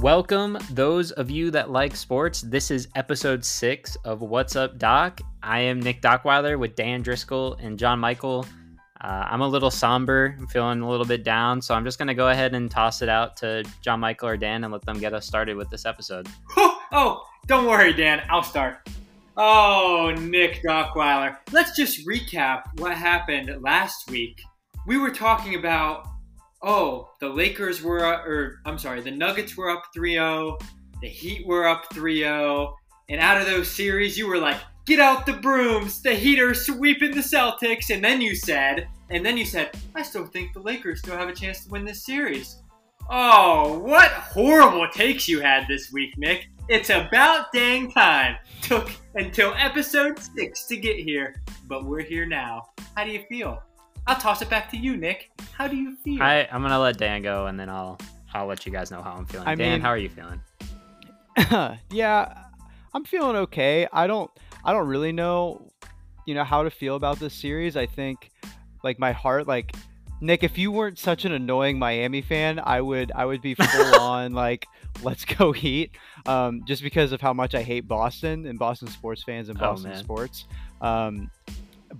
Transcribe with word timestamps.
Welcome, 0.00 0.58
those 0.70 1.10
of 1.10 1.28
you 1.28 1.50
that 1.50 1.70
like 1.70 1.96
sports. 1.96 2.42
This 2.42 2.70
is 2.70 2.86
episode 2.94 3.44
six 3.44 3.96
of 4.04 4.20
What's 4.20 4.54
Up, 4.54 4.78
Doc. 4.78 5.20
I 5.42 5.58
am 5.58 5.80
Nick 5.80 6.02
Dockweiler 6.02 6.56
with 6.56 6.76
Dan 6.76 7.02
Driscoll 7.02 7.54
and 7.54 7.76
John 7.76 7.98
Michael. 7.98 8.46
Uh, 9.00 9.26
I'm 9.28 9.40
a 9.40 9.48
little 9.48 9.72
somber, 9.72 10.36
I'm 10.38 10.46
feeling 10.46 10.82
a 10.82 10.88
little 10.88 11.04
bit 11.04 11.24
down, 11.24 11.60
so 11.60 11.74
I'm 11.74 11.84
just 11.84 11.98
going 11.98 12.06
to 12.06 12.14
go 12.14 12.28
ahead 12.28 12.54
and 12.54 12.70
toss 12.70 13.02
it 13.02 13.08
out 13.08 13.36
to 13.38 13.64
John 13.80 13.98
Michael 13.98 14.28
or 14.28 14.36
Dan 14.36 14.62
and 14.62 14.72
let 14.72 14.84
them 14.84 15.00
get 15.00 15.14
us 15.14 15.26
started 15.26 15.56
with 15.56 15.68
this 15.68 15.84
episode. 15.84 16.28
Oh, 16.90 17.22
don't 17.46 17.66
worry, 17.66 17.92
Dan. 17.92 18.22
I'll 18.30 18.42
start. 18.42 18.88
Oh, 19.36 20.14
Nick 20.20 20.62
Dockweiler. 20.62 21.36
Let's 21.52 21.76
just 21.76 22.06
recap 22.06 22.62
what 22.78 22.92
happened 22.96 23.54
last 23.62 24.10
week. 24.10 24.40
We 24.86 24.96
were 24.96 25.10
talking 25.10 25.54
about, 25.54 26.06
oh, 26.62 27.10
the 27.20 27.28
Lakers 27.28 27.82
were, 27.82 28.04
or 28.04 28.60
I'm 28.64 28.78
sorry, 28.78 29.00
the 29.00 29.10
Nuggets 29.10 29.56
were 29.56 29.70
up 29.70 29.84
3 29.94 30.14
0, 30.14 30.58
the 31.00 31.08
Heat 31.08 31.46
were 31.46 31.66
up 31.66 31.92
3 31.92 32.20
0, 32.20 32.74
and 33.08 33.20
out 33.20 33.40
of 33.40 33.46
those 33.46 33.70
series, 33.70 34.18
you 34.18 34.26
were 34.26 34.38
like, 34.38 34.58
get 34.86 35.00
out 35.00 35.26
the 35.26 35.34
brooms, 35.34 36.02
the 36.02 36.14
Heat 36.14 36.40
are 36.40 36.54
sweeping 36.54 37.12
the 37.12 37.20
Celtics, 37.20 37.90
and 37.94 38.02
then 38.02 38.20
you 38.20 38.34
said, 38.34 38.88
and 39.10 39.24
then 39.24 39.36
you 39.36 39.44
said, 39.44 39.70
I 39.94 40.02
still 40.02 40.26
think 40.26 40.52
the 40.52 40.60
Lakers 40.60 41.00
still 41.00 41.16
have 41.16 41.28
a 41.28 41.34
chance 41.34 41.64
to 41.64 41.70
win 41.70 41.84
this 41.84 42.04
series. 42.04 42.62
Oh, 43.10 43.78
what 43.78 44.10
horrible 44.10 44.86
takes 44.92 45.26
you 45.26 45.40
had 45.40 45.66
this 45.66 45.90
week, 45.92 46.12
Nick. 46.18 46.48
It's 46.68 46.90
about 46.90 47.50
dang 47.54 47.90
time. 47.90 48.36
Took 48.60 48.90
until 49.14 49.54
episode 49.56 50.18
six 50.18 50.66
to 50.66 50.76
get 50.76 50.96
here, 50.96 51.34
but 51.66 51.86
we're 51.86 52.02
here 52.02 52.26
now. 52.26 52.68
How 52.94 53.04
do 53.04 53.10
you 53.10 53.24
feel? 53.26 53.62
I'll 54.08 54.16
toss 54.16 54.40
it 54.42 54.48
back 54.50 54.70
to 54.70 54.76
you, 54.76 54.96
Nick. 54.96 55.30
How 55.52 55.68
do 55.68 55.76
you 55.76 55.94
feel? 55.96 56.22
I, 56.22 56.48
I'm 56.50 56.62
gonna 56.62 56.78
let 56.80 56.96
Dan 56.98 57.22
go, 57.22 57.46
and 57.46 57.60
then 57.60 57.68
I'll 57.68 57.98
I'll 58.34 58.46
let 58.46 58.64
you 58.66 58.72
guys 58.72 58.90
know 58.90 59.02
how 59.02 59.12
I'm 59.12 59.26
feeling. 59.26 59.46
I 59.46 59.54
Dan, 59.54 59.72
mean- 59.72 59.80
how 59.80 59.90
are 59.90 59.98
you 59.98 60.08
feeling? 60.08 60.40
yeah, 61.92 62.44
I'm 62.94 63.04
feeling 63.04 63.36
okay. 63.36 63.86
I 63.92 64.06
don't 64.06 64.30
I 64.64 64.72
don't 64.72 64.88
really 64.88 65.12
know, 65.12 65.70
you 66.26 66.34
know, 66.34 66.44
how 66.44 66.62
to 66.62 66.70
feel 66.70 66.96
about 66.96 67.18
this 67.18 67.34
series. 67.34 67.76
I 67.76 67.86
think 67.86 68.30
like 68.82 68.98
my 68.98 69.12
heart 69.12 69.46
like 69.46 69.74
Nick, 70.20 70.42
if 70.42 70.58
you 70.58 70.72
weren't 70.72 70.98
such 70.98 71.24
an 71.24 71.32
annoying 71.32 71.78
Miami 71.78 72.22
fan, 72.22 72.58
I 72.64 72.80
would 72.80 73.12
I 73.14 73.24
would 73.24 73.40
be 73.42 73.54
full 73.54 73.94
on 74.00 74.32
like 74.32 74.66
let's 75.02 75.24
go 75.24 75.52
Heat. 75.52 75.92
Um, 76.26 76.62
just 76.66 76.82
because 76.82 77.12
of 77.12 77.20
how 77.20 77.32
much 77.32 77.54
I 77.54 77.62
hate 77.62 77.86
Boston 77.86 78.46
and 78.46 78.58
Boston 78.58 78.88
sports 78.88 79.22
fans 79.22 79.48
and 79.48 79.58
Oh, 79.58 79.60
Boston 79.60 79.90
man. 79.90 80.02
sports. 80.02 80.46
Um, 80.80 81.30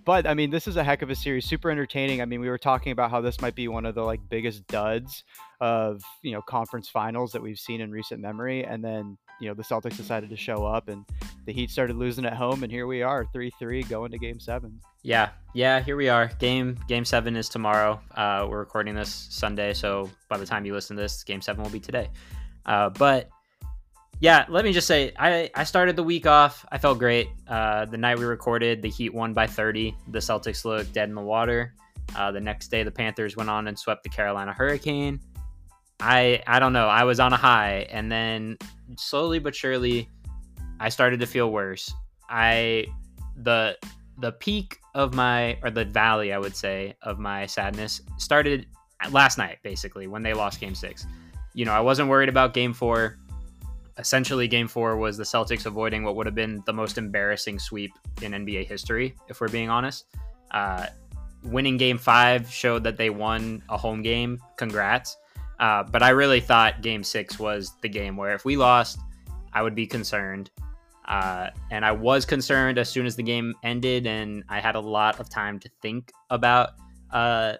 but 0.04 0.26
I 0.26 0.34
mean, 0.34 0.50
this 0.50 0.68
is 0.68 0.76
a 0.76 0.84
heck 0.84 1.02
of 1.02 1.10
a 1.10 1.14
series, 1.14 1.46
super 1.46 1.70
entertaining. 1.70 2.20
I 2.20 2.24
mean, 2.24 2.40
we 2.40 2.48
were 2.48 2.58
talking 2.58 2.92
about 2.92 3.10
how 3.10 3.20
this 3.20 3.40
might 3.40 3.54
be 3.54 3.68
one 3.68 3.86
of 3.86 3.94
the 3.94 4.02
like 4.02 4.20
biggest 4.28 4.66
duds 4.66 5.24
of 5.60 6.02
you 6.22 6.32
know 6.32 6.42
conference 6.42 6.88
finals 6.88 7.32
that 7.32 7.42
we've 7.42 7.58
seen 7.58 7.80
in 7.80 7.90
recent 7.90 8.20
memory, 8.20 8.64
and 8.64 8.84
then 8.84 9.16
you 9.40 9.48
know 9.48 9.54
the 9.54 9.62
Celtics 9.62 9.96
decided 9.96 10.30
to 10.30 10.36
show 10.36 10.64
up, 10.64 10.88
and 10.88 11.04
the 11.46 11.52
Heat 11.52 11.70
started 11.70 11.96
losing 11.96 12.24
at 12.26 12.34
home, 12.34 12.62
and 12.62 12.72
here 12.72 12.86
we 12.86 13.02
are, 13.02 13.24
three 13.32 13.50
three, 13.58 13.82
going 13.84 14.10
to 14.10 14.18
Game 14.18 14.40
Seven. 14.40 14.80
Yeah, 15.02 15.30
yeah, 15.54 15.80
here 15.80 15.96
we 15.96 16.08
are. 16.08 16.28
Game 16.38 16.78
Game 16.88 17.04
Seven 17.04 17.36
is 17.36 17.48
tomorrow. 17.48 18.00
Uh, 18.14 18.46
we're 18.48 18.58
recording 18.58 18.94
this 18.94 19.28
Sunday, 19.30 19.72
so 19.74 20.10
by 20.28 20.38
the 20.38 20.46
time 20.46 20.64
you 20.64 20.74
listen 20.74 20.96
to 20.96 21.02
this, 21.02 21.24
Game 21.24 21.40
Seven 21.40 21.62
will 21.62 21.70
be 21.70 21.80
today. 21.80 22.10
Uh, 22.66 22.90
but 22.90 23.30
yeah, 24.20 24.46
let 24.48 24.64
me 24.64 24.72
just 24.72 24.86
say, 24.86 25.12
I 25.18 25.50
I 25.54 25.64
started 25.64 25.96
the 25.96 26.02
week 26.02 26.26
off. 26.26 26.64
I 26.70 26.78
felt 26.78 26.98
great. 26.98 27.28
Uh, 27.46 27.84
the 27.84 27.96
night 27.96 28.18
we 28.18 28.24
recorded, 28.24 28.82
the 28.82 28.88
Heat 28.88 29.14
won 29.14 29.32
by 29.32 29.46
30. 29.46 29.94
The 30.08 30.18
Celtics 30.18 30.64
looked 30.64 30.92
dead 30.92 31.08
in 31.08 31.14
the 31.14 31.20
water. 31.20 31.74
Uh, 32.16 32.32
the 32.32 32.40
next 32.40 32.68
day, 32.68 32.82
the 32.82 32.90
Panthers 32.90 33.36
went 33.36 33.50
on 33.50 33.68
and 33.68 33.78
swept 33.78 34.02
the 34.02 34.08
Carolina 34.08 34.52
Hurricane. 34.52 35.20
I 36.00 36.42
I 36.46 36.58
don't 36.58 36.72
know. 36.72 36.88
I 36.88 37.04
was 37.04 37.20
on 37.20 37.32
a 37.32 37.36
high, 37.36 37.86
and 37.90 38.10
then 38.10 38.56
slowly 38.96 39.38
but 39.38 39.54
surely, 39.54 40.08
I 40.80 40.88
started 40.88 41.20
to 41.20 41.26
feel 41.26 41.52
worse. 41.52 41.92
I 42.28 42.86
the 43.36 43.76
the 44.18 44.32
peak 44.32 44.78
of 44.94 45.14
my 45.14 45.56
or 45.62 45.70
the 45.70 45.84
valley 45.84 46.32
i 46.32 46.38
would 46.38 46.54
say 46.54 46.94
of 47.02 47.18
my 47.18 47.46
sadness 47.46 48.02
started 48.18 48.66
last 49.10 49.38
night 49.38 49.58
basically 49.62 50.06
when 50.06 50.22
they 50.22 50.34
lost 50.34 50.60
game 50.60 50.74
six 50.74 51.06
you 51.54 51.64
know 51.64 51.72
i 51.72 51.80
wasn't 51.80 52.08
worried 52.08 52.28
about 52.28 52.52
game 52.52 52.72
four 52.72 53.16
essentially 53.98 54.48
game 54.48 54.68
four 54.68 54.96
was 54.96 55.16
the 55.16 55.24
celtics 55.24 55.66
avoiding 55.66 56.04
what 56.04 56.16
would 56.16 56.26
have 56.26 56.34
been 56.34 56.62
the 56.66 56.72
most 56.72 56.98
embarrassing 56.98 57.58
sweep 57.58 57.92
in 58.22 58.32
nba 58.32 58.66
history 58.66 59.14
if 59.28 59.40
we're 59.40 59.48
being 59.48 59.68
honest. 59.68 60.06
Uh, 60.50 60.86
winning 61.44 61.76
game 61.76 61.98
five 61.98 62.50
showed 62.50 62.82
that 62.84 62.96
they 62.96 63.10
won 63.10 63.62
a 63.68 63.76
home 63.76 64.02
game. 64.02 64.38
Congrats. 64.56 65.16
Uh, 65.60 65.82
but 65.82 66.02
i 66.04 66.10
really 66.10 66.40
thought 66.40 66.82
game 66.82 67.02
six 67.02 67.38
was 67.38 67.72
the 67.82 67.88
game 67.88 68.16
where 68.16 68.32
if 68.32 68.44
we 68.44 68.56
lost 68.56 69.00
i 69.52 69.60
would 69.60 69.74
be 69.74 69.86
concerned. 69.86 70.50
Uh, 71.08 71.48
and 71.70 71.86
I 71.86 71.92
was 71.92 72.26
concerned 72.26 72.76
as 72.76 72.90
soon 72.90 73.06
as 73.06 73.16
the 73.16 73.22
game 73.22 73.54
ended, 73.64 74.06
and 74.06 74.44
I 74.50 74.60
had 74.60 74.74
a 74.74 74.80
lot 74.80 75.18
of 75.18 75.30
time 75.30 75.58
to 75.60 75.70
think 75.80 76.12
about 76.28 76.72
uh, 77.10 77.54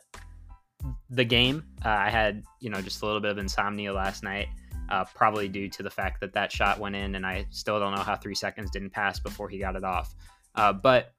the 1.09 1.25
game. 1.25 1.65
Uh, 1.83 1.89
I 1.89 2.11
had, 2.11 2.43
you 2.61 2.69
know, 2.69 2.83
just 2.83 3.01
a 3.03 3.07
little 3.07 3.23
bit 3.23 3.31
of 3.31 3.39
insomnia 3.39 3.93
last 3.93 4.23
night, 4.23 4.49
uh, 4.89 5.05
probably 5.15 5.49
due 5.49 5.69
to 5.69 5.83
the 5.83 5.91
fact 5.91 6.21
that 6.21 6.33
that 6.35 6.51
shot 6.53 6.79
went 6.79 6.97
in, 6.97 7.15
and 7.15 7.27
I 7.27 7.47
still 7.51 7.79
don't 7.79 7.95
know 7.95 8.03
how 8.03 8.17
three 8.17 8.35
seconds 8.35 8.71
didn't 8.71 8.91
pass 8.91 9.19
before 9.19 9.49
he 9.49 9.59
got 9.59 9.77
it 9.77 9.85
off. 9.85 10.15
Uh, 10.55 10.73
but 10.73 11.13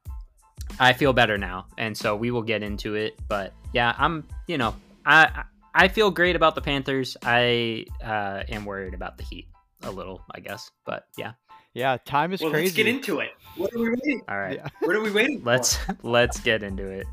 I 0.78 0.92
feel 0.92 1.12
better 1.12 1.38
now, 1.38 1.66
and 1.78 1.96
so 1.96 2.14
we 2.16 2.30
will 2.30 2.42
get 2.42 2.62
into 2.62 2.94
it. 2.94 3.18
But 3.28 3.52
yeah, 3.72 3.94
I'm, 3.98 4.26
you 4.46 4.58
know, 4.58 4.74
I 5.06 5.44
I 5.74 5.88
feel 5.88 6.10
great 6.10 6.36
about 6.36 6.54
the 6.54 6.60
Panthers. 6.60 7.16
I 7.22 7.86
uh, 8.02 8.42
am 8.48 8.64
worried 8.64 8.94
about 8.94 9.16
the 9.18 9.24
Heat 9.24 9.48
a 9.82 9.90
little, 9.90 10.22
I 10.34 10.40
guess. 10.40 10.70
But 10.84 11.04
yeah, 11.16 11.32
Yeah, 11.74 11.96
time 12.04 12.32
is 12.32 12.40
well, 12.40 12.50
crazy. 12.50 12.66
let's 12.66 12.76
get 12.76 12.86
into 12.86 13.20
it. 13.20 13.30
What 13.56 13.72
are 13.74 13.78
we 13.78 13.90
waiting? 13.90 14.22
all 14.28 14.38
right. 14.38 14.56
Yeah. 14.56 14.68
What 14.86 14.94
are 14.96 15.00
we 15.00 15.10
waiting 15.10 15.42
let's 15.44 15.78
let's 16.02 16.40
get 16.40 16.62
into 16.62 16.86
it 16.88 17.06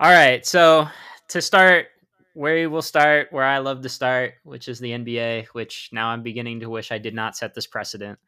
all 0.00 0.10
right 0.10 0.44
so 0.44 0.86
to 1.28 1.40
start 1.40 1.86
where 2.34 2.54
we 2.56 2.66
will 2.66 2.82
start 2.82 3.28
where 3.30 3.44
i 3.44 3.58
love 3.58 3.80
to 3.82 3.88
start 3.88 4.34
which 4.44 4.68
is 4.68 4.78
the 4.78 4.90
nba 4.90 5.46
which 5.48 5.88
now 5.92 6.08
i'm 6.08 6.22
beginning 6.22 6.60
to 6.60 6.68
wish 6.70 6.92
i 6.92 6.98
did 6.98 7.14
not 7.14 7.36
set 7.36 7.54
this 7.54 7.66
precedent 7.66 8.18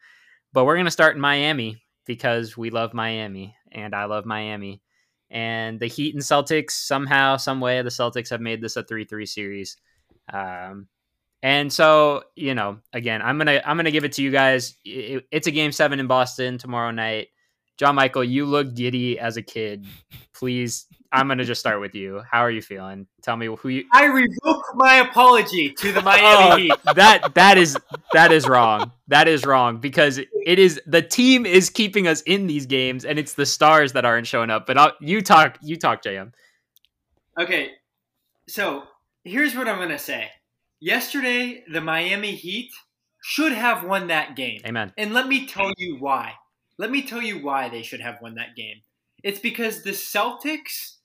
but 0.52 0.64
we're 0.64 0.76
going 0.76 0.84
to 0.86 0.90
start 0.90 1.14
in 1.14 1.20
miami 1.20 1.82
because 2.06 2.56
we 2.56 2.70
love 2.70 2.94
miami 2.94 3.54
and 3.72 3.94
i 3.94 4.04
love 4.04 4.24
miami 4.24 4.80
and 5.30 5.78
the 5.80 5.86
heat 5.88 6.14
and 6.14 6.22
celtics 6.22 6.70
somehow 6.72 7.36
some 7.36 7.60
way 7.60 7.82
the 7.82 7.90
celtics 7.90 8.30
have 8.30 8.40
made 8.40 8.60
this 8.60 8.76
a 8.76 8.82
3-3 8.84 9.28
series 9.28 9.76
um, 10.32 10.88
and 11.42 11.72
so, 11.72 12.24
you 12.34 12.54
know, 12.54 12.78
again, 12.92 13.22
I'm 13.22 13.38
gonna 13.38 13.60
I'm 13.64 13.76
gonna 13.76 13.90
give 13.90 14.04
it 14.04 14.12
to 14.14 14.22
you 14.22 14.30
guys. 14.32 14.74
It- 14.84 15.26
it's 15.30 15.46
a 15.46 15.52
game 15.52 15.70
seven 15.70 16.00
in 16.00 16.06
Boston 16.06 16.58
tomorrow 16.58 16.90
night. 16.90 17.28
John 17.76 17.94
Michael, 17.94 18.24
you 18.24 18.46
look 18.46 18.74
giddy 18.74 19.18
as 19.18 19.36
a 19.36 19.42
kid. 19.42 19.86
Please, 20.32 20.86
I'm 21.12 21.28
gonna 21.28 21.44
just 21.44 21.60
start 21.60 21.80
with 21.80 21.94
you. 21.94 22.22
How 22.30 22.40
are 22.40 22.50
you 22.50 22.62
feeling? 22.62 23.06
Tell 23.22 23.36
me 23.36 23.46
who 23.46 23.68
you. 23.68 23.84
I 23.92 24.06
revoke 24.06 24.64
my 24.74 24.96
apology 24.96 25.70
to 25.70 25.92
the 25.92 26.00
Oh, 26.00 26.02
Miami 26.02 26.62
Heat. 26.62 26.72
that 26.94 27.34
that 27.34 27.58
is 27.58 27.76
that 28.12 28.32
is 28.32 28.46
wrong. 28.48 28.92
That 29.08 29.28
is 29.28 29.44
wrong 29.44 29.78
because 29.78 30.18
it 30.18 30.58
is 30.58 30.80
the 30.86 31.02
team 31.02 31.46
is 31.46 31.70
keeping 31.70 32.06
us 32.06 32.22
in 32.22 32.46
these 32.46 32.66
games, 32.66 33.04
and 33.04 33.18
it's 33.18 33.34
the 33.34 33.46
stars 33.46 33.92
that 33.92 34.04
aren't 34.04 34.26
showing 34.26 34.50
up. 34.50 34.66
But 34.66 34.78
I'll, 34.78 34.92
you 35.00 35.22
talk, 35.22 35.58
you 35.62 35.76
talk, 35.76 36.02
JM. 36.02 36.32
Okay, 37.38 37.70
so 38.48 38.84
here's 39.24 39.54
what 39.54 39.68
I'm 39.68 39.78
gonna 39.78 39.98
say. 39.98 40.30
Yesterday, 40.80 41.64
the 41.70 41.80
Miami 41.80 42.32
Heat 42.34 42.70
should 43.22 43.52
have 43.52 43.84
won 43.84 44.08
that 44.08 44.36
game. 44.36 44.60
Amen. 44.66 44.92
And 44.96 45.12
let 45.12 45.26
me 45.26 45.46
tell 45.46 45.72
you 45.78 45.96
why. 45.98 46.34
Let 46.78 46.90
me 46.90 47.02
tell 47.02 47.22
you 47.22 47.42
why 47.42 47.68
they 47.68 47.82
should 47.82 48.00
have 48.00 48.16
won 48.20 48.34
that 48.34 48.54
game. 48.56 48.82
It's 49.24 49.38
because 49.40 49.82
the 49.82 49.90
Celtics, 49.90 50.95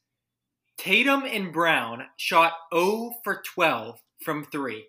Tatum 0.82 1.26
and 1.26 1.54
Brown 1.54 2.06
shot 2.18 2.54
0 2.74 3.12
for 3.24 3.44
12 3.54 4.00
from 4.26 4.44
3. 4.46 4.88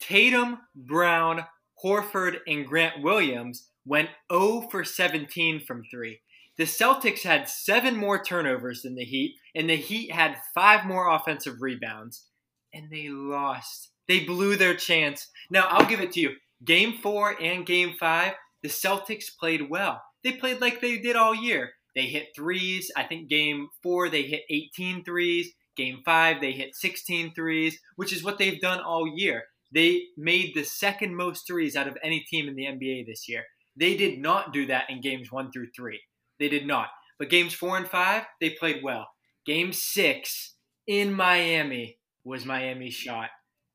Tatum, 0.00 0.60
Brown, 0.74 1.44
Horford, 1.84 2.36
and 2.46 2.66
Grant 2.66 3.02
Williams 3.02 3.68
went 3.84 4.08
0 4.32 4.66
for 4.70 4.82
17 4.82 5.60
from 5.60 5.82
3. 5.90 6.20
The 6.56 6.64
Celtics 6.64 7.22
had 7.22 7.50
seven 7.50 7.96
more 7.96 8.24
turnovers 8.24 8.80
than 8.80 8.94
the 8.94 9.04
Heat, 9.04 9.34
and 9.54 9.68
the 9.68 9.76
Heat 9.76 10.10
had 10.10 10.38
five 10.54 10.86
more 10.86 11.14
offensive 11.14 11.56
rebounds, 11.60 12.28
and 12.72 12.90
they 12.90 13.10
lost. 13.10 13.90
They 14.08 14.20
blew 14.20 14.56
their 14.56 14.74
chance. 14.74 15.28
Now, 15.50 15.66
I'll 15.68 15.84
give 15.84 16.00
it 16.00 16.12
to 16.12 16.20
you. 16.20 16.30
Game 16.64 16.94
four 17.02 17.36
and 17.38 17.66
game 17.66 17.94
five, 18.00 18.32
the 18.62 18.70
Celtics 18.70 19.26
played 19.38 19.68
well. 19.68 20.02
They 20.24 20.32
played 20.32 20.62
like 20.62 20.80
they 20.80 20.96
did 20.96 21.14
all 21.14 21.34
year. 21.34 21.72
They 21.96 22.06
hit 22.06 22.28
threes. 22.36 22.92
I 22.96 23.02
think 23.04 23.28
game 23.28 23.68
four, 23.82 24.08
they 24.08 24.22
hit 24.22 24.42
18 24.50 25.02
threes. 25.02 25.50
Game 25.76 26.02
five, 26.04 26.40
they 26.40 26.52
hit 26.52 26.76
16 26.76 27.34
threes, 27.34 27.78
which 27.96 28.12
is 28.12 28.22
what 28.22 28.38
they've 28.38 28.60
done 28.60 28.80
all 28.80 29.10
year. 29.16 29.44
They 29.74 30.04
made 30.16 30.54
the 30.54 30.62
second 30.62 31.16
most 31.16 31.46
threes 31.46 31.74
out 31.74 31.88
of 31.88 31.98
any 32.02 32.20
team 32.20 32.48
in 32.48 32.54
the 32.54 32.66
NBA 32.66 33.06
this 33.06 33.28
year. 33.28 33.44
They 33.78 33.96
did 33.96 34.20
not 34.20 34.52
do 34.52 34.66
that 34.66 34.84
in 34.88 35.00
games 35.00 35.32
one 35.32 35.50
through 35.50 35.68
three. 35.74 36.00
They 36.38 36.48
did 36.48 36.66
not. 36.66 36.88
But 37.18 37.30
games 37.30 37.54
four 37.54 37.76
and 37.76 37.88
five, 37.88 38.24
they 38.40 38.50
played 38.50 38.82
well. 38.82 39.08
Game 39.44 39.72
six 39.72 40.54
in 40.86 41.12
Miami 41.12 41.98
was 42.24 42.44
Miami's 42.44 42.94
shot. 42.94 43.30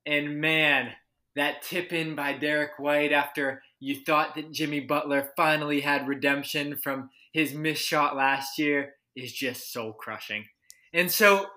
And 0.06 0.40
man, 0.40 0.92
that 1.36 1.62
tip 1.62 1.92
in 1.94 2.16
by 2.16 2.34
Derrick 2.34 2.78
White 2.78 3.12
after 3.12 3.62
you 3.82 3.96
thought 4.06 4.36
that 4.36 4.52
Jimmy 4.52 4.80
Butler 4.80 5.32
finally 5.36 5.82
had 5.82 6.08
redemption 6.08 6.78
from 6.78 7.10
his 7.34 7.54
missed 7.54 7.84
shot 7.84 8.16
last 8.16 8.58
year 8.60 8.94
is 9.16 9.34
just 9.34 9.74
soul 9.74 9.92
crushing. 9.94 10.46
And 10.94 11.12
so, 11.12 11.48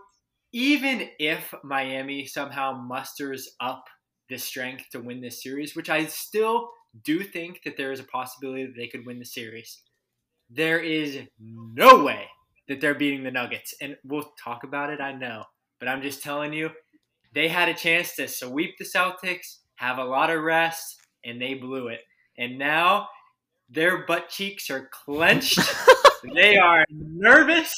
even 0.53 1.11
if 1.19 1.53
Miami 1.63 2.27
somehow 2.27 2.73
musters 2.73 3.51
up 3.61 3.85
the 4.31 4.39
strength 4.39 4.87
to 4.93 5.01
win 5.01 5.21
this 5.21 5.43
series, 5.43 5.77
which 5.77 5.91
I 5.91 6.07
still 6.07 6.71
do 7.05 7.23
think 7.23 7.61
that 7.65 7.77
there 7.77 7.93
is 7.93 8.01
a 8.01 8.05
possibility 8.05 8.65
that 8.65 8.77
they 8.77 8.89
could 8.89 9.05
win 9.05 9.19
the 9.19 9.25
series, 9.25 9.83
there 10.49 10.81
is 10.81 11.19
no 11.39 12.05
way 12.05 12.27
that 12.69 12.81
they're 12.81 12.95
beating 12.95 13.25
the 13.25 13.31
Nuggets. 13.31 13.75
And 13.83 13.97
we'll 14.05 14.33
talk 14.43 14.65
about 14.65 14.91
it, 14.91 15.01
I 15.01 15.13
know. 15.13 15.45
But 15.79 15.89
I'm 15.89 16.01
just 16.01 16.23
telling 16.23 16.55
you, 16.55 16.71
they 17.35 17.49
had 17.49 17.69
a 17.69 17.75
chance 17.75 18.15
to 18.15 18.29
sweep 18.29 18.77
the 18.79 18.85
Celtics, 18.85 19.59
have 19.75 19.99
a 19.99 20.05
lot 20.05 20.31
of 20.31 20.43
rest, 20.43 20.97
and 21.25 21.43
they 21.43 21.55
blew 21.55 21.89
it. 21.89 22.01
And 22.37 22.59
now 22.59 23.09
their 23.69 24.07
butt 24.07 24.29
cheeks 24.29 24.71
are 24.71 24.89
clenched. 24.91 25.59
they 26.35 26.57
are 26.57 26.85
nervous. 26.91 27.73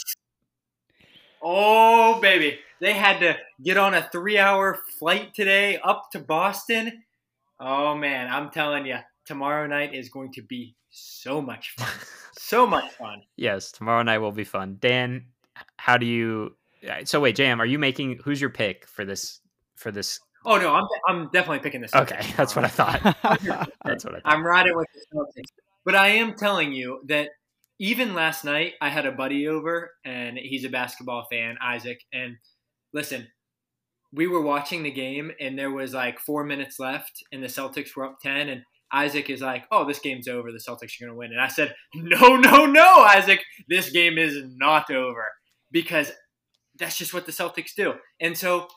Oh, 1.42 2.20
baby. 2.20 2.58
They 2.80 2.92
had 2.92 3.20
to 3.20 3.36
get 3.62 3.76
on 3.76 3.94
a 3.94 4.08
three 4.10 4.38
hour 4.38 4.78
flight 4.98 5.34
today 5.34 5.78
up 5.78 6.10
to 6.12 6.18
Boston. 6.18 7.04
Oh, 7.58 7.94
man. 7.94 8.28
I'm 8.30 8.50
telling 8.50 8.86
you, 8.86 8.98
tomorrow 9.24 9.66
night 9.66 9.94
is 9.94 10.08
going 10.08 10.32
to 10.32 10.42
be 10.42 10.74
so 10.90 11.40
much 11.40 11.74
fun. 11.76 11.88
so 12.38 12.66
much 12.66 12.92
fun. 12.92 13.22
Yes, 13.36 13.72
tomorrow 13.72 14.02
night 14.02 14.18
will 14.18 14.32
be 14.32 14.44
fun. 14.44 14.78
Dan, 14.80 15.26
how 15.76 15.96
do 15.96 16.06
you. 16.06 16.56
Uh, 16.88 17.04
so, 17.04 17.20
wait, 17.20 17.36
Jam, 17.36 17.60
are 17.60 17.66
you 17.66 17.78
making. 17.78 18.20
Who's 18.24 18.40
your 18.40 18.50
pick 18.50 18.86
for 18.86 19.04
this 19.04 19.40
for 19.74 19.90
this 19.90 20.20
Oh 20.46 20.58
no, 20.58 20.72
I'm 20.72 20.86
I'm 21.06 21.28
definitely 21.32 21.58
picking 21.58 21.80
this. 21.80 21.92
Up. 21.92 22.04
Okay, 22.04 22.24
that's 22.36 22.54
what 22.54 22.64
I 22.64 22.68
thought. 22.68 23.02
that's 23.84 24.04
what 24.04 24.14
I 24.14 24.20
thought. 24.20 24.22
I'm 24.24 24.46
riding 24.46 24.76
with 24.76 24.86
the 24.94 25.16
Celtics, 25.16 25.50
but 25.84 25.96
I 25.96 26.08
am 26.08 26.34
telling 26.34 26.72
you 26.72 27.00
that 27.08 27.30
even 27.80 28.14
last 28.14 28.44
night 28.44 28.74
I 28.80 28.88
had 28.88 29.04
a 29.04 29.12
buddy 29.12 29.48
over, 29.48 29.90
and 30.04 30.38
he's 30.38 30.64
a 30.64 30.70
basketball 30.70 31.26
fan, 31.30 31.56
Isaac. 31.60 31.98
And 32.12 32.36
listen, 32.94 33.26
we 34.12 34.28
were 34.28 34.40
watching 34.40 34.84
the 34.84 34.90
game, 34.92 35.32
and 35.40 35.58
there 35.58 35.72
was 35.72 35.92
like 35.92 36.20
four 36.20 36.44
minutes 36.44 36.78
left, 36.78 37.24
and 37.32 37.42
the 37.42 37.48
Celtics 37.48 37.96
were 37.96 38.04
up 38.04 38.18
ten, 38.22 38.48
and 38.48 38.62
Isaac 38.92 39.28
is 39.28 39.40
like, 39.40 39.64
"Oh, 39.72 39.84
this 39.84 39.98
game's 39.98 40.28
over. 40.28 40.52
The 40.52 40.58
Celtics 40.58 41.00
are 41.00 41.06
going 41.06 41.12
to 41.12 41.18
win." 41.18 41.32
And 41.32 41.40
I 41.40 41.48
said, 41.48 41.74
"No, 41.92 42.36
no, 42.36 42.66
no, 42.66 42.86
Isaac. 43.00 43.40
This 43.68 43.90
game 43.90 44.16
is 44.16 44.38
not 44.56 44.92
over 44.92 45.26
because 45.72 46.12
that's 46.78 46.96
just 46.96 47.12
what 47.12 47.26
the 47.26 47.32
Celtics 47.32 47.74
do." 47.76 47.94
And 48.20 48.38
so 48.38 48.68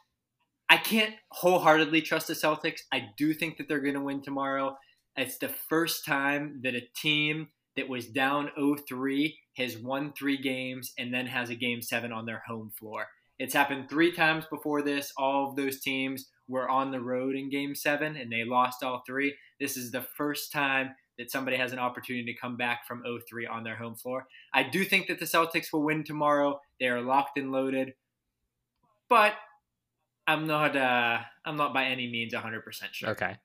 I 0.69 0.77
can't 0.77 1.15
wholeheartedly 1.31 2.01
trust 2.03 2.27
the 2.27 2.33
Celtics. 2.33 2.81
I 2.91 3.09
do 3.17 3.33
think 3.33 3.57
that 3.57 3.67
they're 3.67 3.79
going 3.79 3.95
to 3.95 4.01
win 4.01 4.21
tomorrow. 4.21 4.77
It's 5.17 5.37
the 5.39 5.49
first 5.49 6.05
time 6.05 6.61
that 6.63 6.75
a 6.75 6.87
team 6.95 7.47
that 7.75 7.89
was 7.89 8.07
down 8.07 8.51
0-3 8.57 9.33
has 9.57 9.77
won 9.77 10.13
three 10.13 10.37
games 10.37 10.93
and 10.97 11.13
then 11.13 11.25
has 11.25 11.49
a 11.49 11.55
game 11.55 11.81
seven 11.81 12.11
on 12.11 12.25
their 12.25 12.43
home 12.47 12.71
floor. 12.77 13.07
It's 13.39 13.53
happened 13.53 13.89
three 13.89 14.11
times 14.11 14.45
before 14.49 14.81
this. 14.81 15.11
All 15.17 15.49
of 15.49 15.55
those 15.55 15.79
teams 15.79 16.29
were 16.47 16.69
on 16.69 16.91
the 16.91 17.01
road 17.01 17.35
in 17.35 17.49
game 17.49 17.73
seven 17.73 18.15
and 18.15 18.31
they 18.31 18.43
lost 18.43 18.83
all 18.83 19.01
three. 19.07 19.33
This 19.59 19.75
is 19.75 19.91
the 19.91 20.01
first 20.01 20.51
time 20.51 20.91
that 21.17 21.31
somebody 21.31 21.57
has 21.57 21.73
an 21.73 21.79
opportunity 21.79 22.31
to 22.31 22.39
come 22.39 22.57
back 22.57 22.85
from 22.87 23.03
0-3 23.03 23.49
on 23.49 23.63
their 23.63 23.75
home 23.75 23.95
floor. 23.95 24.27
I 24.53 24.63
do 24.63 24.85
think 24.85 25.07
that 25.07 25.19
the 25.19 25.25
Celtics 25.25 25.73
will 25.73 25.83
win 25.83 26.03
tomorrow. 26.03 26.59
They 26.79 26.87
are 26.87 27.01
locked 27.01 27.37
and 27.37 27.51
loaded. 27.51 27.93
But 29.09 29.33
I'm 30.29 30.45
not. 30.45 30.75
Uh, 30.75 31.19
I'm 31.43 31.57
not 31.57 31.73
by 31.73 31.85
any 31.85 32.09
means 32.09 32.33
100 32.33 32.63
percent 32.63 32.93
sure. 32.93 33.09
Okay, 33.09 33.35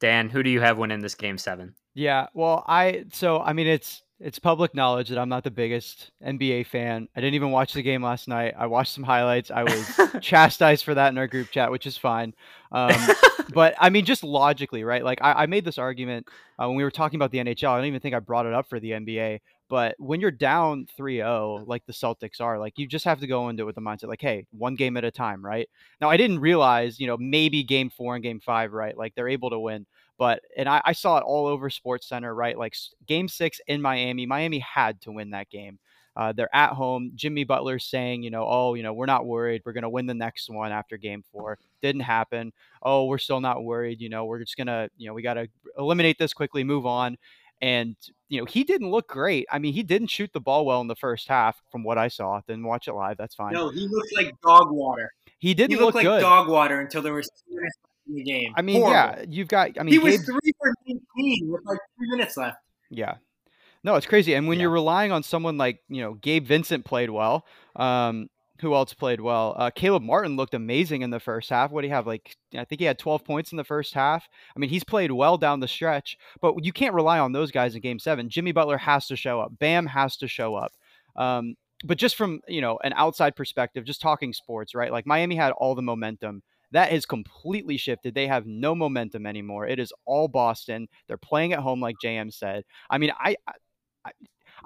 Dan, 0.00 0.30
who 0.30 0.42
do 0.42 0.50
you 0.50 0.60
have 0.60 0.78
winning 0.78 1.00
this 1.00 1.14
game 1.14 1.36
seven? 1.36 1.74
Yeah, 1.94 2.28
well, 2.32 2.64
I 2.66 3.04
so 3.12 3.40
I 3.40 3.52
mean 3.52 3.66
it's 3.66 4.02
it's 4.18 4.38
public 4.38 4.74
knowledge 4.74 5.10
that 5.10 5.18
I'm 5.18 5.28
not 5.28 5.44
the 5.44 5.50
biggest 5.50 6.10
NBA 6.24 6.66
fan. 6.68 7.06
I 7.14 7.20
didn't 7.20 7.34
even 7.34 7.50
watch 7.50 7.74
the 7.74 7.82
game 7.82 8.02
last 8.02 8.28
night. 8.28 8.54
I 8.56 8.66
watched 8.66 8.94
some 8.94 9.04
highlights. 9.04 9.50
I 9.50 9.62
was 9.62 10.00
chastised 10.22 10.84
for 10.84 10.94
that 10.94 11.08
in 11.08 11.18
our 11.18 11.26
group 11.26 11.50
chat, 11.50 11.70
which 11.70 11.86
is 11.86 11.98
fine. 11.98 12.34
Um, 12.72 12.96
but 13.52 13.74
I 13.78 13.90
mean, 13.90 14.06
just 14.06 14.24
logically, 14.24 14.84
right? 14.84 15.04
Like 15.04 15.18
I, 15.20 15.32
I 15.32 15.46
made 15.46 15.66
this 15.66 15.76
argument 15.76 16.28
uh, 16.58 16.66
when 16.66 16.76
we 16.76 16.84
were 16.84 16.90
talking 16.90 17.18
about 17.18 17.30
the 17.30 17.38
NHL. 17.38 17.68
I 17.68 17.76
don't 17.76 17.86
even 17.86 18.00
think 18.00 18.14
I 18.14 18.20
brought 18.20 18.46
it 18.46 18.54
up 18.54 18.70
for 18.70 18.80
the 18.80 18.92
NBA. 18.92 19.40
But 19.68 19.96
when 19.98 20.20
you're 20.20 20.30
down 20.30 20.86
3-0, 20.98 21.66
like 21.66 21.84
the 21.86 21.92
Celtics 21.92 22.40
are, 22.40 22.58
like 22.58 22.78
you 22.78 22.86
just 22.86 23.04
have 23.04 23.20
to 23.20 23.26
go 23.26 23.48
into 23.48 23.64
it 23.64 23.66
with 23.66 23.74
the 23.74 23.80
mindset, 23.80 24.08
like, 24.08 24.20
hey, 24.22 24.46
one 24.52 24.76
game 24.76 24.96
at 24.96 25.04
a 25.04 25.10
time, 25.10 25.44
right? 25.44 25.68
Now 26.00 26.08
I 26.08 26.16
didn't 26.16 26.38
realize, 26.40 27.00
you 27.00 27.06
know, 27.06 27.16
maybe 27.16 27.64
game 27.64 27.90
four 27.90 28.14
and 28.14 28.22
game 28.22 28.40
five, 28.40 28.72
right? 28.72 28.96
Like 28.96 29.14
they're 29.14 29.28
able 29.28 29.50
to 29.50 29.58
win. 29.58 29.86
But 30.18 30.40
and 30.56 30.68
I, 30.68 30.80
I 30.84 30.92
saw 30.92 31.18
it 31.18 31.24
all 31.24 31.46
over 31.46 31.68
Sports 31.68 32.08
Center, 32.08 32.34
right? 32.34 32.56
Like 32.56 32.74
game 33.06 33.28
six 33.28 33.60
in 33.66 33.82
Miami, 33.82 34.24
Miami 34.24 34.60
had 34.60 35.00
to 35.02 35.12
win 35.12 35.30
that 35.30 35.50
game. 35.50 35.78
Uh, 36.16 36.32
they're 36.32 36.54
at 36.56 36.70
home. 36.72 37.12
Jimmy 37.14 37.44
Butler's 37.44 37.84
saying, 37.84 38.22
you 38.22 38.30
know, 38.30 38.46
oh, 38.48 38.72
you 38.72 38.82
know, 38.82 38.94
we're 38.94 39.04
not 39.04 39.26
worried. 39.26 39.60
We're 39.66 39.74
going 39.74 39.82
to 39.82 39.90
win 39.90 40.06
the 40.06 40.14
next 40.14 40.48
one 40.48 40.72
after 40.72 40.96
game 40.96 41.22
four. 41.30 41.58
Didn't 41.82 42.00
happen. 42.00 42.52
Oh, 42.82 43.04
we're 43.04 43.18
still 43.18 43.40
not 43.40 43.64
worried. 43.64 44.00
You 44.00 44.08
know, 44.08 44.24
we're 44.24 44.38
just 44.38 44.56
going 44.56 44.68
to, 44.68 44.88
you 44.96 45.08
know, 45.08 45.12
we 45.14 45.20
got 45.20 45.34
to 45.34 45.46
eliminate 45.76 46.18
this 46.18 46.32
quickly, 46.32 46.64
move 46.64 46.86
on. 46.86 47.18
And, 47.62 47.96
you 48.28 48.38
know, 48.40 48.44
he 48.44 48.64
didn't 48.64 48.90
look 48.90 49.08
great. 49.08 49.46
I 49.50 49.58
mean, 49.58 49.72
he 49.72 49.82
didn't 49.82 50.08
shoot 50.08 50.30
the 50.32 50.40
ball 50.40 50.66
well 50.66 50.80
in 50.82 50.88
the 50.88 50.96
first 50.96 51.26
half 51.28 51.60
from 51.72 51.82
what 51.82 51.96
I 51.98 52.08
saw. 52.08 52.40
Didn't 52.46 52.64
watch 52.66 52.86
it 52.88 52.92
live. 52.94 53.16
That's 53.16 53.34
fine. 53.34 53.54
No, 53.54 53.70
he 53.70 53.88
looked 53.88 54.14
like 54.16 54.32
dog 54.42 54.70
water. 54.70 55.10
He 55.38 55.54
didn't 55.54 55.76
he 55.76 55.80
look 55.82 55.94
like 55.94 56.04
good. 56.04 56.20
dog 56.20 56.48
water 56.48 56.80
until 56.80 57.02
there 57.02 57.14
was 57.14 57.30
in 58.08 58.14
the 58.14 58.22
game. 58.22 58.52
I 58.56 58.62
mean, 58.62 58.82
Horrible. 58.82 58.92
yeah, 59.20 59.24
you've 59.28 59.48
got, 59.48 59.70
I 59.80 59.82
mean, 59.82 59.92
he 59.92 59.98
was 59.98 60.16
Gabe- 60.18 60.24
three 60.26 60.52
for 60.58 60.74
19 60.86 61.50
with 61.50 61.62
like 61.64 61.78
three 61.96 62.08
minutes 62.10 62.36
left. 62.36 62.58
Yeah. 62.90 63.14
No, 63.84 63.94
it's 63.94 64.06
crazy. 64.06 64.34
And 64.34 64.48
when 64.48 64.58
Yeah. 64.58 64.62
you're 64.62 64.70
relying 64.70 65.12
on 65.12 65.22
someone 65.22 65.56
like, 65.58 65.80
you 65.88 66.02
know, 66.02 66.14
Gabe 66.14 66.44
Vincent 66.46 66.84
played 66.84 67.10
well. 67.10 67.46
Um, 67.76 68.28
who 68.60 68.74
else 68.74 68.94
played 68.94 69.20
well? 69.20 69.54
Uh, 69.56 69.70
Caleb 69.70 70.02
Martin 70.02 70.36
looked 70.36 70.54
amazing 70.54 71.02
in 71.02 71.10
the 71.10 71.20
first 71.20 71.50
half. 71.50 71.70
What 71.70 71.82
do 71.82 71.88
you 71.88 71.94
have? 71.94 72.06
Like, 72.06 72.36
I 72.56 72.64
think 72.64 72.80
he 72.80 72.84
had 72.84 72.98
12 72.98 73.24
points 73.24 73.52
in 73.52 73.56
the 73.56 73.64
first 73.64 73.94
half. 73.94 74.28
I 74.54 74.58
mean, 74.58 74.70
he's 74.70 74.84
played 74.84 75.12
well 75.12 75.36
down 75.36 75.60
the 75.60 75.68
stretch, 75.68 76.16
but 76.40 76.64
you 76.64 76.72
can't 76.72 76.94
rely 76.94 77.18
on 77.18 77.32
those 77.32 77.50
guys 77.50 77.74
in 77.74 77.80
game 77.80 77.98
seven. 77.98 78.28
Jimmy 78.28 78.52
Butler 78.52 78.78
has 78.78 79.06
to 79.08 79.16
show 79.16 79.40
up. 79.40 79.52
Bam 79.58 79.86
has 79.86 80.16
to 80.18 80.28
show 80.28 80.54
up. 80.54 80.72
Um, 81.16 81.54
but 81.84 81.98
just 81.98 82.16
from, 82.16 82.40
you 82.48 82.60
know, 82.60 82.78
an 82.84 82.92
outside 82.96 83.36
perspective, 83.36 83.84
just 83.84 84.00
talking 84.00 84.32
sports, 84.32 84.74
right? 84.74 84.92
Like 84.92 85.06
Miami 85.06 85.36
had 85.36 85.52
all 85.52 85.74
the 85.74 85.82
momentum. 85.82 86.42
That 86.72 86.90
has 86.90 87.06
completely 87.06 87.76
shifted. 87.76 88.14
They 88.14 88.26
have 88.26 88.46
no 88.46 88.74
momentum 88.74 89.24
anymore. 89.24 89.66
It 89.66 89.78
is 89.78 89.92
all 90.04 90.26
Boston. 90.26 90.88
They're 91.06 91.16
playing 91.16 91.52
at 91.52 91.60
home, 91.60 91.80
like 91.80 91.96
JM 92.02 92.32
said. 92.32 92.64
I 92.90 92.98
mean, 92.98 93.12
I, 93.18 93.36
I, 94.04 94.10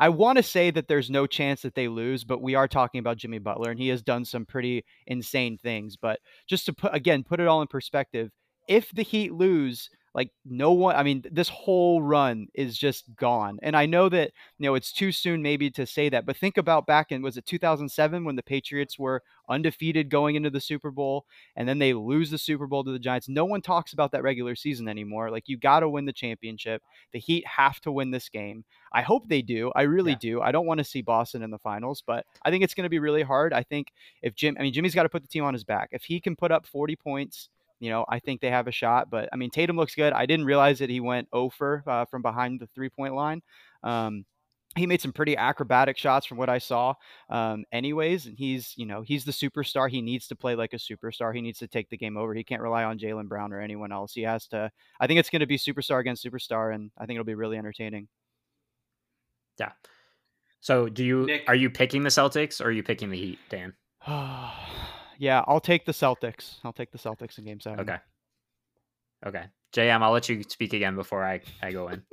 I 0.01 0.09
want 0.09 0.39
to 0.39 0.43
say 0.43 0.71
that 0.71 0.89
there's 0.89 1.11
no 1.11 1.27
chance 1.27 1.61
that 1.61 1.75
they 1.75 1.87
lose, 1.87 2.25
but 2.25 2.41
we 2.41 2.55
are 2.55 2.67
talking 2.67 2.99
about 3.01 3.19
Jimmy 3.19 3.39
Butler, 3.39 3.71
and 3.71 3.79
he 3.79 3.89
has 3.89 4.03
done 4.03 4.25
some 4.25 4.47
pretty 4.47 4.83
insane 5.07 5.59
things. 5.59 5.97
But 5.97 6.21
just 6.49 6.65
to 6.67 6.73
put 6.73 6.95
again, 6.95 7.23
put 7.23 7.39
it 7.39 7.47
all 7.47 7.61
in 7.61 7.69
perspective, 7.69 8.31
if 8.67 8.91
the 8.93 9.03
Heat 9.03 9.33
lose, 9.33 9.91
like 10.15 10.31
no 10.45 10.73
one, 10.73 10.97
I 10.97 11.03
mean, 11.05 11.25
this 11.31 11.49
whole 11.49 12.03
run 12.03 12.49
is 12.55 12.77
just 12.77 13.05
gone. 13.17 13.59
And 13.63 13.77
I 13.77 13.87
know 13.87 14.09
that 14.09 14.33
you 14.59 14.67
know 14.67 14.75
it's 14.75 14.93
too 14.93 15.13
soon 15.13 15.41
maybe 15.43 15.71
to 15.71 15.87
say 15.87 16.09
that, 16.09 16.27
but 16.27 16.37
think 16.37 16.57
about 16.57 16.87
back 16.87 17.13
in 17.13 17.23
was 17.23 17.37
it 17.37 17.47
2007 17.47 18.25
when 18.25 18.37
the 18.37 18.43
Patriots 18.43 18.99
were 18.99 19.23
undefeated 19.49 20.11
going 20.11 20.35
into 20.37 20.51
the 20.51 20.61
Super 20.61 20.91
Bowl, 20.91 21.27
and 21.57 21.69
then 21.69 21.79
they 21.79 21.93
lose 21.93 22.31
the 22.31 22.39
Super 22.39 22.67
Bowl 22.67 22.83
to 22.85 22.93
the 22.93 22.99
Giants. 22.99 23.29
No 23.29 23.45
one 23.45 23.63
talks 23.63 23.93
about 23.93 24.11
that 24.13 24.23
regular 24.23 24.55
season 24.57 24.89
anymore. 24.89 25.31
Like 25.31 25.49
you 25.49 25.57
got 25.57 25.81
to 25.81 25.89
win 25.89 26.07
the 26.07 26.13
championship. 26.13 26.83
The 27.13 27.19
Heat 27.21 27.47
have 27.47 27.81
to 27.83 27.93
win 27.93 28.11
this 28.11 28.29
game. 28.29 28.65
I 28.93 29.03
hope 29.03 29.29
they 29.29 29.43
do. 29.43 29.71
I 29.77 29.83
really 29.83 30.13
Yeah. 30.13 30.19
do. 30.21 30.41
I 30.43 30.51
don't 30.51 30.67
want 30.67 30.79
to 30.79 30.85
see 30.85 31.03
Boston 31.03 31.43
in 31.43 31.51
the 31.51 31.59
finals, 31.59 32.03
but 32.05 32.27
I 32.45 32.51
think 32.51 32.65
it's 32.65 32.75
going 32.75 32.85
to 32.85 32.91
be 32.91 32.99
really 32.99 33.23
hard. 33.23 33.53
I 33.53 33.63
think 33.63 33.93
if 34.23 34.35
Jim, 34.35 34.57
I 34.59 34.63
mean, 34.63 34.73
Jimmy's 34.73 34.95
got 34.95 35.05
to 35.05 35.09
put 35.09 35.23
the 35.23 35.29
team 35.29 35.45
on 35.45 35.55
his 35.55 35.63
back. 35.63 35.91
If 35.93 36.03
he 36.03 36.21
can 36.21 36.35
put 36.35 36.51
up 36.51 36.67
40 36.67 36.97
points, 36.97 37.49
you 37.81 37.91
know, 37.91 38.05
I 38.09 38.21
think 38.21 38.41
they 38.41 38.51
have 38.51 38.69
a 38.69 38.73
shot. 38.73 39.11
But 39.11 39.29
I 39.33 39.37
mean, 39.37 39.51
Tatum 39.51 39.77
looks 39.77 39.95
good. 39.95 40.13
I 40.13 40.27
didn't 40.27 40.47
realize 40.47 40.79
that 40.79 40.91
he 40.91 41.01
went 41.01 41.29
over 41.33 41.83
uh, 41.87 42.05
from 42.05 42.23
behind 42.23 42.61
the 42.61 42.69
three 42.69 42.91
point 42.91 43.15
line. 43.15 43.43
Um, 43.83 44.25
he 44.77 44.87
made 44.87 45.01
some 45.01 45.13
pretty 45.13 45.37
acrobatic 45.37 45.99
shots 45.99 46.27
from 46.27 46.39
what 46.39 46.49
I 46.49 46.59
saw. 46.59 46.95
Um, 47.29 47.65
anyways, 47.73 48.27
and 48.27 48.39
he's, 48.39 48.73
you 48.77 48.87
know, 48.87 49.03
he's 49.03 49.25
the 49.25 49.33
superstar. 49.33 49.91
He 49.91 50.01
needs 50.01 50.29
to 50.29 50.37
play 50.37 50.55
like 50.55 50.75
a 50.75 50.77
superstar. 50.77 51.35
He 51.35 51.41
needs 51.41 51.59
to 51.59 51.67
take 51.67 51.91
the 51.91 51.97
game 51.97 52.17
over. 52.17 52.35
He 52.35 52.45
can't 52.45 52.63
rely 52.63 52.85
on 52.85 52.97
Jaylen 52.97 53.29
Brown 53.29 53.53
or 53.53 53.61
anyone 53.61 53.91
else. 53.91 54.13
He 54.13 54.23
has 54.23 54.47
to. 54.49 54.71
I 55.01 55.09
think 55.09 55.19
it's 55.19 55.31
going 55.31 55.41
to 55.41 55.47
be 55.47 55.59
superstar 55.59 55.99
against 55.99 56.25
superstar, 56.25 56.73
and 56.73 56.93
I 56.97 57.07
think 57.07 57.17
it'll 57.17 57.25
be 57.25 57.35
really 57.35 57.59
entertaining. 57.59 58.07
Yeah. 59.59 59.73
So 60.61 60.89
do 60.89 61.05
you 61.05 61.27
Nick. 61.27 61.45
are 61.49 61.55
you 61.55 61.69
picking 61.69 62.05
the 62.05 62.11
Celtics 62.11 62.61
or 62.61 62.67
are 62.67 62.73
you 62.73 62.83
picking 62.83 63.11
the 63.11 63.17
Heat, 63.17 63.39
Dan? 63.49 63.75
yeah, 65.21 65.45
I'll 65.47 65.61
take 65.61 65.85
the 65.85 65.93
Celtics. 65.93 66.57
I'll 66.65 66.73
take 66.73 66.91
the 66.91 66.99
Celtics 66.99 67.39
in 67.39 67.45
Game 67.45 67.61
Seven. 67.61 67.81
Okay. 67.81 67.99
Okay. 69.27 69.45
JM, 69.75 70.01
I'll 70.03 70.13
let 70.13 70.29
you 70.31 70.43
speak 70.49 70.73
again 70.73 70.97
before 70.97 71.23
I, 71.23 71.43
I 71.63 71.71
go 71.73 71.89
in. 71.89 72.03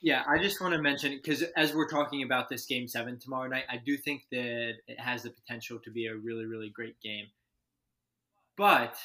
Yeah, 0.00 0.22
I 0.28 0.38
just 0.38 0.60
want 0.60 0.74
to 0.74 0.80
mention 0.80 1.10
because 1.10 1.42
as 1.56 1.74
we're 1.74 1.88
talking 1.88 2.22
about 2.22 2.48
this 2.48 2.66
game 2.66 2.86
seven 2.86 3.18
tomorrow 3.18 3.48
night, 3.48 3.64
I 3.68 3.78
do 3.78 3.96
think 3.96 4.22
that 4.30 4.74
it 4.86 5.00
has 5.00 5.24
the 5.24 5.30
potential 5.30 5.80
to 5.80 5.90
be 5.90 6.06
a 6.06 6.14
really, 6.14 6.44
really 6.44 6.68
great 6.70 7.00
game. 7.00 7.26
but 8.56 8.96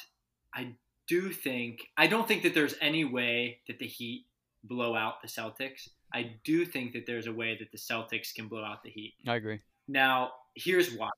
I 0.54 0.76
do 1.08 1.32
think 1.32 1.80
I 1.96 2.06
don't 2.06 2.28
think 2.28 2.44
that 2.44 2.54
there's 2.54 2.76
any 2.80 3.04
way 3.04 3.58
that 3.66 3.80
the 3.80 3.86
Heat 3.86 4.26
blow 4.62 4.94
out 4.94 5.20
the 5.20 5.28
Celtics. 5.28 5.88
I 6.12 6.36
do 6.44 6.64
think 6.64 6.92
that 6.92 7.06
there's 7.06 7.26
a 7.26 7.32
way 7.32 7.56
that 7.58 7.72
the 7.72 7.78
Celtics 7.78 8.32
can 8.32 8.46
blow 8.46 8.62
out 8.64 8.84
the 8.84 8.90
Heat. 8.90 9.14
I 9.26 9.34
agree. 9.34 9.60
Now, 9.88 10.30
here's 10.54 10.94
why. 10.94 11.10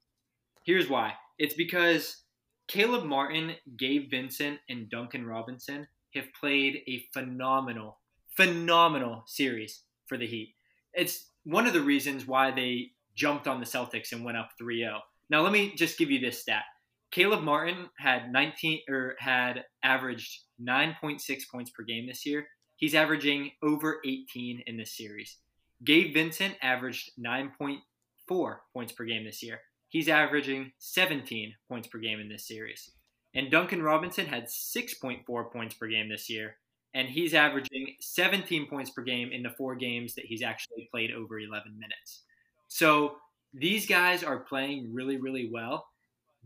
Here's 0.67 0.91
why. 0.91 1.13
It's 1.39 1.55
because 1.55 2.25
Caleb 2.67 3.05
Martin, 3.05 3.55
Gabe 3.77 4.11
Vincent, 4.11 4.59
and 4.69 4.91
Duncan 4.91 5.25
Robinson 5.25 5.87
have 6.15 6.25
played 6.39 6.83
a 6.89 7.05
phenomenal, 7.15 8.01
phenomenal 8.37 9.23
series 9.29 9.83
for 10.09 10.19
the 10.19 10.27
Heat. 10.27 10.57
It's 10.93 11.31
one 11.45 11.69
of 11.69 11.73
the 11.73 11.83
reasons 11.83 12.27
why 12.27 12.51
they 12.51 12.91
jumped 13.15 13.47
on 13.47 13.61
the 13.61 13.67
Celtics 13.67 14.11
and 14.11 14.25
went 14.25 14.39
up 14.39 14.51
3-0. 14.61 14.99
Now, 15.31 15.43
let 15.43 15.53
me 15.53 15.73
just 15.77 15.99
give 15.99 16.11
you 16.11 16.19
this 16.19 16.41
stat. 16.41 16.65
Caleb 17.13 17.45
Martin 17.45 17.89
had 17.97 18.33
19 18.33 18.81
or 18.89 19.15
had 19.21 19.65
averaged 19.85 20.41
9.6 20.61 21.43
points 21.49 21.71
per 21.71 21.85
game 21.85 22.09
this 22.09 22.27
year. 22.27 22.45
He's 22.75 22.97
averaging 22.97 23.53
over 23.63 24.01
18 24.05 24.65
in 24.67 24.77
this 24.77 24.97
series. 24.97 25.37
Gabe 25.85 26.13
Vincent 26.13 26.57
averaged 26.61 27.13
9.4 27.25 28.57
points 28.73 28.93
per 28.93 29.05
game 29.05 29.25
this 29.25 29.45
year. 29.45 29.61
He's 29.89 30.09
averaging 30.09 30.73
17 30.79 31.55
points 31.69 31.89
per 31.89 31.99
game 31.99 32.21
in 32.21 32.29
this 32.29 32.47
series. 32.47 32.91
And 33.35 33.51
Duncan 33.51 33.83
Robinson 33.83 34.27
had 34.27 34.47
6.4 34.47 35.53
points 35.53 35.75
per 35.75 35.89
game 35.89 36.09
this 36.09 36.31
year, 36.31 36.57
and 36.95 37.07
he's 37.07 37.35
averaging 37.35 37.95
17 38.01 38.67
points 38.67 38.91
per 38.91 39.03
game 39.03 39.31
in 39.31 39.43
the 39.43 39.51
four 39.51 39.75
games 39.77 40.15
that 40.15 40.25
he's 40.25 40.43
actually 40.43 40.89
played 40.91 41.13
over 41.13 41.39
11 41.39 41.79
minutes. 41.79 42.23
So 42.69 43.17
these 43.53 43.87
guys 43.87 44.25
are 44.25 44.41
playing 44.41 44.93
really, 44.93 45.19
really 45.19 45.51
well, 45.53 45.87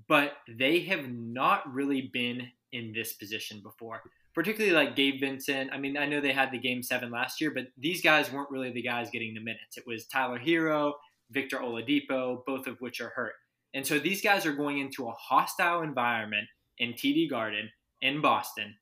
but 0.09 0.33
they 0.49 0.81
have 0.81 1.09
not 1.09 1.73
really 1.73 2.11
been 2.13 2.49
in 2.73 2.93
this 2.93 3.13
position 3.15 3.61
before. 3.63 4.03
Particularly 4.35 4.75
like 4.75 4.97
Gabe 4.97 5.21
Vincent. 5.21 5.71
I 5.73 5.79
mean, 5.79 5.97
I 5.97 6.07
know 6.07 6.21
they 6.21 6.33
had 6.33 6.53
the 6.53 6.59
game 6.59 6.83
seven 6.83 7.11
last 7.11 7.41
year, 7.41 7.51
but 7.51 7.67
these 7.77 8.01
guys 8.01 8.31
weren't 8.31 8.51
really 8.51 8.71
the 8.71 8.83
guys 8.83 9.11
getting 9.11 9.35
the 9.35 9.41
minutes. 9.41 9.77
It 9.77 9.87
was 9.87 10.07
Tyler 10.07 10.39
Herro, 10.39 10.93
Victor 11.31 11.59
Oladipo, 11.59 12.45
both 12.47 12.67
of 12.67 12.81
which 12.81 13.01
are 13.01 13.11
hurt. 13.11 13.35
And 13.75 13.87
so 13.87 13.99
these 13.99 14.21
guys 14.21 14.47
are 14.47 14.53
going 14.53 14.79
into 14.79 15.09
a 15.09 15.13
hostile 15.13 15.83
environment 15.83 16.49
in 16.79 16.93
TD 16.93 17.31
Garden 17.31 17.71
in 18.03 18.21
Boston, 18.21 18.75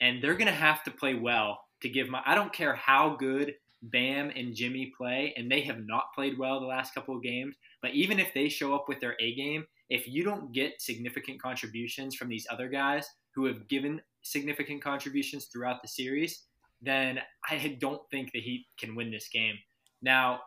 and 0.00 0.22
they're 0.22 0.36
going 0.36 0.46
to 0.46 0.52
have 0.52 0.84
to 0.84 0.90
play 0.90 1.14
well 1.14 1.58
to 1.82 1.88
give 1.88 2.08
my. 2.08 2.22
I 2.24 2.34
don't 2.34 2.52
care 2.52 2.76
how 2.76 3.16
good 3.18 3.54
Bam 3.82 4.30
and 4.36 4.54
Jimmy 4.54 4.92
play, 4.96 5.34
and 5.36 5.50
they 5.50 5.62
have 5.62 5.86
not 5.86 6.14
played 6.14 6.38
well 6.38 6.60
the 6.60 6.66
last 6.66 6.94
couple 6.94 7.16
of 7.16 7.22
games. 7.22 7.56
But 7.82 7.92
even 7.92 8.20
if 8.20 8.32
they 8.34 8.48
show 8.48 8.74
up 8.74 8.86
with 8.88 9.00
their 9.00 9.16
A 9.20 9.34
game, 9.34 9.66
if 9.88 10.08
you 10.08 10.24
don't 10.24 10.52
get 10.52 10.80
significant 10.80 11.40
contributions 11.40 12.14
from 12.14 12.28
these 12.28 12.46
other 12.50 12.68
guys 12.68 13.08
who 13.34 13.46
have 13.46 13.68
given 13.68 14.00
significant 14.22 14.82
contributions 14.82 15.46
throughout 15.46 15.82
the 15.82 15.88
series, 15.88 16.44
then 16.82 17.20
I 17.48 17.76
don't 17.80 18.02
think 18.10 18.32
the 18.32 18.40
Heat 18.40 18.66
can 18.78 18.94
win 18.94 19.10
this 19.10 19.28
game. 19.28 19.56
Now, 20.02 20.40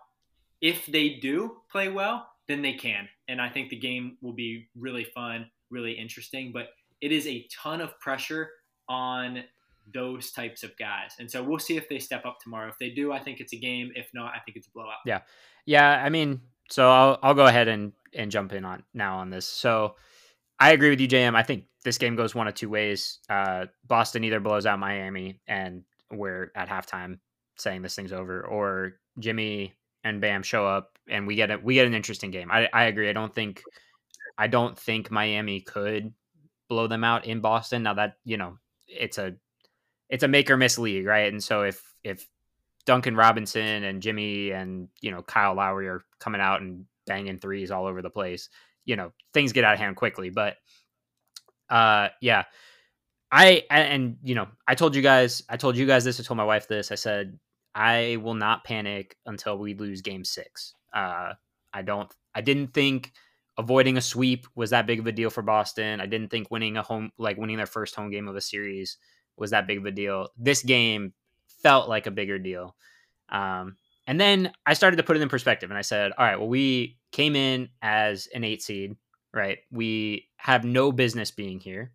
if 0.61 0.85
they 0.85 1.09
do 1.21 1.57
play 1.71 1.89
well, 1.89 2.27
then 2.47 2.61
they 2.61 2.73
can. 2.73 3.07
And 3.27 3.41
I 3.41 3.49
think 3.49 3.69
the 3.69 3.77
game 3.77 4.17
will 4.21 4.33
be 4.33 4.67
really 4.75 5.03
fun, 5.03 5.49
really 5.69 5.93
interesting. 5.93 6.51
But 6.53 6.69
it 7.01 7.11
is 7.11 7.27
a 7.27 7.47
ton 7.51 7.81
of 7.81 7.97
pressure 7.99 8.49
on 8.87 9.43
those 9.93 10.31
types 10.31 10.63
of 10.63 10.75
guys. 10.77 11.11
And 11.19 11.29
so 11.29 11.43
we'll 11.43 11.59
see 11.59 11.77
if 11.77 11.87
they 11.89 11.99
step 11.99 12.25
up 12.25 12.39
tomorrow. 12.39 12.69
If 12.69 12.77
they 12.79 12.89
do, 12.89 13.11
I 13.11 13.19
think 13.19 13.39
it's 13.39 13.53
a 13.53 13.57
game. 13.57 13.91
If 13.95 14.09
not, 14.13 14.33
I 14.35 14.39
think 14.39 14.57
it's 14.57 14.67
a 14.67 14.71
blowout. 14.71 14.97
Yeah. 15.05 15.21
Yeah. 15.65 15.89
I 15.89 16.09
mean, 16.09 16.41
so 16.69 16.89
I'll, 16.89 17.19
I'll 17.23 17.33
go 17.33 17.45
ahead 17.45 17.67
and, 17.67 17.93
and 18.13 18.31
jump 18.31 18.53
in 18.53 18.65
on 18.65 18.83
now 18.93 19.17
on 19.17 19.29
this. 19.29 19.45
So 19.45 19.95
I 20.59 20.71
agree 20.71 20.89
with 20.89 20.99
you, 20.99 21.07
JM. 21.07 21.35
I 21.35 21.43
think 21.43 21.65
this 21.83 21.97
game 21.97 22.15
goes 22.15 22.35
one 22.35 22.47
of 22.47 22.53
two 22.53 22.69
ways. 22.69 23.19
Uh, 23.29 23.67
Boston 23.87 24.23
either 24.23 24.39
blows 24.39 24.65
out 24.65 24.79
Miami 24.79 25.39
and 25.47 25.83
we're 26.11 26.51
at 26.55 26.67
halftime 26.67 27.19
saying 27.57 27.81
this 27.81 27.95
thing's 27.95 28.13
over, 28.13 28.45
or 28.45 28.93
Jimmy 29.19 29.73
and 30.03 30.21
Bam 30.21 30.43
show 30.43 30.65
up 30.65 30.97
and 31.07 31.27
we 31.27 31.35
get. 31.35 31.63
We 31.63 31.75
get 31.75 31.87
an 31.87 31.93
interesting 31.93 32.31
game. 32.31 32.49
I, 32.51 32.69
I 32.73 32.85
agree. 32.85 33.09
I 33.09 33.13
don't 33.13 33.33
think 33.33 33.63
I 34.37 34.47
don't 34.47 34.77
think 34.77 35.11
Miami 35.11 35.59
could 35.61 36.13
blow 36.69 36.87
them 36.87 37.03
out 37.03 37.25
in 37.25 37.41
Boston. 37.41 37.83
Now 37.83 37.95
that 37.95 38.17
you 38.23 38.37
know 38.37 38.57
it's 38.87 39.17
a 39.17 39.35
it's 40.09 40.23
a 40.23 40.27
make 40.27 40.49
or 40.49 40.57
miss 40.57 40.77
league, 40.77 41.05
right? 41.05 41.31
And 41.31 41.43
so 41.43 41.63
if 41.63 41.83
if 42.03 42.27
Duncan 42.85 43.15
Robinson 43.15 43.83
and 43.83 44.01
Jimmy 44.01 44.51
and 44.51 44.87
you 45.01 45.11
know 45.11 45.21
Kyle 45.21 45.55
Lowry 45.55 45.87
are 45.87 46.03
coming 46.19 46.41
out 46.41 46.61
and 46.61 46.85
banging 47.05 47.39
threes 47.39 47.71
all 47.71 47.85
over 47.85 48.01
the 48.01 48.09
place, 48.09 48.49
you 48.85 48.95
know 48.95 49.11
things 49.33 49.53
get 49.53 49.63
out 49.63 49.73
of 49.73 49.79
hand 49.79 49.95
quickly. 49.95 50.29
But 50.29 50.55
uh, 51.69 52.09
yeah, 52.21 52.45
I 53.31 53.63
and 53.69 54.17
you 54.23 54.35
know 54.35 54.47
I 54.67 54.75
told 54.75 54.95
you 54.95 55.01
guys 55.01 55.43
I 55.49 55.57
told 55.57 55.77
you 55.77 55.85
guys 55.85 56.03
this. 56.03 56.19
I 56.19 56.23
told 56.23 56.37
my 56.37 56.43
wife 56.43 56.67
this. 56.67 56.91
I 56.91 56.95
said 56.95 57.37
I 57.79 58.17
will 58.17 58.33
not 58.33 58.65
panic 58.65 59.15
until 59.25 59.57
we 59.57 59.73
lose 59.73 60.01
Game 60.01 60.25
Six. 60.25 60.75
Uh, 60.93 61.31
I 61.73 61.81
don't. 61.81 62.13
I 62.35 62.41
didn't 62.41 62.73
think 62.73 63.13
avoiding 63.57 63.95
a 63.95 64.01
sweep 64.01 64.47
was 64.53 64.71
that 64.71 64.85
big 64.85 64.99
of 64.99 65.07
a 65.07 65.13
deal 65.13 65.29
for 65.29 65.41
Boston. 65.41 66.01
I 66.01 66.05
didn't 66.05 66.27
think 66.27 66.51
winning 66.51 66.75
a 66.75 66.83
home 66.83 67.11
like 67.17 67.37
winning 67.37 67.55
their 67.55 67.65
first 67.65 67.95
home 67.95 68.11
game 68.11 68.27
of 68.27 68.35
a 68.35 68.41
series 68.41 68.97
was 69.37 69.51
that 69.51 69.65
big 69.65 69.77
of 69.77 69.85
a 69.85 69.91
deal. 69.91 70.27
This 70.37 70.61
game 70.61 71.13
felt 71.63 71.87
like 71.87 72.05
a 72.05 72.11
bigger 72.11 72.37
deal. 72.37 72.75
Um, 73.29 73.77
and 74.05 74.19
then 74.19 74.51
I 74.65 74.73
started 74.73 74.97
to 74.97 75.03
put 75.03 75.15
it 75.15 75.21
in 75.21 75.29
perspective 75.29 75.69
and 75.71 75.77
I 75.77 75.83
said, 75.83 76.11
all 76.17 76.25
right, 76.25 76.37
well, 76.37 76.49
we 76.49 76.97
came 77.13 77.37
in 77.37 77.69
as 77.81 78.27
an 78.35 78.43
eight 78.43 78.61
seed, 78.61 78.97
right? 79.33 79.59
We 79.71 80.27
have 80.35 80.65
no 80.65 80.91
business 80.91 81.31
being 81.31 81.61
here. 81.61 81.93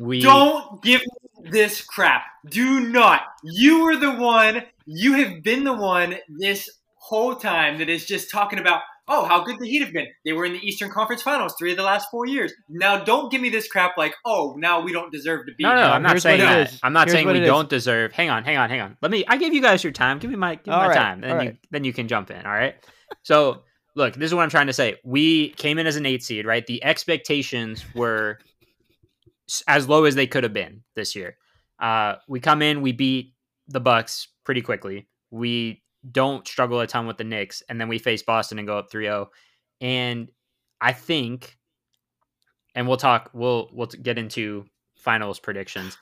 We 0.00 0.20
don't 0.20 0.82
give 0.82 1.02
this 1.50 1.82
crap. 1.84 2.22
Do 2.48 2.80
not. 2.80 3.22
You 3.44 3.84
were 3.84 3.96
the 3.96 4.12
one, 4.12 4.62
you 4.86 5.14
have 5.14 5.42
been 5.42 5.64
the 5.64 5.72
one 5.74 6.16
this 6.38 6.68
whole 6.96 7.36
time 7.36 7.78
that 7.78 7.88
is 7.88 8.06
just 8.06 8.30
talking 8.30 8.58
about, 8.58 8.82
oh, 9.08 9.24
how 9.24 9.44
good 9.44 9.58
the 9.60 9.66
Heat 9.66 9.82
have 9.82 9.92
been. 9.92 10.08
They 10.24 10.32
were 10.32 10.44
in 10.44 10.52
the 10.52 10.58
Eastern 10.60 10.90
Conference 10.90 11.22
Finals 11.22 11.54
three 11.58 11.70
of 11.70 11.76
the 11.76 11.84
last 11.84 12.08
four 12.10 12.26
years. 12.26 12.52
Now, 12.68 13.04
don't 13.04 13.30
give 13.30 13.40
me 13.40 13.48
this 13.48 13.68
crap 13.68 13.96
like, 13.96 14.14
oh, 14.24 14.54
now 14.58 14.80
we 14.80 14.92
don't 14.92 15.12
deserve 15.12 15.46
to 15.46 15.52
be. 15.56 15.64
No, 15.64 15.74
no, 15.74 15.82
here. 15.82 15.90
I'm 15.90 16.02
not 16.02 16.12
Here's 16.12 16.22
saying 16.22 16.40
what 16.40 16.52
it 16.52 16.56
that. 16.56 16.72
is. 16.72 16.80
I'm 16.82 16.92
not 16.92 17.06
Here's 17.06 17.16
saying 17.16 17.26
what 17.26 17.34
we 17.34 17.40
don't 17.40 17.68
deserve. 17.68 18.12
Hang 18.12 18.30
on, 18.30 18.44
hang 18.44 18.56
on, 18.56 18.68
hang 18.70 18.80
on. 18.80 18.96
Let 19.02 19.10
me. 19.10 19.24
I 19.28 19.36
gave 19.36 19.54
you 19.54 19.62
guys 19.62 19.84
your 19.84 19.92
time. 19.92 20.18
Give 20.18 20.30
me 20.30 20.36
my, 20.36 20.56
give 20.56 20.68
me 20.68 20.72
my 20.72 20.88
right, 20.88 20.94
time, 20.94 21.20
then 21.20 21.30
you, 21.30 21.36
right. 21.36 21.56
then 21.70 21.84
you 21.84 21.92
can 21.92 22.08
jump 22.08 22.30
in. 22.30 22.44
All 22.44 22.52
right. 22.52 22.74
So, 23.22 23.62
look, 23.94 24.14
this 24.14 24.26
is 24.26 24.34
what 24.34 24.42
I'm 24.42 24.50
trying 24.50 24.66
to 24.66 24.72
say. 24.72 24.96
We 25.04 25.50
came 25.50 25.78
in 25.78 25.86
as 25.86 25.96
an 25.96 26.06
eight 26.06 26.22
seed, 26.24 26.44
right? 26.46 26.66
The 26.66 26.82
expectations 26.82 27.84
were 27.94 28.38
s- 28.40 28.55
as 29.66 29.88
low 29.88 30.04
as 30.04 30.14
they 30.14 30.26
could 30.26 30.44
have 30.44 30.52
been 30.52 30.82
this 30.94 31.14
year. 31.14 31.36
Uh, 31.78 32.16
we 32.28 32.40
come 32.40 32.62
in, 32.62 32.82
we 32.82 32.92
beat 32.92 33.34
the 33.68 33.80
Bucks 33.80 34.28
pretty 34.44 34.62
quickly. 34.62 35.08
We 35.30 35.82
don't 36.10 36.46
struggle 36.46 36.80
a 36.80 36.86
ton 36.86 37.06
with 37.06 37.18
the 37.18 37.24
Knicks, 37.24 37.62
and 37.68 37.80
then 37.80 37.88
we 37.88 37.98
face 37.98 38.22
Boston 38.22 38.58
and 38.58 38.66
go 38.66 38.78
up 38.78 38.90
3-0. 38.90 39.28
And 39.80 40.28
I 40.80 40.92
think, 40.92 41.56
and 42.74 42.86
we'll 42.86 42.96
talk. 42.96 43.30
We'll 43.32 43.70
we'll 43.72 43.86
get 43.86 44.18
into 44.18 44.66
finals 44.96 45.38
predictions. 45.38 45.96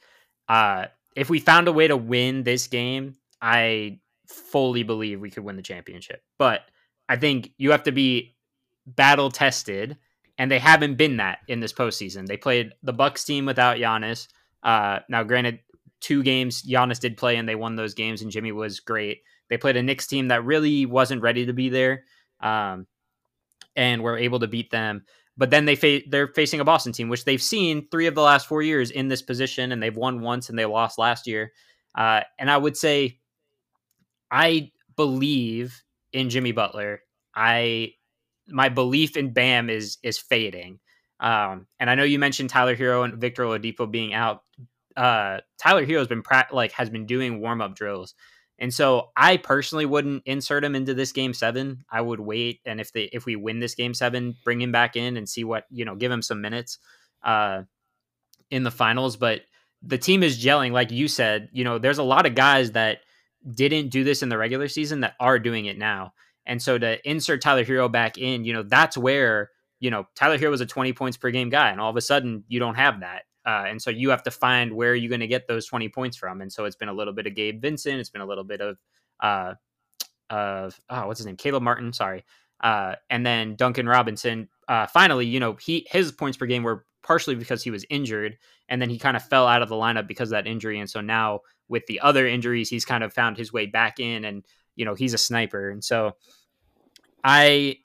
Uh, 0.48 0.86
if 1.16 1.30
we 1.30 1.38
found 1.38 1.68
a 1.68 1.72
way 1.72 1.88
to 1.88 1.96
win 1.96 2.42
this 2.42 2.66
game, 2.66 3.14
I 3.40 4.00
fully 4.26 4.82
believe 4.82 5.20
we 5.20 5.30
could 5.30 5.44
win 5.44 5.56
the 5.56 5.62
championship. 5.62 6.22
But 6.38 6.62
I 7.08 7.16
think 7.16 7.52
you 7.58 7.70
have 7.70 7.84
to 7.84 7.92
be 7.92 8.34
battle 8.86 9.30
tested, 9.30 9.96
and 10.38 10.50
they 10.50 10.58
haven't 10.58 10.96
been 10.96 11.18
that 11.18 11.38
in 11.48 11.60
this 11.60 11.72
postseason. 11.72 12.26
They 12.26 12.36
played 12.36 12.72
the 12.82 12.92
Bucks 12.92 13.24
team 13.24 13.46
without 13.46 13.76
Giannis. 13.76 14.28
Uh, 14.62 15.00
now, 15.08 15.22
granted, 15.22 15.60
two 16.00 16.22
games 16.22 16.62
Giannis 16.62 17.00
did 17.00 17.16
play, 17.16 17.36
and 17.36 17.48
they 17.48 17.54
won 17.54 17.76
those 17.76 17.94
games, 17.94 18.22
and 18.22 18.30
Jimmy 18.30 18.52
was 18.52 18.80
great. 18.80 19.22
They 19.48 19.56
played 19.56 19.76
a 19.76 19.82
Knicks 19.82 20.06
team 20.06 20.28
that 20.28 20.44
really 20.44 20.86
wasn't 20.86 21.22
ready 21.22 21.46
to 21.46 21.52
be 21.52 21.68
there, 21.68 22.04
um, 22.40 22.86
and 23.76 24.02
were 24.02 24.18
able 24.18 24.40
to 24.40 24.48
beat 24.48 24.70
them. 24.70 25.04
But 25.36 25.50
then 25.50 25.64
they 25.64 25.76
fa- 25.76 26.02
they're 26.08 26.28
facing 26.28 26.60
a 26.60 26.64
Boston 26.64 26.92
team, 26.92 27.08
which 27.08 27.24
they've 27.24 27.42
seen 27.42 27.88
three 27.90 28.06
of 28.06 28.14
the 28.14 28.22
last 28.22 28.46
four 28.46 28.62
years 28.62 28.90
in 28.90 29.08
this 29.08 29.22
position, 29.22 29.72
and 29.72 29.82
they've 29.82 29.96
won 29.96 30.20
once 30.20 30.48
and 30.48 30.58
they 30.58 30.64
lost 30.64 30.98
last 30.98 31.26
year. 31.26 31.52
Uh, 31.94 32.20
and 32.38 32.50
I 32.50 32.56
would 32.56 32.76
say, 32.76 33.18
I 34.30 34.72
believe 34.96 35.82
in 36.12 36.30
Jimmy 36.30 36.52
Butler. 36.52 37.00
I 37.34 37.94
my 38.48 38.68
belief 38.68 39.16
in 39.16 39.32
Bam 39.32 39.70
is 39.70 39.98
is 40.02 40.18
fading. 40.18 40.78
Um, 41.20 41.66
and 41.78 41.88
I 41.88 41.94
know 41.94 42.04
you 42.04 42.18
mentioned 42.18 42.50
Tyler 42.50 42.76
Herro 42.76 43.04
and 43.04 43.20
Victor 43.20 43.44
Oladipo 43.44 43.90
being 43.90 44.12
out. 44.12 44.42
Uh, 44.96 45.38
Tyler 45.58 45.86
Herro 45.86 45.98
has 45.98 46.08
been 46.08 46.22
pra- 46.22 46.48
like 46.52 46.72
has 46.72 46.90
been 46.90 47.06
doing 47.06 47.40
warm 47.40 47.60
up 47.60 47.74
drills, 47.74 48.14
and 48.58 48.72
so 48.72 49.10
I 49.16 49.36
personally 49.36 49.86
wouldn't 49.86 50.22
insert 50.26 50.64
him 50.64 50.74
into 50.74 50.94
this 50.94 51.12
game 51.12 51.34
seven. 51.34 51.84
I 51.90 52.00
would 52.00 52.20
wait, 52.20 52.60
and 52.64 52.80
if 52.80 52.92
they 52.92 53.04
if 53.04 53.26
we 53.26 53.36
win 53.36 53.60
this 53.60 53.74
game 53.74 53.94
seven, 53.94 54.36
bring 54.44 54.60
him 54.60 54.72
back 54.72 54.96
in 54.96 55.16
and 55.16 55.28
see 55.28 55.44
what 55.44 55.64
you 55.70 55.84
know, 55.84 55.94
give 55.94 56.12
him 56.12 56.22
some 56.22 56.40
minutes 56.40 56.78
uh, 57.22 57.62
in 58.50 58.62
the 58.62 58.70
finals. 58.70 59.16
But 59.16 59.42
the 59.82 59.98
team 59.98 60.22
is 60.22 60.42
gelling, 60.42 60.72
like 60.72 60.90
you 60.90 61.08
said. 61.08 61.48
You 61.52 61.64
know, 61.64 61.78
there's 61.78 61.98
a 61.98 62.04
lot 62.04 62.26
of 62.26 62.34
guys 62.34 62.72
that 62.72 62.98
didn't 63.52 63.90
do 63.90 64.04
this 64.04 64.22
in 64.22 64.28
the 64.28 64.38
regular 64.38 64.68
season 64.68 65.00
that 65.00 65.14
are 65.20 65.38
doing 65.38 65.66
it 65.66 65.78
now. 65.78 66.12
And 66.46 66.60
so 66.60 66.78
to 66.78 67.08
insert 67.08 67.40
Tyler 67.40 67.64
Herro 67.64 67.90
back 67.90 68.18
in, 68.18 68.44
you 68.44 68.52
know, 68.52 68.62
that's 68.62 68.96
where, 68.96 69.50
you 69.80 69.90
know, 69.90 70.06
Tyler 70.14 70.38
Herro 70.38 70.50
was 70.50 70.60
a 70.60 70.66
20 70.66 70.92
points 70.92 71.16
per 71.16 71.30
game 71.30 71.48
guy. 71.48 71.70
And 71.70 71.80
all 71.80 71.90
of 71.90 71.96
a 71.96 72.00
sudden 72.00 72.44
you 72.48 72.58
don't 72.58 72.74
have 72.74 73.00
that. 73.00 73.22
Uh, 73.46 73.64
and 73.68 73.80
so 73.80 73.90
you 73.90 74.10
have 74.10 74.22
to 74.22 74.30
find 74.30 74.74
where 74.74 74.94
you're 74.94 75.10
going 75.10 75.20
to 75.20 75.26
get 75.26 75.46
those 75.46 75.66
20 75.66 75.88
points 75.90 76.16
from. 76.16 76.40
And 76.40 76.52
so 76.52 76.64
it's 76.64 76.76
been 76.76 76.88
a 76.88 76.94
little 76.94 77.12
bit 77.12 77.26
of 77.26 77.34
Gabe 77.34 77.60
Vincent. 77.60 78.00
It's 78.00 78.10
been 78.10 78.22
a 78.22 78.26
little 78.26 78.44
bit 78.44 78.60
of, 78.60 78.78
uh, 79.20 79.54
of 80.30 80.78
oh, 80.88 81.06
what's 81.06 81.18
his 81.18 81.26
name? 81.26 81.36
Caleb 81.36 81.62
Martin. 81.62 81.92
Sorry. 81.92 82.24
Uh, 82.62 82.94
and 83.10 83.24
then 83.26 83.56
Duncan 83.56 83.86
Robinson. 83.86 84.48
Uh, 84.68 84.86
finally, 84.86 85.26
you 85.26 85.40
know, 85.40 85.54
he 85.54 85.86
his 85.90 86.12
points 86.12 86.38
per 86.38 86.46
game 86.46 86.62
were 86.62 86.86
partially 87.02 87.34
because 87.34 87.62
he 87.62 87.70
was 87.70 87.84
injured, 87.90 88.38
and 88.68 88.80
then 88.80 88.88
he 88.88 88.98
kind 88.98 89.16
of 89.16 89.24
fell 89.24 89.46
out 89.46 89.60
of 89.60 89.68
the 89.68 89.74
lineup 89.74 90.08
because 90.08 90.28
of 90.28 90.36
that 90.36 90.46
injury. 90.46 90.78
And 90.78 90.88
so 90.88 91.00
now 91.00 91.40
with 91.68 91.84
the 91.86 92.00
other 92.00 92.26
injuries, 92.26 92.70
he's 92.70 92.84
kind 92.84 93.04
of 93.04 93.12
found 93.12 93.36
his 93.36 93.52
way 93.52 93.66
back 93.66 94.00
in, 94.00 94.24
and 94.24 94.44
you 94.76 94.84
know, 94.84 94.94
he's 94.94 95.14
a 95.14 95.18
sniper. 95.18 95.70
And 95.70 95.82
so 95.82 96.16
I 97.22 97.78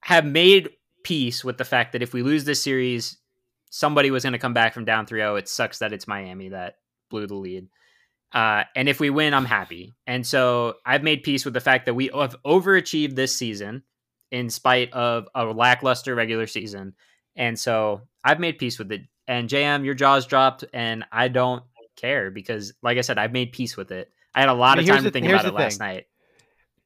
have 0.00 0.24
made 0.24 0.70
peace 1.02 1.44
with 1.44 1.58
the 1.58 1.64
fact 1.64 1.92
that 1.92 2.02
if 2.02 2.12
we 2.12 2.22
lose 2.22 2.44
this 2.44 2.62
series, 2.62 3.16
somebody 3.70 4.10
was 4.10 4.22
going 4.22 4.32
to 4.32 4.38
come 4.38 4.54
back 4.54 4.74
from 4.74 4.84
down 4.84 5.06
3-0. 5.06 5.38
It 5.38 5.48
sucks 5.48 5.78
that 5.78 5.92
it's 5.92 6.08
Miami 6.08 6.50
that 6.50 6.76
blew 7.10 7.26
the 7.26 7.34
lead. 7.34 7.68
Uh, 8.32 8.64
and 8.74 8.88
if 8.88 8.98
we 8.98 9.10
win, 9.10 9.32
I'm 9.32 9.44
happy. 9.44 9.94
And 10.06 10.26
so 10.26 10.74
I've 10.84 11.04
made 11.04 11.22
peace 11.22 11.44
with 11.44 11.54
the 11.54 11.60
fact 11.60 11.86
that 11.86 11.94
we 11.94 12.10
have 12.12 12.34
overachieved 12.44 13.14
this 13.14 13.36
season 13.36 13.84
in 14.32 14.50
spite 14.50 14.92
of 14.92 15.28
a 15.34 15.44
lackluster 15.44 16.14
regular 16.14 16.48
season. 16.48 16.94
And 17.36 17.56
so 17.58 18.02
I've 18.24 18.40
made 18.40 18.58
peace 18.58 18.78
with 18.78 18.90
it. 18.90 19.02
And 19.28 19.48
JM, 19.48 19.84
your 19.84 19.94
jaws 19.94 20.26
dropped, 20.26 20.64
and 20.72 21.04
I 21.10 21.28
don't 21.28 21.62
care 21.96 22.30
because, 22.30 22.74
like 22.82 22.98
I 22.98 23.02
said, 23.02 23.18
I've 23.18 23.32
made 23.32 23.52
peace 23.52 23.76
with 23.76 23.90
it. 23.92 24.10
I 24.34 24.40
had 24.40 24.48
a 24.48 24.54
lot 24.54 24.78
of 24.78 24.86
time 24.86 25.04
to 25.04 25.10
think 25.10 25.26
about 25.26 25.44
it 25.44 25.54
last 25.54 25.78
night. 25.78 26.06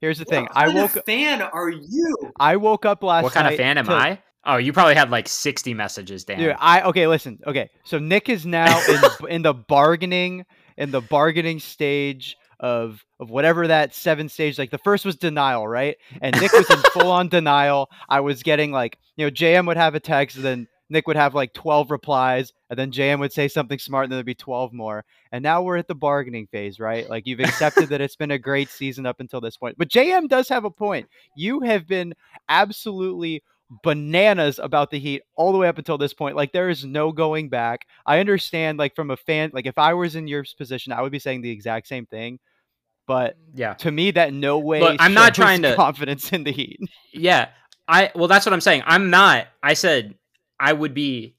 Here's 0.00 0.19
the 0.19 0.25
thing. 0.25 0.45
What 0.45 0.57
I 0.57 0.64
kind 0.67 0.78
woke. 0.78 0.97
of 0.97 1.05
fan 1.05 1.43
are 1.43 1.71
you? 1.71 2.17
I 2.38 2.57
woke 2.57 2.85
up 2.87 3.02
last. 3.02 3.23
Night. 3.23 3.25
What 3.25 3.33
kind 3.33 3.49
of 3.49 3.57
fan 3.57 3.78
am 3.78 3.87
to- 3.87 3.93
I? 3.93 4.23
Oh, 4.45 4.57
you 4.57 4.73
probably 4.73 4.95
had 4.95 5.11
like 5.11 5.28
60 5.28 5.75
messages, 5.75 6.25
Dan. 6.25 6.38
Dude, 6.38 6.57
I 6.59 6.83
okay. 6.83 7.07
Listen, 7.07 7.38
okay. 7.47 7.69
So 7.85 7.99
Nick 7.99 8.28
is 8.28 8.47
now 8.47 8.81
in 9.21 9.28
in 9.28 9.43
the 9.43 9.52
bargaining 9.52 10.45
in 10.76 10.90
the 10.90 11.00
bargaining 11.00 11.59
stage 11.59 12.37
of 12.61 13.05
of 13.21 13.31
whatever 13.31 13.67
that 13.67 13.95
seven 13.95 14.28
stage. 14.28 14.59
Like 14.59 14.71
the 14.71 14.78
first 14.78 15.05
was 15.05 15.17
denial, 15.17 15.67
right? 15.67 15.97
And 16.23 16.40
Nick 16.40 16.52
was 16.52 16.71
in 16.71 16.78
full 16.93 17.11
on 17.11 17.28
denial. 17.28 17.90
I 18.09 18.21
was 18.21 18.43
getting 18.43 18.73
like 18.73 18.97
you 19.17 19.26
know 19.26 19.31
JM 19.31 19.67
would 19.67 19.76
have 19.76 19.95
a 19.95 20.00
text, 20.00 20.37
and 20.37 20.45
then 20.45 20.69
Nick 20.90 21.07
would 21.07 21.16
have 21.16 21.35
like 21.35 21.52
twelve 21.52 21.90
replies, 21.90 22.52
and 22.71 22.78
then 22.78 22.90
JM 22.90 23.21
would 23.21 23.33
say 23.33 23.49
something 23.49 23.78
smart, 23.78 24.04
and 24.04 24.12
then 24.12 24.16
there'd 24.16 24.26
be 24.26 24.35
twelve 24.35 24.73
more. 24.73 25.04
And 25.33 25.42
now 25.42 25.62
we're 25.62 25.76
at 25.76 25.88
the 25.88 25.95
bargaining 25.95 26.47
phase, 26.47 26.80
right? 26.80 27.09
Like 27.09 27.26
you've 27.26 27.40
accepted 27.40 27.88
that 27.90 28.00
it's 28.00 28.16
been 28.16 28.30
a 28.30 28.38
great 28.38 28.68
season 28.68 29.07
up 29.07 29.21
until 29.21 29.40
this 29.40 29.57
point. 29.57 29.76
But 29.78 29.88
JM 29.88 30.28
does 30.28 30.49
have 30.49 30.64
a 30.64 30.71
point. 30.71 31.09
You 31.37 31.61
have 31.61 31.87
been 31.87 32.14
absolutely 32.49 33.42
bananas 33.83 34.59
about 34.59 34.90
the 34.90 34.99
Heat 34.99 35.23
all 35.37 35.52
the 35.52 35.59
way 35.59 35.68
up 35.68 35.78
until 35.78 35.99
this 35.99 36.14
point. 36.14 36.37
Like 36.37 36.52
there 36.52 36.71
is 36.71 36.85
no 36.85 37.12
going 37.12 37.49
back. 37.49 37.87
I 38.07 38.18
understand, 38.18 38.78
like 38.78 38.95
from 38.95 39.11
a 39.11 39.16
fan, 39.16 39.50
like 39.52 39.66
if 39.66 39.78
I 39.78 39.95
was 39.95 40.16
in 40.16 40.28
your 40.28 40.45
position, 40.57 40.92
I 40.92 41.02
would 41.02 41.12
be 41.12 41.18
saying 41.18 41.42
the 41.42 41.50
exact 41.50 41.88
same 41.88 42.07
thing. 42.07 42.38
But 43.07 43.37
yeah. 43.54 43.75
to 43.75 43.90
me, 43.90 44.11
that 44.12 44.33
no 44.33 44.59
way. 44.59 44.80
Look, 44.80 44.97
I'm 44.99 45.14
not 45.14 45.35
trying 45.35 45.62
to- 45.62 45.75
confidence 45.76 46.33
in 46.33 46.45
the 46.45 46.52
Heat. 46.52 46.80
Yeah. 47.12 47.49
I 47.90 48.11
well 48.14 48.28
that's 48.28 48.45
what 48.45 48.52
I'm 48.52 48.61
saying. 48.61 48.83
I'm 48.85 49.09
not 49.09 49.47
I 49.62 49.73
said 49.73 50.14
I 50.61 50.73
would 50.73 50.95
be 50.95 51.35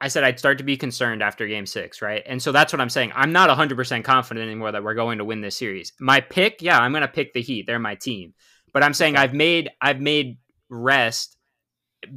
I 0.00 0.08
said 0.08 0.24
I'd 0.24 0.38
start 0.38 0.58
to 0.58 0.64
be 0.64 0.76
concerned 0.76 1.22
after 1.22 1.46
game 1.46 1.64
6, 1.64 2.02
right? 2.02 2.22
And 2.26 2.42
so 2.42 2.52
that's 2.52 2.72
what 2.72 2.80
I'm 2.80 2.90
saying. 2.90 3.12
I'm 3.14 3.32
not 3.32 3.48
100% 3.48 4.04
confident 4.04 4.44
anymore 4.44 4.72
that 4.72 4.84
we're 4.84 4.94
going 4.94 5.16
to 5.18 5.24
win 5.24 5.40
this 5.40 5.56
series. 5.56 5.92
My 5.98 6.20
pick, 6.20 6.60
yeah, 6.60 6.78
I'm 6.78 6.92
going 6.92 7.02
to 7.02 7.08
pick 7.08 7.32
the 7.32 7.40
Heat. 7.40 7.66
They're 7.66 7.78
my 7.78 7.94
team. 7.94 8.34
But 8.72 8.82
I'm 8.82 8.92
saying 8.92 9.16
I've 9.16 9.32
made 9.32 9.70
I've 9.80 10.00
made 10.00 10.38
rest 10.68 11.36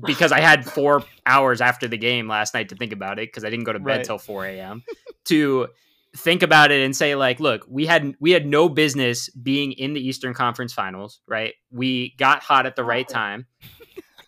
because 0.06 0.32
I 0.32 0.40
had 0.42 0.66
4 0.66 1.04
hours 1.26 1.62
after 1.62 1.88
the 1.88 1.98
game 1.98 2.28
last 2.28 2.54
night 2.54 2.70
to 2.70 2.76
think 2.76 2.92
about 2.92 3.20
it 3.20 3.30
because 3.30 3.46
I 3.46 3.50
didn't 3.50 3.66
go 3.66 3.74
to 3.74 3.80
bed 3.80 3.98
Right. 3.98 4.04
till 4.04 4.18
4 4.18 4.46
a.m. 4.48 4.84
to 5.26 5.68
think 6.16 6.42
about 6.42 6.72
it 6.72 6.84
and 6.84 6.96
say 6.96 7.14
like 7.16 7.40
look 7.40 7.64
we 7.70 7.86
had 7.86 8.16
we 8.20 8.32
had 8.32 8.46
no 8.46 8.68
business 8.70 9.30
being 9.30 9.72
in 9.74 9.94
the 9.94 10.02
eastern 10.06 10.34
conference 10.34 10.74
finals 10.74 11.20
right 11.28 11.54
we 11.70 12.16
got 12.18 12.42
hot 12.42 12.66
at 12.66 12.76
the 12.76 12.84
right 12.84 13.08
time 13.08 13.46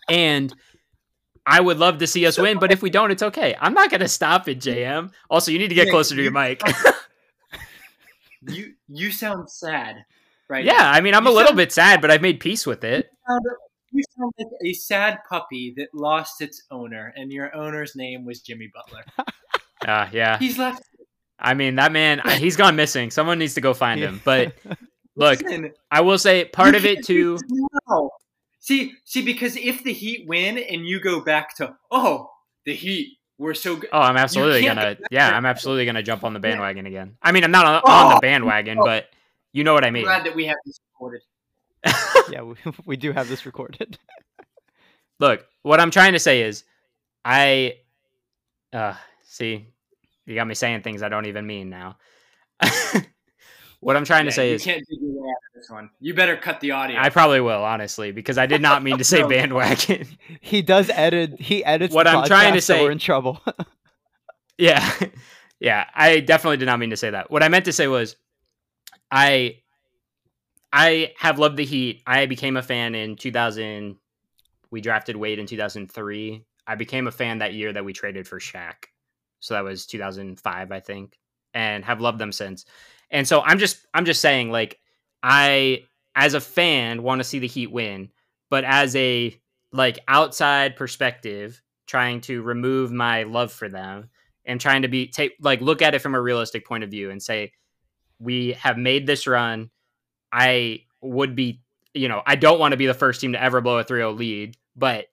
and 0.07 0.53
i 1.45 1.59
would 1.59 1.77
love 1.77 1.97
to 1.99 2.07
see 2.07 2.25
us 2.25 2.37
win 2.37 2.57
but 2.59 2.71
if 2.71 2.81
we 2.81 2.89
don't 2.89 3.11
it's 3.11 3.23
okay 3.23 3.55
i'm 3.59 3.73
not 3.73 3.89
going 3.89 3.99
to 4.01 4.07
stop 4.07 4.47
it 4.47 4.59
jm 4.59 5.11
also 5.29 5.51
you 5.51 5.59
need 5.59 5.67
to 5.69 5.75
get 5.75 5.89
closer 5.89 6.15
to 6.15 6.21
your 6.21 6.31
mic 6.31 6.61
You 8.41 8.73
you 8.87 9.11
sound 9.11 9.49
sad, 9.51 9.97
right? 10.47 10.63
yeah 10.63 10.89
i 10.91 11.01
mean 11.01 11.13
i'm 11.13 11.25
You 11.25 11.31
a 11.31 11.35
little 11.35 11.53
bit 11.55 11.71
sad 11.73 11.99
but 12.01 12.09
i've 12.09 12.21
made 12.21 12.39
peace 12.39 12.65
with 12.65 12.83
it 12.85 13.09
now. 13.27 13.37
You 13.91 14.03
sound 14.17 14.31
like 14.37 14.47
a 14.63 14.73
sad 14.73 15.19
puppy 15.27 15.73
that 15.77 15.87
lost 15.95 16.41
its 16.41 16.61
owner, 16.69 17.11
and 17.15 17.31
your 17.31 17.53
owner's 17.55 17.95
name 17.95 18.23
was 18.23 18.39
Jimmy 18.39 18.71
Butler. 18.73 19.03
uh, 19.87 20.07
yeah 20.11 20.37
He's 20.37 20.57
left. 20.57 20.83
i 21.39 21.53
mean 21.53 21.75
that 21.75 21.91
man 21.91 22.21
he's 22.37 22.55
gone 22.55 22.75
missing 22.75 23.11
someone 23.11 23.39
needs 23.39 23.55
to 23.55 23.61
go 23.61 23.73
find 23.73 23.99
him 23.99 24.21
but 24.23 24.53
look 25.15 25.41
Listen, 25.41 25.71
i 25.91 25.99
will 26.01 26.17
say 26.17 26.45
part 26.45 26.75
of 26.75 26.85
it 26.85 27.03
too 27.03 27.37
now. 27.89 28.09
See, 28.69 28.93
see, 29.03 29.23
because 29.23 29.55
if 29.55 29.83
the 29.83 29.91
Heat 29.91 30.27
win 30.27 30.59
and 30.59 30.85
you 30.85 30.99
go 30.99 31.21
back 31.21 31.55
to, 31.55 31.75
oh, 31.89 32.29
the 32.67 32.75
Heat 32.75 33.17
were 33.39 33.55
so 33.55 33.75
good. 33.75 33.89
Oh, 33.91 33.99
I'm 33.99 34.15
absolutely 34.15 34.63
gonna. 34.63 34.95
Yeah. 35.09 35.35
I'm 35.35 35.47
absolutely 35.47 35.87
gonna 35.87 36.03
jump 36.03 36.23
on 36.23 36.33
the 36.33 36.39
bandwagon 36.39 36.85
again. 36.85 37.17
I 37.19 37.31
mean, 37.31 37.43
I'm 37.43 37.49
not 37.49 37.65
on, 37.65 37.81
on 37.91 38.09
the 38.09 38.17
Oh! 38.17 38.19
bandwagon, 38.21 38.77
but 38.83 39.09
you 39.53 39.63
know 39.63 39.73
what 39.73 39.85
I 39.85 39.89
mean. 39.89 40.03
glad 40.03 40.23
that 40.23 40.35
we 40.35 40.45
have 40.45 40.57
this 40.67 40.79
recorded. 40.93 41.21
yeah, 42.29 42.43
we, 42.43 42.53
we 42.85 42.95
do 42.95 43.11
have 43.11 43.27
this 43.27 43.47
recorded. 43.47 43.97
Look, 45.19 45.47
what 45.63 45.79
I'm 45.79 45.89
trying 45.89 46.13
to 46.13 46.19
say 46.19 46.43
is, 46.43 46.63
I, 47.25 47.77
uh, 48.71 48.93
see, 49.23 49.65
you 50.27 50.35
got 50.35 50.45
me 50.45 50.53
saying 50.53 50.83
things 50.83 51.01
I 51.01 51.09
don't 51.09 51.25
even 51.25 51.47
mean 51.47 51.71
now. 51.71 51.97
what 53.79 53.97
I'm 53.97 54.05
trying 54.05 54.25
Yeah, 54.25 54.29
to 54.29 54.35
say 54.35 54.49
you 54.49 54.55
is, 54.57 54.67
this 55.59 55.69
one. 55.69 55.89
You 55.99 56.13
better 56.13 56.37
cut 56.37 56.59
the 56.59 56.71
audio. 56.71 56.97
I 56.99 57.09
probably 57.09 57.41
will, 57.41 57.63
honestly, 57.63 58.11
because 58.11 58.37
I 58.37 58.45
did 58.45 58.61
not 58.61 58.83
mean 58.83 58.97
to 58.97 59.03
say 59.03 59.23
bandwagon. 59.27 60.07
he 60.41 60.61
does 60.61 60.89
edit. 60.89 61.39
He 61.39 61.63
edits. 61.63 61.93
What 61.93 62.05
the 62.05 62.11
I'm 62.11 62.25
trying 62.25 62.53
to 62.53 62.59
podcast, 62.59 62.63
so 62.63 62.73
say- 62.75 62.83
we're 62.83 62.91
in 62.91 62.99
trouble. 62.99 63.41
Yeah. 64.57 64.91
Yeah, 65.61 65.87
I 65.93 66.21
definitely 66.21 66.55
did 66.55 66.67
not 66.67 66.79
mean 66.79 66.91
to 66.91 66.97
say 66.97 67.09
that. 67.09 67.29
What 67.29 67.43
I 67.43 67.49
meant 67.49 67.65
to 67.65 67.73
say 67.73 67.89
was 67.89 68.15
I 69.11 69.57
I 70.71 71.11
have 71.17 71.37
loved 71.37 71.57
the 71.57 71.65
Heat. 71.65 72.01
I 72.07 72.27
became 72.27 72.55
a 72.55 72.61
fan 72.61 72.95
in 72.95 73.17
2000 73.17 73.97
we 74.71 74.79
drafted 74.79 75.17
Wade 75.17 75.37
in 75.37 75.47
2003. 75.47 76.45
I 76.65 76.75
became 76.75 77.07
a 77.07 77.11
fan 77.11 77.39
that 77.39 77.53
year 77.53 77.73
that 77.73 77.83
we 77.83 77.91
traded 77.91 78.25
for 78.25 78.39
Shaq. 78.39 78.85
So 79.41 79.53
that 79.53 79.65
was 79.65 79.85
2005, 79.85 80.71
I 80.71 80.79
think, 80.79 81.17
and 81.53 81.83
have 81.83 81.99
loved 81.99 82.19
them 82.19 82.31
since. 82.31 82.65
And 83.11 83.27
so 83.27 83.41
I'm 83.41 83.59
just 83.59 83.85
I'm 83.93 84.05
just 84.05 84.21
saying 84.21 84.51
like 84.51 84.79
I 85.23 85.83
as 86.15 86.33
a 86.33 86.41
fan 86.41 87.03
want 87.03 87.19
to 87.19 87.23
see 87.23 87.39
the 87.39 87.47
Heat 87.47 87.71
win, 87.71 88.09
but 88.49 88.63
as 88.63 88.95
a 88.95 89.39
like 89.71 89.99
outside 90.07 90.75
perspective 90.75 91.61
trying 91.85 92.21
to 92.21 92.41
remove 92.41 92.91
my 92.91 93.23
love 93.23 93.51
for 93.51 93.69
them 93.69 94.09
and 94.45 94.59
trying 94.59 94.81
to 94.83 94.87
be 94.87 95.07
take 95.07 95.33
like 95.41 95.61
look 95.61 95.81
at 95.81 95.93
it 95.95 95.99
from 95.99 96.15
a 96.15 96.21
realistic 96.21 96.65
point 96.65 96.83
of 96.83 96.89
view 96.91 97.11
and 97.11 97.21
say 97.21 97.51
we 98.19 98.53
have 98.53 98.77
made 98.77 99.07
this 99.07 99.27
run. 99.27 99.69
I 100.31 100.81
would 101.01 101.35
be 101.35 101.61
you 101.93 102.07
know 102.07 102.21
i 102.25 102.35
don't 102.35 102.59
want 102.59 102.71
to 102.71 102.77
be 102.77 102.85
the 102.85 102.93
first 102.93 103.21
team 103.21 103.31
to 103.33 103.41
ever 103.41 103.61
blow 103.61 103.79
a 103.79 103.83
3-0 103.83 104.17
lead 104.17 104.55
but 104.75 105.05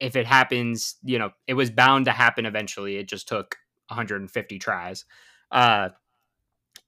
if 0.00 0.14
it 0.16 0.26
happens 0.26 0.96
you 1.02 1.18
know 1.18 1.30
it 1.46 1.54
was 1.54 1.70
bound 1.70 2.04
to 2.04 2.12
happen 2.12 2.46
eventually. 2.46 2.96
It 2.96 3.08
just 3.08 3.28
took 3.28 3.56
150 3.88 4.58
tries. 4.58 5.04
Uh 5.50 5.90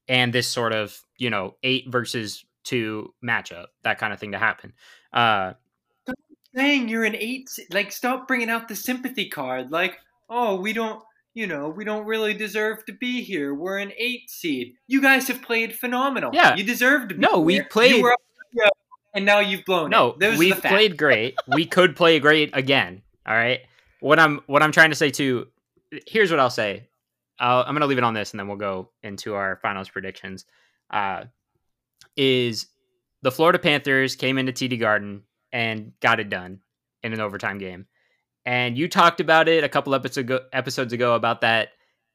and 0.08 0.32
this 0.32 0.48
sort 0.48 0.72
of 0.72 1.00
you 1.18 1.30
know 1.30 1.56
8 1.62 1.86
versus 1.88 2.44
2 2.64 3.14
matchup 3.24 3.66
that 3.82 3.98
kind 3.98 4.12
of 4.12 4.18
thing 4.20 4.32
to 4.32 4.38
happen 4.38 4.72
uh 5.12 5.52
saying 6.54 6.88
you're 6.88 7.04
an 7.04 7.16
eight. 7.16 7.48
Like, 7.72 7.92
stop 7.92 8.26
bringing 8.26 8.50
out 8.50 8.68
the 8.68 8.76
sympathy 8.76 9.28
card. 9.28 9.70
Like, 9.70 9.98
oh, 10.28 10.60
we 10.60 10.72
don't, 10.72 11.02
you 11.34 11.46
know, 11.46 11.68
we 11.68 11.84
don't 11.84 12.06
really 12.06 12.34
deserve 12.34 12.84
to 12.86 12.92
be 12.92 13.22
here. 13.22 13.54
We're 13.54 13.78
an 13.78 13.92
eight 13.96 14.30
seed. 14.30 14.74
You 14.86 15.00
guys 15.00 15.28
have 15.28 15.42
played 15.42 15.74
phenomenal. 15.74 16.30
Yeah. 16.34 16.56
you 16.56 16.64
deserved. 16.64 17.10
to 17.10 17.14
be. 17.14 17.20
No, 17.20 17.40
we 17.40 17.54
here. 17.54 17.66
played- 17.70 18.04
up, 18.04 18.76
and 19.14 19.24
now 19.24 19.38
you've 19.38 19.64
blown 19.64 19.90
No, 19.90 20.16
we've 20.18 20.60
played 20.60 20.96
great. 20.96 21.36
we 21.48 21.66
could 21.66 21.94
play 21.96 22.18
great 22.18 22.50
again. 22.52 23.02
All 23.26 23.34
right. 23.34 23.60
What 24.00 24.18
I'm 24.18 24.40
what 24.46 24.62
I'm 24.62 24.72
trying 24.72 24.90
to 24.90 24.96
say 24.96 25.10
too. 25.10 25.46
Here's 26.06 26.30
what 26.30 26.40
I'll 26.40 26.50
say. 26.50 26.88
I'll, 27.38 27.60
I'm 27.60 27.74
going 27.74 27.80
to 27.80 27.86
leave 27.86 27.98
it 27.98 28.04
on 28.04 28.14
this, 28.14 28.32
and 28.32 28.40
then 28.40 28.48
we'll 28.48 28.56
go 28.56 28.90
into 29.02 29.34
our 29.34 29.56
finals 29.62 29.88
predictions. 29.88 30.44
Uh, 30.90 31.24
is 32.16 32.66
the 33.22 33.30
Florida 33.30 33.58
Panthers 33.58 34.16
came 34.16 34.38
into 34.38 34.52
TD 34.52 34.78
Garden 34.78 35.22
and 35.52 35.92
got 36.00 36.20
it 36.20 36.30
done 36.30 36.60
in 37.02 37.12
an 37.12 37.20
overtime 37.20 37.58
game, 37.58 37.86
and 38.44 38.76
you 38.76 38.88
talked 38.88 39.20
about 39.20 39.48
it 39.48 39.64
a 39.64 39.68
couple 39.68 39.94
episodes 39.94 40.18
ago, 40.18 40.40
episodes 40.52 40.92
ago 40.92 41.14
about 41.14 41.40
that 41.42 41.70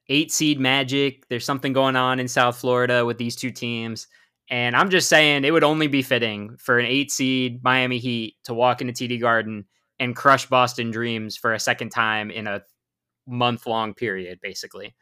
eight 0.10 0.32
seed 0.32 0.60
magic. 0.60 1.28
There's 1.30 1.46
something 1.46 1.74
going 1.74 1.96
on 1.96 2.20
in 2.20 2.28
South 2.28 2.58
Florida 2.58 3.06
with 3.06 3.18
these 3.18 3.36
two 3.36 3.52
teams. 3.52 4.08
And 4.50 4.76
I'm 4.76 4.90
just 4.90 5.10
saying 5.10 5.44
it 5.44 5.52
would 5.52 5.64
only 5.64 5.88
be 5.88 6.04
fitting 6.04 6.56
for 6.58 6.78
an 6.78 6.86
eight 6.86 7.12
seed 7.12 7.64
Miami 7.64 7.98
Heat 7.98 8.36
to 8.44 8.54
walk 8.54 8.82
into 8.82 8.94
TD 8.94 9.20
Garden 9.20 9.66
and 10.00 10.16
crush 10.16 10.46
Boston 10.46 10.92
Dreams 10.92 11.36
for 11.36 11.54
a 11.54 11.60
second 11.60 11.90
time 11.90 12.30
in 12.30 12.46
a 12.46 12.62
month 13.28 13.66
long 13.66 13.94
period, 13.94 14.40
basically. 14.42 14.94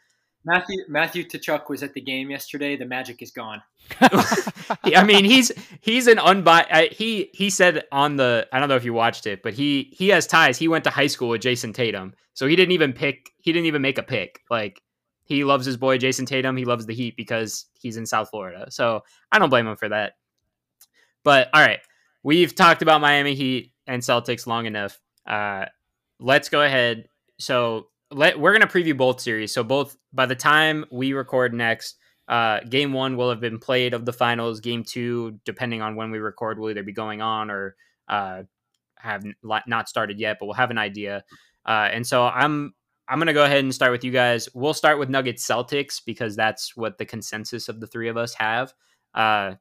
Matthew 0.45 0.84
Matthew 0.88 1.23
Tkachuk 1.23 1.69
was 1.69 1.84
at 1.84 1.93
the 1.93 2.01
game 2.01 2.29
yesterday. 2.29 2.75
The 2.75 2.86
magic 2.86 3.21
is 3.21 3.32
gone. 3.32 3.62
I 4.01 5.03
mean, 5.03 5.25
he's 5.25 5.51
he's 5.82 6.08
an 6.08 6.19
unbiased. 6.19 6.93
He 6.93 7.29
he 7.34 7.49
said 7.49 7.84
on 7.91 8.17
the 8.17 8.47
I 8.51 8.60
don't 8.60 8.69
know 8.69 8.75
if 8.75 8.84
you 8.84 8.93
watched 8.93 9.25
it, 9.25 9.41
but 9.41 9.53
he 9.53 9.89
he 9.93 10.10
has 10.10 10.27
ties. 10.27 10.58
He 10.58 10.67
went 10.67 10.84
to 10.84 10.89
high 10.89 11.08
school 11.08 11.29
with 11.29 11.41
Jayson 11.41 11.73
Tatum, 11.73 12.13
so 12.34 12.45
he 12.47 12.56
didn't 12.56 12.73
even 12.73 12.93
pick. 12.93 13.32
He 13.38 13.53
didn't 13.53 13.67
even 13.67 13.82
make 13.82 13.97
a 13.97 14.03
pick. 14.03 14.41
Like 14.49 14.82
he 15.23 15.43
loves 15.43 15.65
his 15.65 15.77
boy 15.77 15.97
Jayson 15.97 16.25
Tatum. 16.25 16.58
He 16.58 16.65
loves 16.65 16.86
the 16.86 16.93
Heat 16.93 17.15
because 17.15 17.65
he's 17.79 17.97
in 17.97 18.06
South 18.06 18.29
Florida. 18.29 18.69
So 18.69 19.01
I 19.32 19.39
don't 19.39 19.49
blame 19.49 19.67
him 19.67 19.77
for 19.77 19.89
that. 19.89 20.13
But 21.23 21.49
all 21.53 21.62
right, 21.62 21.79
we've 22.21 22.53
talked 22.53 22.82
about 22.82 22.99
Miami 22.99 23.34
Heat 23.34 23.71
and 23.88 24.01
Celtics 24.01 24.45
long 24.45 24.65
enough. 24.65 24.99
Uh, 25.25 25.65
let's 26.19 26.49
go 26.49 26.62
ahead. 26.62 27.08
So 27.39 27.88
let 28.13 28.39
we're 28.39 28.54
gonna 28.54 28.67
preview 28.67 28.95
both 28.95 29.21
series. 29.21 29.54
So 29.54 29.63
both 29.63 29.97
by 30.12 30.26
the 30.26 30.36
time 30.36 30.86
we 30.91 31.13
record 31.13 31.54
next, 31.54 31.97
uh, 32.28 32.62
game 32.62 32.93
one 32.93 33.17
will 33.17 33.30
have 33.30 33.39
been 33.39 33.60
played 33.60 33.93
of 33.93 34.06
the 34.06 34.13
finals. 34.13 34.60
Game 34.60 34.84
two, 34.84 35.39
depending 35.45 35.82
on 35.82 35.95
when 35.95 36.12
we 36.12 36.19
record, 36.19 36.60
will 36.60 36.69
either 36.69 36.84
be 36.84 36.93
going 36.93 37.21
on 37.21 37.52
or 37.52 37.76
uh, 38.08 38.43
have 38.97 39.26
not 39.43 39.89
started 39.89 40.19
yet, 40.19 40.38
but 40.39 40.45
we'll 40.45 40.54
have 40.54 40.71
an 40.71 40.78
idea. 40.78 41.23
Uh, 41.65 41.89
and 41.91 42.06
so 42.06 42.26
I'm 42.26 42.73
I'm 43.08 43.19
gonna 43.19 43.34
go 43.34 43.43
ahead 43.43 43.63
and 43.63 43.73
start 43.73 43.91
with 43.91 44.04
you 44.04 44.12
guys. 44.12 44.47
We'll 44.54 44.73
start 44.73 44.99
with 44.99 45.10
Nuggets 45.10 45.45
Celtics 45.45 46.02
because 46.06 46.36
that's 46.36 46.76
what 46.76 46.97
the 46.97 47.06
consensus 47.06 47.67
of 47.67 47.80
the 47.80 47.88
three 47.88 48.10
of 48.10 48.17
us 48.17 48.34
have. 48.36 48.73
Uh, 49.13 49.56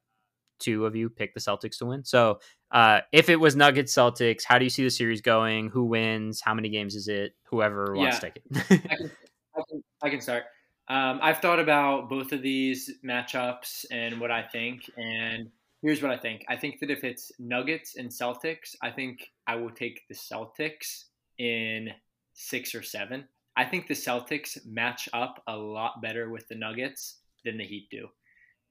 two 0.61 0.87
of 0.87 0.95
you 0.95 1.11
pick 1.11 1.35
the 1.35 1.41
Celtics 1.41 1.79
to 1.79 1.87
win. 1.87 2.05
So 2.05 2.39
uh, 2.73 3.01
if 3.13 3.29
it 3.29 3.37
was 3.37 3.55
Nuggets 3.55 3.95
Celtics, 3.95 4.45
how 4.45 4.59
do 4.59 4.65
you 4.65 4.71
see 4.71 4.83
the 4.83 4.91
series 4.91 5.21
going? 5.21 5.69
Who 5.69 5.85
wins? 5.85 6.41
How 6.41 6.55
many 6.55 6.71
games 6.71 6.95
is 6.95 7.07
it? 7.07 7.35
Whoever 7.45 7.95
wants 7.95 8.17
yeah, 8.17 8.21
to 8.21 8.27
take 8.31 8.37
it. 8.37 8.43
I, 8.57 8.63
can, 8.63 9.11
I, 9.55 9.63
can, 9.69 9.83
I, 10.03 10.11
can, 10.11 10.21
start. 10.23 10.45
Um, 10.89 11.21
I've 11.23 11.39
thought 11.39 11.61
about 11.61 12.09
both 12.09 12.33
of 12.33 12.41
these 12.41 12.91
matchups 13.05 13.85
and 13.91 14.19
what 14.19 14.31
I 14.31 14.43
think. 14.43 14.91
And 14.97 15.51
here's 15.83 16.01
what 16.01 16.11
I 16.11 16.17
think 16.17 16.45
I 16.49 16.57
think 16.57 16.81
that 16.81 16.91
if 16.91 17.05
it's 17.05 17.31
Nuggets 17.39 17.97
and 17.97 18.09
Celtics, 18.09 18.75
I 18.83 18.91
think 18.91 19.31
I 19.47 19.57
will 19.57 19.71
take 19.71 20.01
the 20.09 20.15
Celtics 20.15 21.05
in 21.39 21.91
six 22.33 22.75
or 22.75 22.83
seven. 22.83 23.29
I 23.55 23.67
think 23.67 23.87
the 23.87 23.95
Celtics 23.95 24.59
match 24.65 25.11
up 25.13 25.43
a 25.47 25.55
lot 25.55 26.01
better 26.01 26.31
with 26.31 26.49
the 26.49 26.55
Nuggets 26.55 27.19
than 27.45 27.59
the 27.59 27.65
Heat 27.65 27.89
do. 27.91 28.09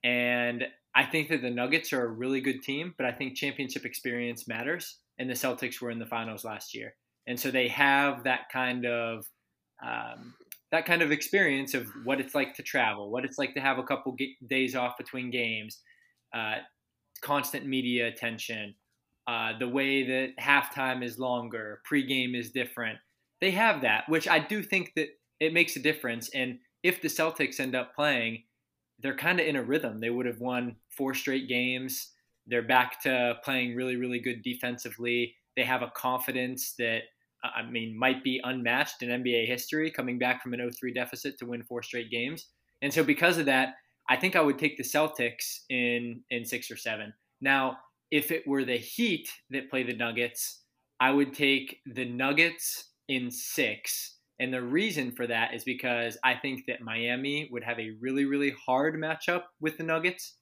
And 0.04 0.64
I 0.96 1.04
think 1.06 1.30
that 1.30 1.42
the 1.42 1.50
Nuggets 1.50 1.94
are 1.94 2.04
a 2.04 2.12
really 2.12 2.42
good 2.42 2.62
team, 2.62 2.94
but 2.98 3.06
I 3.06 3.12
think 3.12 3.36
championship 3.36 3.86
experience 3.86 4.48
matters. 4.48 4.98
And 5.20 5.30
the 5.30 5.36
Celtics 5.36 5.80
were 5.80 5.92
in 5.92 6.00
the 6.00 6.06
finals 6.06 6.44
last 6.44 6.74
year, 6.74 6.96
and 7.28 7.40
so 7.40 7.52
they 7.52 7.68
have 7.68 8.24
that 8.24 8.50
kind 8.52 8.86
of 8.86 9.26
um, 9.86 10.34
that 10.72 10.86
kind 10.86 11.02
of 11.02 11.12
experience 11.12 11.74
of 11.74 11.88
what 12.04 12.20
it's 12.20 12.34
like 12.34 12.56
to 12.56 12.64
travel, 12.64 13.12
what 13.12 13.26
it's 13.26 13.38
like 13.38 13.54
to 13.54 13.62
have 13.62 13.78
a 13.78 13.84
couple 13.84 14.16
days 14.48 14.76
off 14.76 14.98
between 14.98 15.30
games, 15.30 15.80
uh, 16.34 16.56
constant 17.22 17.66
media 17.68 18.08
attention, 18.08 18.74
uh, 19.28 19.58
the 19.60 19.68
way 19.68 20.04
that 20.04 20.38
halftime 20.40 21.04
is 21.04 21.20
longer, 21.20 21.82
pregame 21.90 22.36
is 22.38 22.52
different. 22.52 22.98
They 23.42 23.52
have 23.52 23.82
that, 23.82 24.06
which 24.08 24.28
I 24.28 24.40
do 24.40 24.64
think 24.64 24.94
that 24.96 25.10
it 25.40 25.54
makes 25.54 25.76
a 25.76 25.80
difference. 25.80 26.30
And 26.30 26.60
if 26.84 27.02
the 27.02 27.08
Celtics 27.08 27.60
end 27.60 27.76
up 27.76 27.94
playing 27.96 28.44
they're 29.02 29.16
kind 29.16 29.40
of 29.40 29.46
in 29.46 29.56
a 29.56 29.64
rhythm. 29.64 30.00
They 30.00 30.10
would 30.10 30.26
have 30.26 30.40
won 30.40 30.76
four 30.90 31.14
straight 31.14 31.48
games. 31.48 32.10
They're 32.48 32.62
back 32.62 33.02
to 33.04 33.36
playing 33.44 33.76
really, 33.76 33.96
really 33.96 34.20
good 34.20 34.42
defensively. 34.44 35.36
They 35.56 35.64
have 35.64 35.82
a 35.82 35.92
confidence 35.96 36.74
that, 36.80 37.02
I 37.44 37.64
mean, 37.70 37.98
might 37.98 38.24
be 38.24 38.42
unmatched 38.44 39.04
in 39.04 39.10
NBA 39.10 39.48
history, 39.48 39.92
coming 39.92 40.20
back 40.20 40.42
from 40.42 40.54
an 40.54 40.60
0 40.60 40.72
3 40.78 40.94
deficit 40.94 41.38
to 41.40 41.46
win 41.46 41.64
four 41.64 41.82
straight 41.84 42.10
games. 42.10 42.48
And 42.82 42.94
so, 42.94 43.04
because 43.04 43.38
of 43.38 43.46
that, 43.46 43.76
I 44.10 44.16
think 44.16 44.36
I 44.36 44.42
would 44.42 44.60
take 44.60 44.78
the 44.78 44.84
Celtics 44.84 45.62
in, 45.70 46.22
in 46.30 46.46
six 46.46 46.70
or 46.72 46.78
seven. 46.78 47.14
Now, 47.40 47.78
if 48.12 48.32
it 48.32 48.48
were 48.48 48.66
the 48.66 48.78
Heat 48.78 49.30
that 49.52 49.70
play 49.70 49.84
the 49.84 49.96
Nuggets, 49.96 50.64
I 51.00 51.12
would 51.12 51.34
take 51.34 51.80
the 51.86 52.06
Nuggets 52.06 52.90
in 53.08 53.32
six 53.32 54.18
and 54.42 54.52
the 54.52 54.62
reason 54.62 55.12
for 55.12 55.28
that 55.28 55.54
is 55.54 55.64
because 55.64 56.18
I 56.24 56.34
think 56.34 56.66
that 56.66 56.82
Miami 56.82 57.48
would 57.52 57.64
have 57.64 57.80
a 57.80 57.92
really, 58.02 58.26
really 58.26 58.52
hard 58.66 58.96
matchup 58.96 59.44
with 59.60 59.78
the 59.78 59.84
Nuggets. 59.84 60.34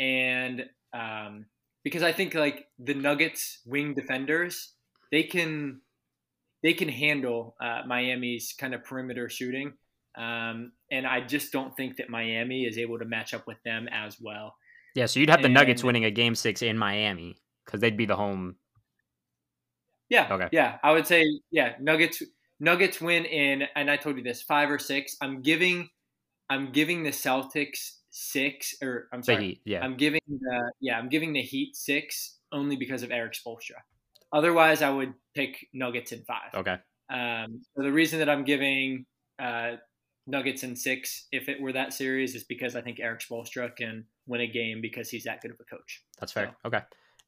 And 0.00 0.64
um, 0.94 1.44
because 1.84 2.02
I 2.02 2.10
think 2.10 2.32
like 2.32 2.66
the 2.78 2.94
Nuggets 2.94 3.60
wing 3.66 3.92
defenders, 3.92 4.72
they 5.12 5.24
can 5.24 5.82
they 6.62 6.72
can 6.72 6.88
handle 6.88 7.54
uh, 7.60 7.82
Miami's 7.86 8.54
kind 8.58 8.74
of 8.74 8.82
perimeter 8.82 9.28
shooting. 9.28 9.74
Um, 10.16 10.72
and 10.90 11.06
I 11.06 11.20
just 11.20 11.52
don't 11.52 11.76
think 11.76 11.98
that 11.98 12.08
Miami 12.08 12.64
is 12.64 12.78
able 12.78 12.98
to 12.98 13.04
match 13.04 13.34
up 13.34 13.46
with 13.46 13.58
them 13.62 13.88
as 13.92 14.16
well. 14.18 14.54
Yeah, 14.94 15.04
so 15.04 15.20
you'd 15.20 15.28
have 15.28 15.42
the 15.42 15.50
Nuggets 15.50 15.84
winning 15.84 16.06
a 16.06 16.10
game 16.10 16.34
six 16.34 16.62
in 16.62 16.78
Miami 16.78 17.36
because 17.66 17.80
they'd 17.80 17.98
be 17.98 18.06
the 18.06 18.16
home. 18.16 18.56
Yeah. 20.08 20.28
Okay. 20.30 20.48
Yeah, 20.50 20.78
I 20.82 20.92
would 20.92 21.06
say 21.06 21.26
yeah, 21.50 21.74
Nuggets 21.78 22.22
Nuggets 22.64 23.00
win 23.00 23.26
in, 23.26 23.64
and 23.76 23.90
I 23.90 23.96
told 23.96 24.16
you 24.16 24.22
this, 24.22 24.42
five 24.42 24.70
or 24.70 24.78
six. 24.78 25.16
I'm 25.20 25.42
giving, 25.42 25.90
I'm 26.48 26.72
giving 26.72 27.02
the 27.02 27.10
Celtics 27.10 27.98
six, 28.10 28.74
or 28.82 29.08
I'm 29.12 29.22
sorry, 29.22 29.44
Heat, 29.44 29.60
yeah. 29.64 29.84
I'm 29.84 29.96
giving 29.96 30.20
the, 30.26 30.72
yeah, 30.80 30.98
I'm 30.98 31.10
giving 31.10 31.34
the 31.34 31.42
Heat 31.42 31.76
six 31.76 32.38
only 32.50 32.76
because 32.76 33.02
of 33.02 33.10
Erik 33.10 33.34
Spoelstra. 33.34 33.80
Otherwise, 34.32 34.82
I 34.82 34.90
would 34.90 35.12
pick 35.34 35.66
Nuggets 35.72 36.12
in 36.12 36.24
five. 36.24 36.54
Okay. 36.54 36.76
Um, 37.12 37.62
so 37.76 37.82
the 37.82 37.92
reason 37.92 38.18
that 38.20 38.30
I'm 38.30 38.44
giving 38.44 39.04
uh, 39.38 39.72
Nuggets 40.26 40.62
in 40.62 40.74
six, 40.74 41.26
if 41.30 41.48
it 41.48 41.60
were 41.60 41.72
that 41.72 41.92
series, 41.92 42.34
is 42.34 42.44
because 42.44 42.74
I 42.74 42.80
think 42.80 42.98
Erik 42.98 43.20
Spoelstra 43.20 43.76
can 43.76 44.06
win 44.26 44.40
a 44.40 44.46
game 44.46 44.80
because 44.80 45.10
he's 45.10 45.24
that 45.24 45.42
good 45.42 45.50
of 45.50 45.58
a 45.60 45.64
coach. 45.64 46.02
That's 46.18 46.32
fair. 46.32 46.46
So. 46.62 46.68
Okay. 46.68 46.80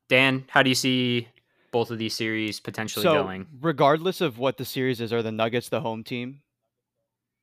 Dan, 0.08 0.44
how 0.48 0.62
do 0.62 0.70
you 0.70 0.74
see 0.74 1.28
both 1.76 1.90
of 1.90 1.98
these 1.98 2.14
series 2.14 2.58
potentially 2.58 3.02
so, 3.02 3.22
going. 3.22 3.46
Regardless 3.60 4.22
of 4.22 4.38
what 4.38 4.56
the 4.56 4.64
series 4.64 4.98
is, 4.98 5.12
are 5.12 5.22
the 5.22 5.30
Nuggets 5.30 5.68
the 5.68 5.82
home 5.82 6.04
team? 6.04 6.40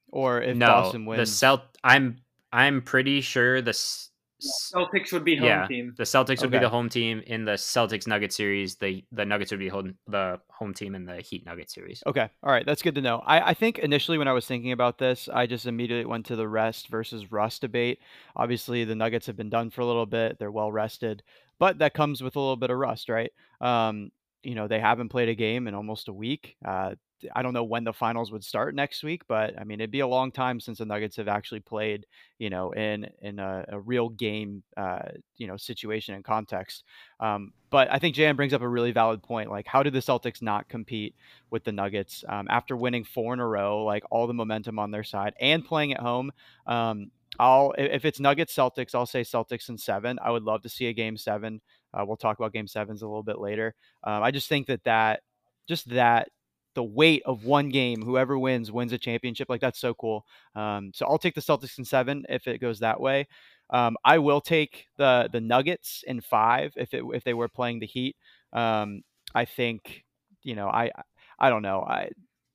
Or 0.09 0.41
if 0.41 0.57
no, 0.57 0.65
Boston 0.65 1.05
wins, 1.05 1.19
the 1.19 1.45
Celt 1.45 1.61
I'm 1.83 2.17
I'm 2.51 2.81
pretty 2.81 3.21
sure 3.21 3.61
the 3.61 3.73
Celtics 3.73 5.13
would 5.13 5.23
be 5.23 5.35
home 5.35 5.45
yeah, 5.45 5.67
team. 5.67 5.93
The 5.95 6.03
Celtics 6.03 6.41
would 6.41 6.47
okay. 6.47 6.57
be 6.57 6.59
the 6.59 6.69
home 6.69 6.89
team 6.89 7.21
in 7.27 7.45
the 7.45 7.53
Celtics 7.53 8.07
Nugget 8.07 8.33
series. 8.33 8.75
The 8.75 9.03
the 9.11 9.23
Nuggets 9.23 9.51
would 9.51 9.59
be 9.59 9.69
home, 9.69 9.95
the 10.07 10.39
home 10.49 10.73
team 10.73 10.95
in 10.95 11.05
the 11.05 11.17
Heat 11.21 11.45
Nugget 11.45 11.69
series. 11.69 12.01
Okay, 12.07 12.27
all 12.41 12.51
right, 12.51 12.65
that's 12.65 12.81
good 12.81 12.95
to 12.95 13.01
know. 13.01 13.21
I, 13.27 13.51
I 13.51 13.53
think 13.53 13.77
initially 13.77 14.17
when 14.17 14.27
I 14.27 14.33
was 14.33 14.47
thinking 14.47 14.71
about 14.71 14.97
this, 14.97 15.29
I 15.31 15.45
just 15.45 15.67
immediately 15.67 16.05
went 16.05 16.25
to 16.25 16.35
the 16.35 16.47
rest 16.47 16.87
versus 16.87 17.31
rust 17.31 17.61
debate. 17.61 17.99
Obviously, 18.35 18.83
the 18.83 18.95
Nuggets 18.95 19.27
have 19.27 19.37
been 19.37 19.51
done 19.51 19.69
for 19.69 19.81
a 19.81 19.85
little 19.85 20.07
bit; 20.07 20.39
they're 20.39 20.51
well 20.51 20.71
rested, 20.71 21.21
but 21.59 21.77
that 21.77 21.93
comes 21.93 22.23
with 22.23 22.35
a 22.35 22.39
little 22.39 22.57
bit 22.57 22.71
of 22.71 22.77
rust, 22.77 23.09
right? 23.09 23.31
Um, 23.61 24.11
you 24.43 24.55
know, 24.55 24.67
they 24.67 24.79
haven't 24.79 25.09
played 25.09 25.29
a 25.29 25.35
game 25.35 25.67
in 25.67 25.73
almost 25.73 26.07
a 26.07 26.13
week. 26.13 26.55
Uh, 26.63 26.95
I 27.33 27.41
don't 27.41 27.53
know 27.53 27.63
when 27.63 27.83
the 27.83 27.93
finals 27.93 28.31
would 28.31 28.43
start 28.43 28.75
next 28.75 29.03
week, 29.03 29.21
but 29.27 29.57
I 29.57 29.63
mean, 29.63 29.79
it'd 29.79 29.91
be 29.91 30.01
a 30.01 30.07
long 30.07 30.31
time 30.31 30.59
since 30.59 30.79
the 30.79 30.85
Nuggets 30.85 31.15
have 31.17 31.27
actually 31.27 31.61
played, 31.61 32.05
you 32.37 32.49
know, 32.49 32.71
in 32.71 33.09
in 33.21 33.39
a, 33.39 33.65
a 33.69 33.79
real 33.79 34.09
game, 34.09 34.63
uh, 34.75 35.09
you 35.37 35.47
know, 35.47 35.57
situation 35.57 36.15
and 36.15 36.23
context. 36.23 36.83
Um, 37.19 37.53
but 37.69 37.91
I 37.91 37.99
think 37.99 38.15
Jan 38.15 38.35
brings 38.35 38.53
up 38.53 38.61
a 38.61 38.67
really 38.67 38.91
valid 38.91 39.23
point. 39.23 39.49
Like, 39.49 39.67
how 39.67 39.83
did 39.83 39.93
the 39.93 39.99
Celtics 39.99 40.41
not 40.41 40.67
compete 40.69 41.15
with 41.49 41.63
the 41.63 41.71
Nuggets 41.71 42.23
um, 42.27 42.47
after 42.49 42.75
winning 42.75 43.03
four 43.03 43.33
in 43.33 43.39
a 43.39 43.47
row? 43.47 43.83
Like 43.83 44.03
all 44.11 44.27
the 44.27 44.33
momentum 44.33 44.77
on 44.77 44.91
their 44.91 45.03
side 45.03 45.33
and 45.39 45.65
playing 45.65 45.93
at 45.93 45.99
home. 45.99 46.31
Um, 46.67 47.11
I'll 47.39 47.73
if 47.77 48.05
it's 48.05 48.19
Nuggets 48.19 48.55
Celtics, 48.55 48.93
I'll 48.93 49.05
say 49.05 49.21
Celtics 49.21 49.69
in 49.69 49.77
seven. 49.77 50.19
I 50.21 50.29
would 50.29 50.43
love 50.43 50.61
to 50.63 50.69
see 50.69 50.87
a 50.87 50.93
game 50.93 51.17
seven. 51.17 51.61
Uh, 51.93 52.03
we'll 52.05 52.17
talk 52.17 52.39
about 52.39 52.53
game 52.53 52.67
sevens 52.67 53.01
a 53.01 53.07
little 53.07 53.23
bit 53.23 53.39
later. 53.39 53.75
Um, 54.03 54.23
I 54.23 54.31
just 54.31 54.49
think 54.49 54.67
that 54.67 54.83
that 54.83 55.21
just 55.67 55.89
that 55.89 56.29
the 56.75 56.83
weight 56.83 57.21
of 57.25 57.45
one 57.45 57.69
game, 57.69 58.01
whoever 58.01 58.37
wins 58.37 58.71
wins 58.71 58.93
a 58.93 58.97
championship. 58.97 59.47
Like 59.49 59.61
that's 59.61 59.79
so 59.79 59.93
cool. 59.93 60.25
Um, 60.55 60.91
so 60.93 61.05
I'll 61.05 61.19
take 61.19 61.35
the 61.35 61.41
Celtics 61.41 61.77
in 61.77 61.85
seven 61.85 62.25
if 62.29 62.47
it 62.47 62.59
goes 62.59 62.79
that 62.79 62.99
way. 62.99 63.27
Um, 63.69 63.95
I 64.03 64.17
will 64.19 64.41
take 64.41 64.87
the 64.97 65.29
the 65.31 65.41
Nuggets 65.41 66.03
in 66.07 66.21
five 66.21 66.73
if 66.75 66.93
it 66.93 67.03
if 67.13 67.23
they 67.23 67.33
were 67.33 67.47
playing 67.47 67.79
the 67.79 67.87
Heat. 67.87 68.15
Um, 68.51 69.01
I 69.35 69.45
think 69.45 70.03
you 70.43 70.55
know 70.55 70.67
I 70.67 70.91
I 71.39 71.49
don't 71.49 71.61
know 71.63 71.81
I 71.81 72.09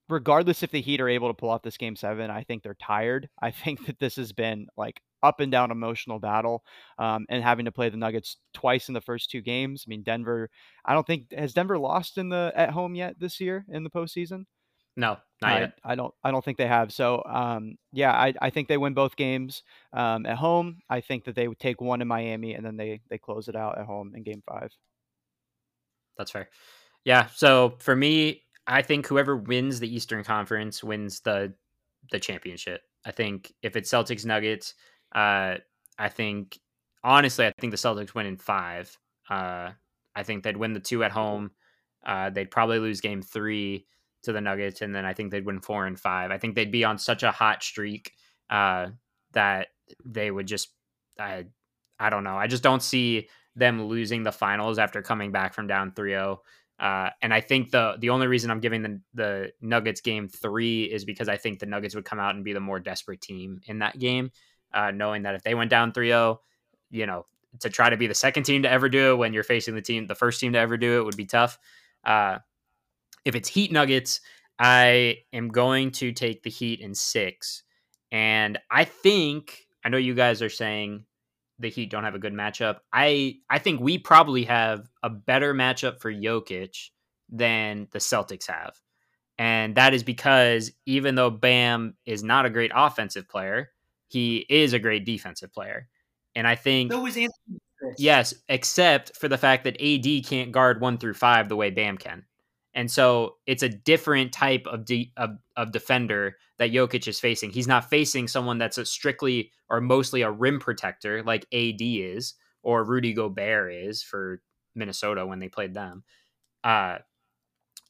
regardless 0.09 0.63
if 0.63 0.71
the 0.71 0.81
Heat 0.81 1.01
are 1.01 1.09
able 1.09 1.29
to 1.29 1.35
pull 1.35 1.51
off 1.51 1.63
this 1.63 1.77
game 1.77 1.97
seven, 1.97 2.31
I 2.31 2.43
think 2.43 2.63
they're 2.63 2.75
tired. 2.75 3.29
I 3.43 3.51
think 3.51 3.87
that 3.87 3.99
this 3.99 4.17
has 4.17 4.33
been 4.33 4.67
like 4.77 5.01
up 5.23 5.41
and 5.41 5.51
down 5.51 5.71
emotional 5.71 6.19
battle 6.19 6.63
um, 6.99 7.27
and 7.29 7.43
having 7.43 7.65
to 7.65 7.73
play 7.73 7.89
the 7.89 7.97
Nuggets 7.97 8.37
twice 8.55 8.89
in 8.89 8.95
the 8.95 9.01
first 9.01 9.31
two 9.31 9.41
games. 9.41 9.85
I 9.87 9.91
mean, 9.91 10.03
Denver, 10.03 10.51
I 10.85 10.95
don't 10.95 11.07
think 11.07 11.33
has 11.33 11.53
Denver 11.53 11.79
lost 11.79 12.19
in 12.19 12.29
the 12.29 12.53
at 12.55 12.71
home 12.71 12.95
yet 12.95 13.17
this 13.19 13.41
year 13.41 13.65
in 13.69 13.85
the 13.85 13.91
postseason. 13.91 14.45
No, 14.97 15.17
not 15.41 15.53
I, 15.53 15.61
yet. 15.61 15.73
I 15.85 15.95
don't. 15.95 16.13
I 16.25 16.33
don't 16.33 16.45
think 16.45 16.59
they 16.59 16.67
have. 16.67 16.93
So, 16.93 17.23
um, 17.25 17.77
yeah, 17.93 18.11
I, 18.11 18.35
I 18.43 18.51
think 18.51 18.67
they 18.67 18.77
win 18.77 18.95
both 18.95 19.15
games 19.15 19.63
um, 19.93 20.27
at 20.27 20.37
home. 20.37 20.79
I 20.91 21.01
think 21.01 21.25
that 21.25 21.37
they 21.37 21.47
would 21.47 21.61
take 21.61 21.81
one 21.81 22.03
in 22.03 22.09
Miami 22.09 22.55
and 22.55 22.67
then 22.67 22.77
they 22.77 23.01
they 23.09 23.17
close 23.17 23.47
it 23.47 23.55
out 23.55 23.79
at 23.79 23.87
home 23.87 24.13
in 24.17 24.25
Game 24.25 24.43
Five. 24.49 24.73
That's 26.17 26.33
fair. 26.33 26.49
Yeah. 27.05 27.29
So 27.37 27.77
for 27.79 27.95
me, 27.95 28.43
I 28.69 28.83
think 28.83 29.07
whoever 29.07 29.37
wins 29.37 29.81
the 29.81 29.93
Eastern 29.93 30.23
Conference 30.23 30.85
wins 30.85 31.21
the 31.21 31.55
the 32.13 32.21
championship. 32.21 32.83
I 33.05 33.11
think 33.11 33.53
if 33.63 33.75
it's 33.75 33.91
Celtics 33.91 34.25
Nuggets, 34.25 34.75
uh, 35.15 35.57
I 35.99 36.09
think 36.09 36.59
honestly, 37.03 37.47
I 37.47 37.53
think 37.61 37.71
the 37.71 37.79
Celtics 37.79 38.15
win 38.15 38.27
in 38.27 38.37
five. 38.37 38.97
Uh, 39.29 39.71
I 40.15 40.23
think 40.23 40.43
they'd 40.43 40.57
win 40.57 40.75
the 40.75 40.81
two 40.81 41.03
at 41.03 41.13
home. 41.13 41.51
Uh, 42.07 42.31
they'd 42.31 42.51
probably 42.51 42.79
lose 42.79 43.01
game 43.01 43.23
three 43.23 43.87
to 44.23 44.33
the 44.33 44.41
Nuggets, 44.41 44.83
and 44.83 44.95
then 44.95 45.05
I 45.05 45.15
think 45.15 45.31
they'd 45.31 45.47
win 45.47 45.61
four 45.61 45.87
and 45.87 45.99
five. 45.99 46.31
I 46.31 46.39
think 46.39 46.55
they'd 46.55 46.73
be 46.73 46.85
on 46.85 46.99
such 46.99 47.23
a 47.23 47.31
hot 47.31 47.63
streak 47.63 48.13
uh, 48.51 48.89
that 49.33 49.69
they 50.05 50.31
would 50.31 50.47
just, 50.47 50.71
I, 51.19 51.47
I 51.99 52.11
don't 52.11 52.25
know. 52.25 52.37
I 52.37 52.47
just 52.47 52.63
don't 52.63 52.83
see 52.83 53.29
them 53.57 53.83
losing 53.85 54.23
the 54.23 54.33
finals 54.33 54.79
after 54.79 55.03
coming 55.03 55.33
back 55.33 55.55
from 55.55 55.67
down 55.67 55.93
3-0. 55.93 56.39
Uh, 56.79 57.11
and 57.21 57.35
I 57.35 57.41
think 57.41 57.71
the 57.71 57.97
the 57.99 58.11
only 58.11 58.29
reason 58.29 58.51
I'm 58.51 58.61
giving 58.61 58.83
the 58.83 59.01
the 59.15 59.53
Nuggets 59.61 60.01
game 60.01 60.29
three 60.29 60.85
is 60.85 61.05
because 61.05 61.29
I 61.29 61.37
think 61.37 61.59
the 61.59 61.67
Nuggets 61.67 61.95
would 61.95 62.05
come 62.05 62.21
out 62.21 62.35
and 62.35 62.45
be 62.45 62.53
the 62.53 62.61
more 62.61 62.79
desperate 62.79 63.21
team 63.21 63.61
in 63.67 63.81
that 63.81 63.99
game, 63.99 64.31
uh, 64.73 64.93
knowing 64.93 65.23
that 65.23 65.35
if 65.35 65.43
they 65.43 65.55
went 65.55 65.71
down 65.71 65.93
3-0, 65.93 66.39
you 66.91 67.07
know, 67.07 67.27
to 67.61 67.69
try 67.69 67.91
to 67.91 67.97
be 67.97 68.07
the 68.07 68.15
second 68.15 68.45
team 68.45 68.63
to 68.63 68.71
ever 68.71 68.89
do 68.89 69.13
it 69.13 69.17
when 69.17 69.33
you're 69.33 69.43
facing 69.43 69.75
the 69.75 69.83
team, 69.83 70.07
the 70.07 70.15
first 70.15 70.41
team 70.41 70.53
to 70.53 70.59
ever 70.59 70.77
do 70.77 70.99
it 70.99 71.05
would 71.05 71.17
be 71.17 71.27
tough. 71.27 71.59
Uh, 72.05 72.39
if 73.25 73.35
it's 73.35 73.49
Heat 73.49 73.73
Nuggets, 73.73 74.21
I 74.59 75.19
am 75.33 75.49
going 75.49 75.91
to 75.93 76.13
take 76.13 76.43
the 76.43 76.51
Heat 76.51 76.81
in 76.81 76.95
six. 76.95 77.65
And 78.13 78.59
I 78.71 78.85
think 78.85 79.67
I 79.85 79.89
know 79.89 79.99
you 79.99 80.15
guys 80.15 80.43
are 80.43 80.49
saying 80.49 81.05
the 81.59 81.69
Heat 81.71 81.91
don't 81.91 82.05
have 82.05 82.15
a 82.15 82.19
good 82.19 82.35
matchup. 82.35 82.79
I 82.93 83.37
I 83.51 83.59
think 83.59 83.81
we 83.81 83.99
probably 83.99 84.45
have 84.45 84.89
a 85.03 85.11
better 85.11 85.55
matchup 85.55 86.01
for 86.01 86.13
Jokic 86.13 86.91
than 87.29 87.89
the 87.91 87.99
Celtics 87.99 88.49
have. 88.49 88.81
And 89.39 89.77
that 89.77 89.95
is 89.95 90.03
because 90.03 90.73
even 90.87 91.15
though 91.15 91.31
Bam 91.31 91.95
is 92.07 92.25
not 92.25 92.47
a 92.47 92.51
great 92.51 92.73
offensive 92.75 93.29
player, 93.29 93.71
he 94.09 94.45
is 94.49 94.73
a 94.73 94.79
great 94.79 95.05
defensive 95.05 95.53
player. 95.53 95.89
And 96.35 96.47
I 96.47 96.57
think 96.57 96.93
So 96.93 97.01
was 97.01 97.17
Anthony. 97.17 97.61
Yes, 97.97 98.35
except 98.49 99.17
for 99.17 99.29
the 99.29 99.39
fact 99.39 99.65
that 99.65 99.81
AD 99.81 100.25
can't 100.27 100.51
guard 100.51 100.81
one 100.81 100.99
through 100.99 101.15
five 101.15 101.49
the 101.49 101.57
way 101.57 101.71
Bam 101.71 101.97
can. 101.97 102.25
And 102.75 102.91
so 102.91 103.37
it's 103.47 103.63
a 103.63 103.69
different 103.69 104.33
type 104.33 104.67
of, 104.67 104.85
de- 104.85 105.13
of 105.17 105.31
of 105.57 105.73
defender 105.73 106.37
that 106.59 106.71
Jokic 106.71 107.09
is 107.09 107.19
facing. 107.19 107.51
He's 107.51 107.67
not 107.67 107.89
facing 107.89 108.29
someone 108.29 108.59
that's 108.59 108.79
a 108.79 108.85
strictly 108.85 109.51
or 109.69 109.81
mostly 109.81 110.23
a 110.23 110.31
rim 110.31 110.61
protector 110.61 111.23
like 111.23 111.47
AD 111.53 111.81
is 111.81 112.35
or 112.63 112.85
Rudy 112.85 113.13
Gobert 113.13 113.73
is 113.73 114.03
for 114.03 114.43
Minnesota 114.75 115.27
when 115.27 115.39
they 115.39 115.49
played 115.49 115.75
them. 115.75 116.05
Uh, 116.63 116.99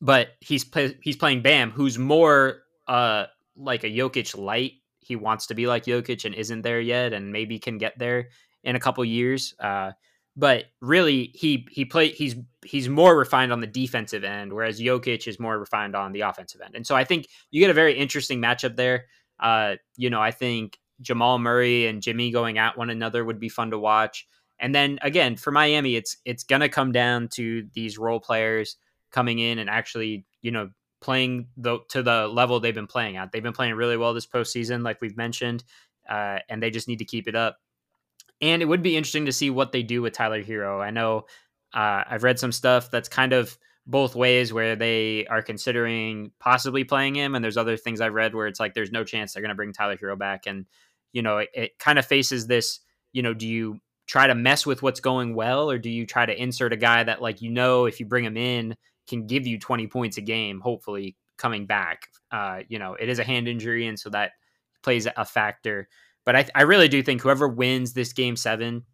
but 0.01 0.29
he's 0.41 0.65
play- 0.65 0.99
he's 1.03 1.17
playing 1.17 1.43
Bam, 1.43 1.71
who's 1.71 1.99
more 1.99 2.63
uh 2.87 3.27
like 3.57 3.85
a 3.85 3.89
Jokic 3.89 4.37
light. 4.39 4.73
He 5.01 5.17
wants 5.17 5.47
to 5.49 5.55
be 5.55 5.67
like 5.67 5.85
Jokic 5.85 6.25
and 6.25 6.35
isn't 6.35 6.63
there 6.63 6.81
yet, 6.81 7.13
and 7.13 7.33
maybe 7.33 7.59
can 7.59 7.79
get 7.79 7.99
there 7.99 8.29
in 8.63 8.77
a 8.77 8.81
couple 8.81 9.05
years. 9.05 9.55
Uh, 9.59 9.93
but 10.39 10.67
really, 10.81 11.33
he 11.35 11.67
he 11.69 11.85
play 11.85 12.11
he's 12.11 12.37
he's 12.65 12.89
more 12.89 13.19
refined 13.19 13.53
on 13.53 13.61
the 13.61 13.67
defensive 13.67 14.23
end, 14.23 14.53
whereas 14.53 14.81
Jokic 14.81 15.27
is 15.27 15.41
more 15.41 15.59
refined 15.59 15.97
on 15.97 16.13
the 16.13 16.21
offensive 16.21 16.61
end. 16.61 16.77
And 16.77 16.87
so 16.87 16.95
I 16.95 17.03
think 17.03 17.27
you 17.51 17.61
get 17.61 17.71
a 17.71 17.75
very 17.75 17.95
interesting 17.95 18.41
matchup 18.41 18.77
there. 18.77 19.07
Uh, 19.41 19.75
you 19.97 20.11
know, 20.11 20.23
I 20.23 20.31
think 20.31 20.79
Jamal 21.01 21.41
Murray 21.41 21.89
and 21.89 22.01
Jimmy 22.01 22.31
going 22.31 22.57
at 22.57 22.79
one 22.79 22.89
another 22.89 23.25
would 23.25 23.41
be 23.41 23.49
fun 23.49 23.73
to 23.73 23.81
watch. 23.81 24.29
And 24.61 24.73
then 24.73 25.01
again, 25.03 25.35
for 25.35 25.51
Miami, 25.51 25.97
it's 25.97 26.17
it's 26.25 26.45
gonna 26.45 26.69
come 26.69 26.93
down 26.93 27.27
to 27.31 27.67
these 27.75 27.99
role 27.99 28.21
players 28.21 28.77
coming 29.11 29.41
in 29.41 29.59
and 29.59 29.69
actually, 29.69 30.25
you 30.41 30.53
know, 30.53 30.71
playing 31.01 31.49
the 31.57 31.81
to 31.89 32.01
the 32.01 32.29
level 32.29 32.61
they've 32.61 32.73
been 32.73 32.87
playing 32.87 33.17
at. 33.17 33.33
They've 33.33 33.43
been 33.43 33.53
playing 33.53 33.75
really 33.75 33.97
well 33.97 34.15
this 34.15 34.27
postseason, 34.27 34.85
like 34.85 35.01
we've 35.01 35.17
mentioned, 35.17 35.65
uh, 36.09 36.39
and 36.49 36.63
they 36.63 36.71
just 36.71 36.87
need 36.87 37.01
to 37.01 37.05
keep 37.05 37.27
it 37.27 37.35
up. 37.35 37.59
And 38.41 38.63
it 38.63 38.67
would 38.67 38.83
be 38.83 38.97
interesting 38.97 39.27
to 39.27 39.33
see 39.33 39.51
what 39.51 39.73
they 39.73 39.83
do 39.83 40.03
with 40.03 40.13
Tyler 40.13 40.43
Herro. 40.43 40.81
I 40.81 40.91
know 40.91 41.27
uh, 41.75 42.05
I've 42.09 42.23
read 42.23 42.39
some 42.39 42.53
stuff 42.53 42.91
that's 42.91 43.09
kind 43.09 43.33
of 43.33 43.59
both 43.87 44.15
ways 44.15 44.53
where 44.53 44.77
they 44.77 45.27
are 45.27 45.43
considering 45.43 46.31
possibly 46.39 46.85
playing 46.85 47.15
him, 47.17 47.35
and 47.35 47.43
there's 47.43 47.57
other 47.57 47.77
things 47.77 48.01
I've 48.01 48.15
read 48.15 48.35
where 48.35 48.47
it's 48.47 48.61
like 48.61 48.75
there's 48.75 48.93
no 48.93 49.03
chance 49.03 49.33
they're 49.33 49.43
going 49.43 49.49
to 49.49 49.57
bring 49.57 49.73
Tyler 49.73 49.97
Herro 49.97 50.17
back, 50.17 50.47
and 50.47 50.67
you 51.13 51.23
know 51.23 51.39
it, 51.39 51.49
it 51.55 51.79
kind 51.79 51.99
of 51.99 52.07
faces 52.07 52.47
this. 52.47 52.81
You 53.13 53.23
know, 53.23 53.35
do 53.35 53.49
you 53.49 53.81
try 54.07 54.27
to 54.27 54.35
mess 54.35 54.67
with 54.67 54.83
what's 54.83 55.01
going 55.01 55.35
well, 55.35 55.71
or 55.71 55.79
do 55.79 55.91
you 55.91 56.07
try 56.07 56.27
to 56.27 56.43
insert 56.43 56.73
a 56.73 56.77
guy 56.77 57.03
that 57.03 57.23
like 57.23 57.43
you 57.43 57.51
know 57.51 57.87
if 57.87 57.99
you 57.99 58.07
bring 58.07 58.25
him 58.25 58.37
in 58.37 58.77
can 59.09 59.27
give 59.27 59.47
you 59.47 59.59
20 59.59 59.87
points 59.87 60.19
a 60.19 60.21
game, 60.21 60.61
hopefully 60.61 61.17
coming 61.39 61.67
back. 61.67 62.09
Uh, 62.31 62.61
you 62.69 62.79
know, 62.79 62.95
it 62.95 63.09
is 63.09 63.19
a 63.19 63.25
hand 63.25 63.49
injury, 63.49 63.87
and 63.87 63.99
so 63.99 64.11
that 64.11 64.33
plays 64.83 65.09
a 65.17 65.25
factor. 65.25 65.89
But 66.29 66.37
I, 66.37 66.47
I 66.55 66.63
really 66.65 66.89
do 66.89 67.03
think 67.03 67.23
whoever 67.23 67.49
wins 67.49 67.95
this 67.95 68.13
game 68.13 68.37
seven 68.37 68.85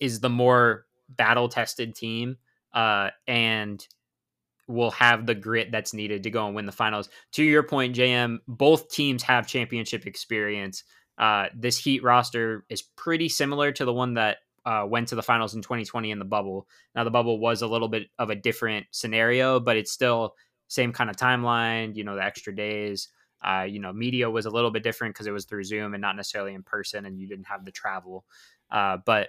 is 0.00 0.18
the 0.18 0.28
more 0.28 0.84
battle 1.08 1.48
tested 1.48 1.94
team, 1.94 2.38
uh, 2.74 3.10
and 3.28 3.86
will 4.66 4.90
have 4.90 5.26
the 5.26 5.34
grit 5.36 5.70
that's 5.70 5.94
needed 5.94 6.24
to 6.24 6.30
go 6.30 6.44
and 6.44 6.56
win 6.56 6.66
the 6.66 6.72
finals. 6.72 7.08
To 7.34 7.44
your 7.44 7.62
point, 7.62 7.94
JM, 7.94 8.38
both 8.48 8.88
teams 8.88 9.22
have 9.22 9.46
championship 9.46 10.08
experience. 10.08 10.82
Uh, 11.16 11.46
this 11.54 11.78
Heat 11.78 12.02
roster 12.02 12.64
is 12.68 12.82
pretty 12.82 13.28
similar 13.28 13.70
to 13.70 13.84
the 13.84 13.92
one 13.92 14.14
that 14.14 14.38
uh, 14.64 14.86
went 14.88 15.06
to 15.06 15.14
the 15.14 15.22
finals 15.22 15.54
in 15.54 15.62
2020 15.62 16.10
in 16.10 16.18
the 16.18 16.24
bubble. 16.24 16.66
Now 16.96 17.04
the 17.04 17.12
bubble 17.12 17.38
was 17.38 17.62
a 17.62 17.68
little 17.68 17.86
bit 17.86 18.08
of 18.18 18.30
a 18.30 18.34
different 18.34 18.86
scenario, 18.90 19.60
but 19.60 19.76
it's 19.76 19.92
still 19.92 20.34
same 20.66 20.92
kind 20.92 21.10
of 21.10 21.16
timeline. 21.16 21.94
You 21.94 22.02
know, 22.02 22.16
the 22.16 22.24
extra 22.24 22.52
days. 22.52 23.06
Uh, 23.42 23.66
you 23.68 23.78
know, 23.78 23.92
media 23.92 24.30
was 24.30 24.46
a 24.46 24.50
little 24.50 24.70
bit 24.70 24.82
different 24.82 25.14
because 25.14 25.26
it 25.26 25.32
was 25.32 25.44
through 25.44 25.64
Zoom 25.64 25.94
and 25.94 26.00
not 26.00 26.16
necessarily 26.16 26.54
in 26.54 26.62
person, 26.62 27.06
and 27.06 27.18
you 27.18 27.26
didn't 27.26 27.46
have 27.46 27.64
the 27.64 27.70
travel. 27.70 28.24
Uh, 28.70 28.98
but 29.04 29.28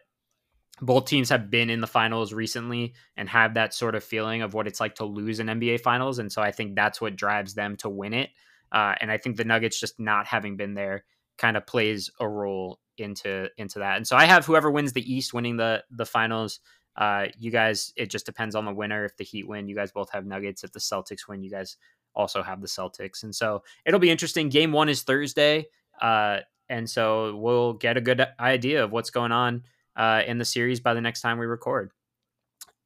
both 0.81 1.05
teams 1.05 1.29
have 1.29 1.49
been 1.49 1.69
in 1.69 1.81
the 1.81 1.87
finals 1.87 2.33
recently 2.33 2.93
and 3.15 3.27
have 3.29 3.55
that 3.55 3.73
sort 3.73 3.95
of 3.95 4.03
feeling 4.03 4.41
of 4.41 4.53
what 4.53 4.67
it's 4.67 4.79
like 4.79 4.95
to 4.95 5.05
lose 5.05 5.39
an 5.39 5.47
NBA 5.47 5.81
finals, 5.81 6.19
and 6.19 6.31
so 6.31 6.41
I 6.41 6.51
think 6.51 6.75
that's 6.75 7.01
what 7.01 7.15
drives 7.15 7.53
them 7.53 7.75
to 7.77 7.89
win 7.89 8.13
it. 8.13 8.29
Uh, 8.71 8.95
and 8.99 9.11
I 9.11 9.17
think 9.17 9.37
the 9.37 9.45
Nuggets 9.45 9.79
just 9.79 9.99
not 9.99 10.27
having 10.27 10.57
been 10.57 10.73
there 10.73 11.05
kind 11.37 11.55
of 11.55 11.65
plays 11.65 12.09
a 12.19 12.27
role 12.27 12.79
into 12.97 13.47
into 13.57 13.79
that. 13.79 13.97
And 13.97 14.07
so 14.07 14.15
I 14.15 14.25
have 14.25 14.45
whoever 14.45 14.71
wins 14.71 14.93
the 14.93 15.13
East 15.13 15.33
winning 15.33 15.57
the 15.57 15.83
the 15.91 16.05
finals. 16.05 16.59
Uh, 16.97 17.27
you 17.37 17.51
guys, 17.51 17.93
it 17.95 18.09
just 18.09 18.25
depends 18.25 18.55
on 18.55 18.65
the 18.65 18.73
winner. 18.73 19.05
If 19.05 19.15
the 19.17 19.23
Heat 19.23 19.47
win, 19.47 19.67
you 19.67 19.75
guys 19.75 19.91
both 19.91 20.09
have 20.11 20.25
Nuggets. 20.25 20.63
If 20.63 20.71
the 20.71 20.79
Celtics 20.79 21.27
win, 21.27 21.43
you 21.43 21.51
guys 21.51 21.77
also 22.15 22.41
have 22.41 22.61
the 22.61 22.67
Celtics. 22.67 23.23
And 23.23 23.33
so 23.35 23.63
it'll 23.85 23.99
be 23.99 24.09
interesting. 24.09 24.49
Game 24.49 24.71
one 24.71 24.89
is 24.89 25.03
Thursday, 25.03 25.67
uh, 26.01 26.39
and 26.69 26.89
so 26.89 27.35
we'll 27.35 27.73
get 27.73 27.97
a 27.97 28.01
good 28.01 28.25
idea 28.39 28.83
of 28.83 28.91
what's 28.91 29.11
going 29.11 29.31
on 29.31 29.63
uh, 29.95 30.23
in 30.25 30.37
the 30.37 30.45
series 30.45 30.79
by 30.79 30.93
the 30.93 31.01
next 31.01 31.21
time 31.21 31.37
we 31.37 31.45
record. 31.45 31.91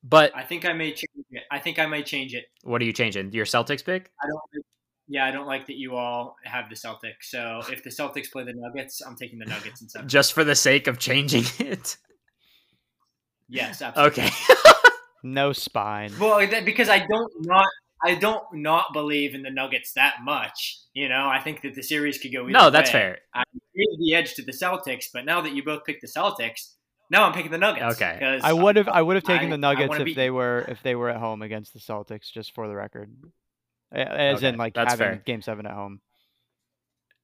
But 0.04 0.36
I 0.36 0.44
think 0.44 0.66
I 0.66 0.74
may 0.74 0.92
change 0.92 1.26
it. 1.32 1.44
I 1.52 1.60
think 1.60 1.80
I 1.80 1.86
may 1.86 2.04
change 2.04 2.34
it. 2.34 2.46
what 2.64 2.82
are 2.82 2.86
you 2.86 2.94
changing? 2.94 3.32
Your 3.34 3.46
Celtics 3.46 3.86
pick? 3.86 4.12
I 4.22 4.28
don't. 4.28 4.66
Yeah, 5.08 5.26
I 5.26 5.32
don't 5.32 5.46
like 5.46 5.68
that 5.68 5.76
you 5.76 5.96
all 5.96 6.38
have 6.44 6.70
the 6.70 6.76
Celtics. 6.76 7.24
So 7.24 7.62
if 7.70 7.84
the 7.84 7.90
Celtics 7.90 8.32
play 8.32 8.44
the 8.44 8.54
Nuggets, 8.56 9.02
I'm 9.06 9.16
taking 9.16 9.40
the 9.40 9.46
Nuggets 9.46 9.82
instead. 9.82 10.08
Just 10.08 10.34
for 10.34 10.44
the 10.44 10.56
sake 10.56 10.88
of 10.88 11.00
changing 11.00 11.44
it? 11.66 11.98
Yes, 13.52 13.82
absolutely. 13.82 14.24
Okay. 14.24 14.34
No 15.24 15.54
spine. 15.54 16.12
Well, 16.20 16.40
that, 16.48 16.66
because 16.66 16.90
I 16.90 17.06
don't 17.06 17.32
not 17.42 17.68
I 18.04 18.16
don't 18.16 18.44
not 18.54 18.92
believe 18.92 19.36
in 19.36 19.44
the 19.44 19.52
Nuggets 19.52 19.94
that 19.94 20.16
much. 20.24 20.80
You 20.96 21.10
know, 21.10 21.28
I 21.30 21.40
think 21.40 21.62
that 21.62 21.76
the 21.76 21.84
series 21.84 22.18
could 22.18 22.34
go. 22.34 22.42
Either 22.46 22.52
no, 22.52 22.70
that's 22.72 22.90
way. 22.90 23.00
fair. 23.00 23.18
I 23.36 23.44
gave 23.76 24.00
the 24.00 24.16
edge 24.16 24.34
to 24.34 24.42
the 24.44 24.52
Celtics, 24.52 25.06
but 25.14 25.24
now 25.24 25.42
that 25.42 25.54
you 25.54 25.64
both 25.64 25.86
picked 25.86 26.02
the 26.02 26.08
Celtics, 26.08 26.74
now 27.12 27.24
I'm 27.24 27.34
picking 27.34 27.52
the 27.52 27.60
Nuggets. 27.60 28.02
Okay. 28.02 28.40
I 28.42 28.52
would 28.52 28.78
have 28.78 28.88
I 28.88 29.04
would 29.04 29.16
have 29.16 29.24
I- 29.30 29.34
taken 29.34 29.52
the 29.52 29.60
Nuggets 29.60 29.94
if 29.96 30.16
they 30.16 30.32
were 30.32 30.66
if 30.68 30.82
they 30.82 30.96
were 30.96 31.10
at 31.10 31.18
home 31.18 31.44
against 31.44 31.74
the 31.74 31.80
Celtics, 31.80 32.32
just 32.32 32.56
for 32.56 32.68
the 32.68 32.76
record. 32.76 33.14
As 33.92 34.38
Okay, 34.38 34.48
in 34.48 34.58
like 34.58 34.76
having 34.76 34.98
fair. 34.98 35.22
game 35.24 35.44
seven 35.44 35.68
at 35.68 35.74
home. 35.74 36.02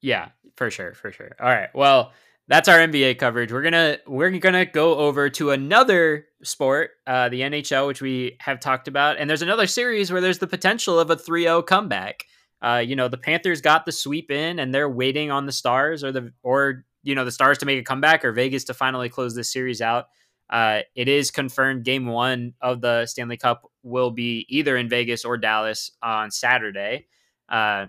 Yeah, 0.02 0.28
for 0.56 0.70
sure, 0.70 0.94
for 0.94 1.12
sure. 1.12 1.36
All 1.40 1.50
right. 1.50 1.74
Well, 1.74 2.12
that's 2.48 2.70
our 2.70 2.80
NBA 2.80 3.18
coverage. 3.18 3.52
We're 3.52 3.62
gonna 3.62 3.98
we're 4.08 4.32
gonna 4.32 4.66
go 4.66 4.96
over 4.96 5.30
to 5.32 5.52
another 5.52 6.26
sport, 6.44 6.92
uh, 7.06 7.30
the 7.30 7.42
NHL, 7.42 7.88
which 7.88 8.02
we 8.02 8.38
have 8.40 8.60
talked 8.60 8.88
about, 8.88 9.18
and 9.18 9.30
there's 9.30 9.42
another 9.42 9.68
series 9.68 10.12
where 10.12 10.22
there's 10.22 10.40
the 10.40 10.48
potential 10.48 11.00
of 11.00 11.10
a 11.10 11.16
3-0 11.16 11.66
comeback. 11.66 12.26
Uh, 12.62 12.84
you 12.86 12.96
know, 12.96 13.08
the 13.08 13.18
Panthers 13.18 13.62
got 13.62 13.86
the 13.86 13.92
sweep 13.92 14.32
in, 14.32 14.60
and 14.60 14.74
they're 14.74 14.90
waiting 14.90 15.30
on 15.30 15.46
the 15.46 15.52
Stars 15.52 16.04
or 16.04 16.12
the 16.12 16.32
or 16.42 16.86
you 17.04 17.16
know 17.16 17.26
the 17.26 17.32
Stars 17.32 17.58
to 17.60 17.66
make 17.66 17.80
a 17.80 17.84
comeback 17.84 18.24
or 18.24 18.32
Vegas 18.32 18.64
to 18.66 18.74
finally 18.74 19.10
close 19.10 19.36
this 19.36 19.52
series 19.52 19.82
out. 19.82 20.06
Uh, 20.50 20.80
it 20.96 21.10
is 21.10 21.30
confirmed 21.30 21.84
game 21.84 22.06
one 22.06 22.54
of 22.62 22.80
the 22.80 23.06
Stanley 23.06 23.36
Cup 23.36 23.70
will 23.84 24.12
be 24.12 24.46
either 24.48 24.78
in 24.78 24.88
Vegas 24.88 25.26
or 25.26 25.38
Dallas 25.38 25.92
on 26.02 26.32
Saturday. 26.32 27.08
Uh, 27.50 27.88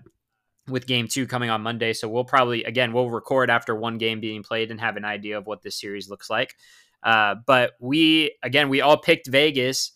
with 0.69 0.87
game 0.87 1.07
two 1.07 1.27
coming 1.27 1.49
on 1.49 1.61
Monday. 1.61 1.93
So 1.93 2.07
we'll 2.07 2.23
probably, 2.23 2.63
again, 2.63 2.93
we'll 2.93 3.09
record 3.09 3.49
after 3.49 3.75
one 3.75 3.97
game 3.97 4.19
being 4.19 4.43
played 4.43 4.71
and 4.71 4.79
have 4.79 4.97
an 4.97 5.05
idea 5.05 5.37
of 5.37 5.47
what 5.47 5.61
this 5.61 5.79
series 5.79 6.09
looks 6.09 6.29
like. 6.29 6.55
Uh, 7.03 7.35
but 7.45 7.73
we, 7.79 8.35
again, 8.43 8.69
we 8.69 8.81
all 8.81 8.97
picked 8.97 9.27
Vegas. 9.27 9.91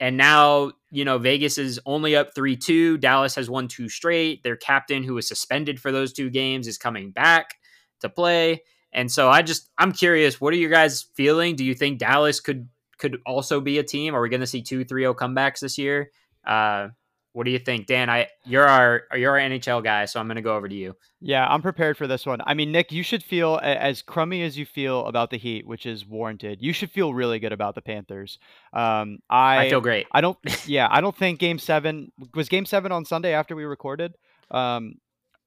and 0.00 0.16
now 0.16 0.72
you 0.90 1.04
know 1.04 1.18
Vegas 1.18 1.58
is 1.58 1.80
only 1.86 2.16
up 2.16 2.34
three 2.34 2.56
two. 2.56 2.98
Dallas 2.98 3.34
has 3.34 3.50
won 3.50 3.68
two 3.68 3.88
straight. 3.88 4.42
Their 4.42 4.56
captain, 4.56 5.02
who 5.02 5.14
was 5.14 5.28
suspended 5.28 5.80
for 5.80 5.92
those 5.92 6.12
two 6.12 6.30
games, 6.30 6.66
is 6.66 6.78
coming 6.78 7.10
back 7.10 7.56
to 8.00 8.08
play. 8.08 8.62
And 8.92 9.10
so 9.10 9.28
I 9.28 9.42
just 9.42 9.70
I'm 9.78 9.92
curious, 9.92 10.40
what 10.40 10.52
are 10.54 10.56
you 10.58 10.68
guys 10.70 11.06
feeling? 11.14 11.56
Do 11.56 11.64
you 11.64 11.74
think 11.74 11.98
Dallas 11.98 12.40
could 12.40 12.68
could 12.98 13.18
also 13.26 13.60
be 13.60 13.78
a 13.78 13.82
team? 13.82 14.14
Are 14.14 14.22
we 14.22 14.30
going 14.30 14.40
to 14.40 14.46
see 14.46 14.62
two 14.62 14.84
3-0 14.84 15.14
comebacks 15.16 15.60
this 15.60 15.76
year? 15.76 16.10
Uh, 16.46 16.88
what 17.36 17.44
do 17.44 17.50
you 17.50 17.58
think, 17.58 17.86
Dan? 17.86 18.08
I 18.08 18.28
you're 18.46 18.66
our 18.66 19.02
you're 19.14 19.38
our 19.38 19.48
NHL 19.50 19.84
guy, 19.84 20.06
so 20.06 20.18
I'm 20.18 20.26
going 20.26 20.36
to 20.36 20.42
go 20.42 20.56
over 20.56 20.66
to 20.66 20.74
you. 20.74 20.96
Yeah, 21.20 21.46
I'm 21.46 21.60
prepared 21.60 21.98
for 21.98 22.06
this 22.06 22.24
one. 22.24 22.40
I 22.46 22.54
mean, 22.54 22.72
Nick, 22.72 22.92
you 22.92 23.02
should 23.02 23.22
feel 23.22 23.60
as 23.62 24.00
crummy 24.00 24.42
as 24.42 24.56
you 24.56 24.64
feel 24.64 25.04
about 25.04 25.28
the 25.28 25.36
Heat, 25.36 25.66
which 25.66 25.84
is 25.84 26.06
warranted. 26.06 26.62
You 26.62 26.72
should 26.72 26.90
feel 26.90 27.12
really 27.12 27.38
good 27.38 27.52
about 27.52 27.74
the 27.74 27.82
Panthers. 27.82 28.38
Um, 28.72 29.18
I 29.28 29.66
I 29.66 29.68
feel 29.68 29.82
great. 29.82 30.06
I 30.12 30.22
don't. 30.22 30.38
Yeah, 30.66 30.88
I 30.90 31.02
don't 31.02 31.14
think 31.14 31.38
Game 31.38 31.58
Seven 31.58 32.10
was 32.34 32.48
Game 32.48 32.64
Seven 32.64 32.90
on 32.90 33.04
Sunday 33.04 33.34
after 33.34 33.54
we 33.54 33.64
recorded. 33.64 34.14
Um, 34.50 34.94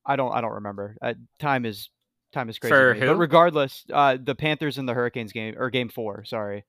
I 0.06 0.16
don't. 0.16 0.32
I 0.32 0.42
don't 0.42 0.54
remember. 0.54 0.96
Uh, 1.02 1.16
time 1.40 1.66
is 1.66 1.90
time 2.34 2.50
is 2.50 2.60
crazy. 2.60 2.72
For 2.72 2.94
who? 2.94 3.08
But 3.08 3.16
regardless, 3.16 3.84
uh, 3.92 4.18
the 4.24 4.36
Panthers 4.36 4.78
and 4.78 4.88
the 4.88 4.94
Hurricanes 4.94 5.32
game 5.34 5.56
or 5.58 5.72
Game 5.72 5.90
Four. 5.90 6.24
Sorry. 6.26 6.66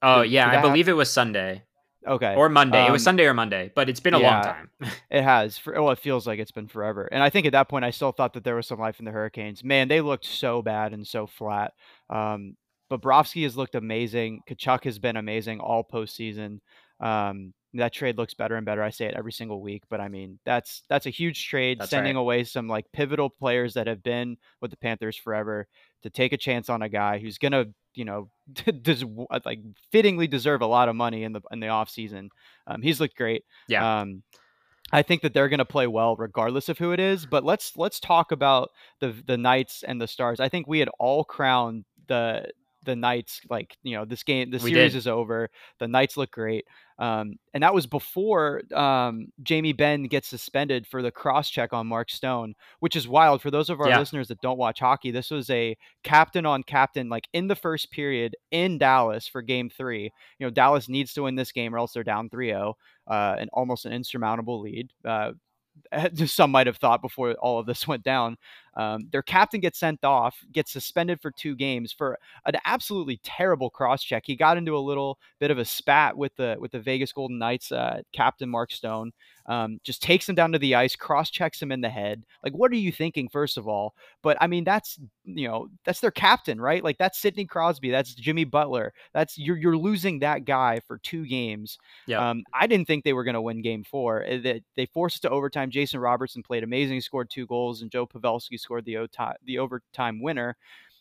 Oh 0.00 0.22
Did- 0.22 0.30
yeah, 0.30 0.48
did 0.48 0.58
I 0.58 0.62
believe 0.62 0.88
it 0.88 0.92
was 0.92 1.10
Sunday 1.10 1.64
Okay. 2.06 2.34
or 2.34 2.48
Monday. 2.48 2.86
it 2.86 2.90
was 2.90 3.02
Um, 3.02 3.04
Sunday 3.04 3.26
or 3.26 3.34
Monday, 3.34 3.70
but 3.74 3.88
it's 3.88 4.00
been 4.00 4.14
a 4.14 4.18
long 4.18 4.42
time. 4.42 4.70
It 5.10 5.22
has. 5.22 5.58
For, 5.58 5.72
well, 5.74 5.90
it 5.92 5.98
feels 5.98 6.26
like 6.26 6.38
it's 6.38 6.50
been 6.50 6.68
forever. 6.68 7.08
And 7.12 7.22
I 7.22 7.30
think 7.30 7.46
at 7.46 7.52
that 7.52 7.68
point, 7.68 7.84
I 7.84 7.90
still 7.90 8.12
thought 8.12 8.32
that 8.34 8.44
there 8.44 8.56
was 8.56 8.66
some 8.66 8.78
life 8.80 8.98
in 8.98 9.04
the 9.04 9.10
Hurricanes. 9.12 9.62
Man, 9.62 9.88
they 9.88 10.00
looked 10.00 10.24
so 10.24 10.62
bad 10.62 10.92
and 10.92 11.06
so 11.06 11.26
flat. 11.26 11.72
Um, 12.10 12.56
Bobrovsky 12.90 13.44
has 13.44 13.56
looked 13.56 13.74
amazing. 13.74 14.40
Tkachuk 14.48 14.84
has 14.84 14.98
been 14.98 15.16
amazing 15.16 15.60
all 15.60 15.84
postseason. 15.84 16.60
Um, 17.00 17.54
that 17.74 17.92
trade 17.92 18.18
looks 18.18 18.34
better 18.34 18.56
and 18.56 18.66
better. 18.66 18.82
I 18.82 18.90
say 18.90 19.06
it 19.06 19.14
every 19.14 19.32
single 19.32 19.62
week, 19.62 19.84
but 19.88 19.98
I 19.98 20.08
mean 20.08 20.38
that's 20.44 20.82
that's 20.90 21.06
a 21.06 21.10
huge 21.10 21.48
trade, 21.48 21.78
That's 21.80 21.88
sending 21.90 22.16
right. 22.16 22.20
away 22.20 22.44
some 22.44 22.68
like 22.68 22.84
pivotal 22.92 23.30
players 23.30 23.72
that 23.74 23.86
have 23.86 24.02
been 24.02 24.36
with 24.60 24.70
the 24.70 24.76
Panthers 24.76 25.16
forever 25.16 25.66
to 26.02 26.10
take 26.10 26.34
a 26.34 26.36
chance 26.36 26.68
on 26.68 26.82
a 26.82 26.88
guy 26.90 27.18
who's 27.18 27.38
gonna, 27.38 27.66
you 27.94 28.04
know, 28.04 28.30
does 28.82 29.04
like 29.44 29.60
fittingly 29.90 30.26
deserve 30.26 30.62
a 30.62 30.66
lot 30.66 30.88
of 30.88 30.96
money 30.96 31.24
in 31.24 31.32
the 31.32 31.40
in 31.50 31.60
the 31.60 31.68
off 31.68 31.90
season. 31.90 32.30
Um, 32.66 32.82
he's 32.82 33.00
looked 33.00 33.16
great. 33.16 33.44
Yeah. 33.68 34.00
Um, 34.00 34.22
I 34.94 35.02
think 35.02 35.22
that 35.22 35.32
they're 35.32 35.48
going 35.48 35.58
to 35.58 35.64
play 35.64 35.86
well 35.86 36.16
regardless 36.16 36.68
of 36.68 36.78
who 36.78 36.92
it 36.92 37.00
is. 37.00 37.24
But 37.24 37.44
let's 37.44 37.76
let's 37.76 37.98
talk 37.98 38.32
about 38.32 38.70
the 39.00 39.14
the 39.26 39.36
Knights 39.36 39.82
and 39.86 40.00
the 40.00 40.06
Stars. 40.06 40.40
I 40.40 40.48
think 40.48 40.66
we 40.66 40.78
had 40.78 40.90
all 40.98 41.24
crowned 41.24 41.84
the 42.08 42.50
the 42.84 42.96
Knights 42.96 43.40
like 43.48 43.76
you 43.82 43.96
know 43.96 44.04
this 44.04 44.22
game 44.22 44.50
the 44.50 44.58
series 44.58 44.94
is 44.94 45.06
over. 45.06 45.48
The 45.78 45.88
Knights 45.88 46.16
look 46.16 46.30
great, 46.30 46.66
um, 47.02 47.34
and 47.52 47.62
that 47.62 47.74
was 47.74 47.86
before 47.86 48.62
um, 48.74 49.26
Jamie 49.42 49.72
Benn 49.72 50.04
gets 50.04 50.28
suspended 50.28 50.86
for 50.86 51.02
the 51.02 51.10
cross 51.10 51.50
check 51.50 51.72
on 51.72 51.86
Mark 51.88 52.10
Stone, 52.10 52.54
which 52.80 52.94
is 52.96 53.08
wild 53.08 53.42
for 53.42 53.50
those 53.50 53.68
of 53.70 53.80
our 53.80 53.88
Yeah. 53.88 53.98
listeners 53.98 54.28
that 54.28 54.40
don't 54.40 54.58
watch 54.58 54.78
hockey. 54.80 55.10
This 55.10 55.30
was 55.30 55.50
a 55.50 55.76
captain 56.04 56.46
on 56.46 56.62
captain 56.62 57.08
like 57.08 57.26
in 57.32 57.48
the 57.48 57.56
first 57.56 57.90
period 57.90 58.36
in 58.52 58.78
Dallas 58.78 59.26
for 59.26 59.42
Game 59.42 59.68
Three. 59.68 60.04
You 60.38 60.46
know 60.46 60.50
Dallas 60.50 60.88
needs 60.88 61.12
to 61.14 61.22
win 61.24 61.34
this 61.34 61.52
game 61.52 61.74
or 61.74 61.78
else 61.78 61.92
they're 61.92 62.04
down 62.04 62.30
3-0 62.30 62.74
uh, 63.08 63.36
an 63.38 63.48
almost 63.52 63.84
an 63.84 63.92
insurmountable 63.92 64.60
lead. 64.60 64.90
Uh, 65.04 65.32
some 66.26 66.50
might 66.50 66.66
have 66.66 66.76
thought 66.76 67.02
before 67.02 67.32
all 67.34 67.58
of 67.58 67.66
this 67.66 67.86
went 67.88 68.02
down. 68.04 68.36
Um, 68.74 69.08
their 69.12 69.22
captain 69.22 69.60
gets 69.60 69.78
sent 69.78 70.04
off, 70.04 70.36
gets 70.52 70.72
suspended 70.72 71.20
for 71.20 71.30
two 71.30 71.54
games 71.54 71.92
for 71.92 72.18
an 72.46 72.54
absolutely 72.64 73.20
terrible 73.22 73.70
cross 73.70 74.02
check. 74.02 74.24
He 74.26 74.36
got 74.36 74.56
into 74.56 74.76
a 74.76 74.78
little 74.78 75.18
bit 75.38 75.50
of 75.50 75.58
a 75.58 75.64
spat 75.64 76.16
with 76.16 76.34
the 76.36 76.56
with 76.58 76.72
the 76.72 76.80
Vegas 76.80 77.12
Golden 77.12 77.38
Knights 77.38 77.70
uh, 77.72 78.00
captain 78.12 78.48
Mark 78.48 78.72
Stone. 78.72 79.12
Um, 79.46 79.80
just 79.82 80.02
takes 80.02 80.28
him 80.28 80.36
down 80.36 80.52
to 80.52 80.58
the 80.58 80.76
ice, 80.76 80.94
cross 80.94 81.28
checks 81.28 81.60
him 81.60 81.72
in 81.72 81.80
the 81.80 81.90
head. 81.90 82.22
Like, 82.44 82.52
what 82.52 82.70
are 82.70 82.76
you 82.76 82.92
thinking, 82.92 83.28
first 83.28 83.58
of 83.58 83.66
all? 83.66 83.94
But 84.22 84.36
I 84.40 84.46
mean, 84.46 84.62
that's 84.64 84.98
you 85.24 85.48
know, 85.48 85.68
that's 85.84 86.00
their 86.00 86.10
captain, 86.10 86.60
right? 86.60 86.82
Like, 86.82 86.96
that's 86.98 87.18
Sidney 87.18 87.44
Crosby, 87.44 87.90
that's 87.90 88.14
Jimmy 88.14 88.44
Butler. 88.44 88.92
That's 89.12 89.36
you're 89.36 89.56
you're 89.56 89.76
losing 89.76 90.20
that 90.20 90.44
guy 90.44 90.80
for 90.86 90.98
two 90.98 91.26
games. 91.26 91.78
Yeah. 92.06 92.30
Um, 92.30 92.44
I 92.54 92.66
didn't 92.66 92.86
think 92.86 93.04
they 93.04 93.12
were 93.12 93.24
going 93.24 93.34
to 93.34 93.42
win 93.42 93.62
Game 93.62 93.84
Four. 93.84 94.24
Uh, 94.24 94.38
They, 94.42 94.62
they 94.76 94.86
forced 94.86 95.18
it 95.18 95.28
to 95.28 95.30
overtime. 95.30 95.70
Jason 95.70 96.00
Robertson 96.00 96.42
played 96.42 96.62
amazing, 96.62 97.00
scored 97.00 97.28
two 97.28 97.46
goals, 97.46 97.82
and 97.82 97.90
Joe 97.90 98.06
Pavelski 98.06 98.58
scored 98.62 98.84
the 98.84 99.08
the 99.44 99.58
overtime 99.58 100.22
winner. 100.22 100.56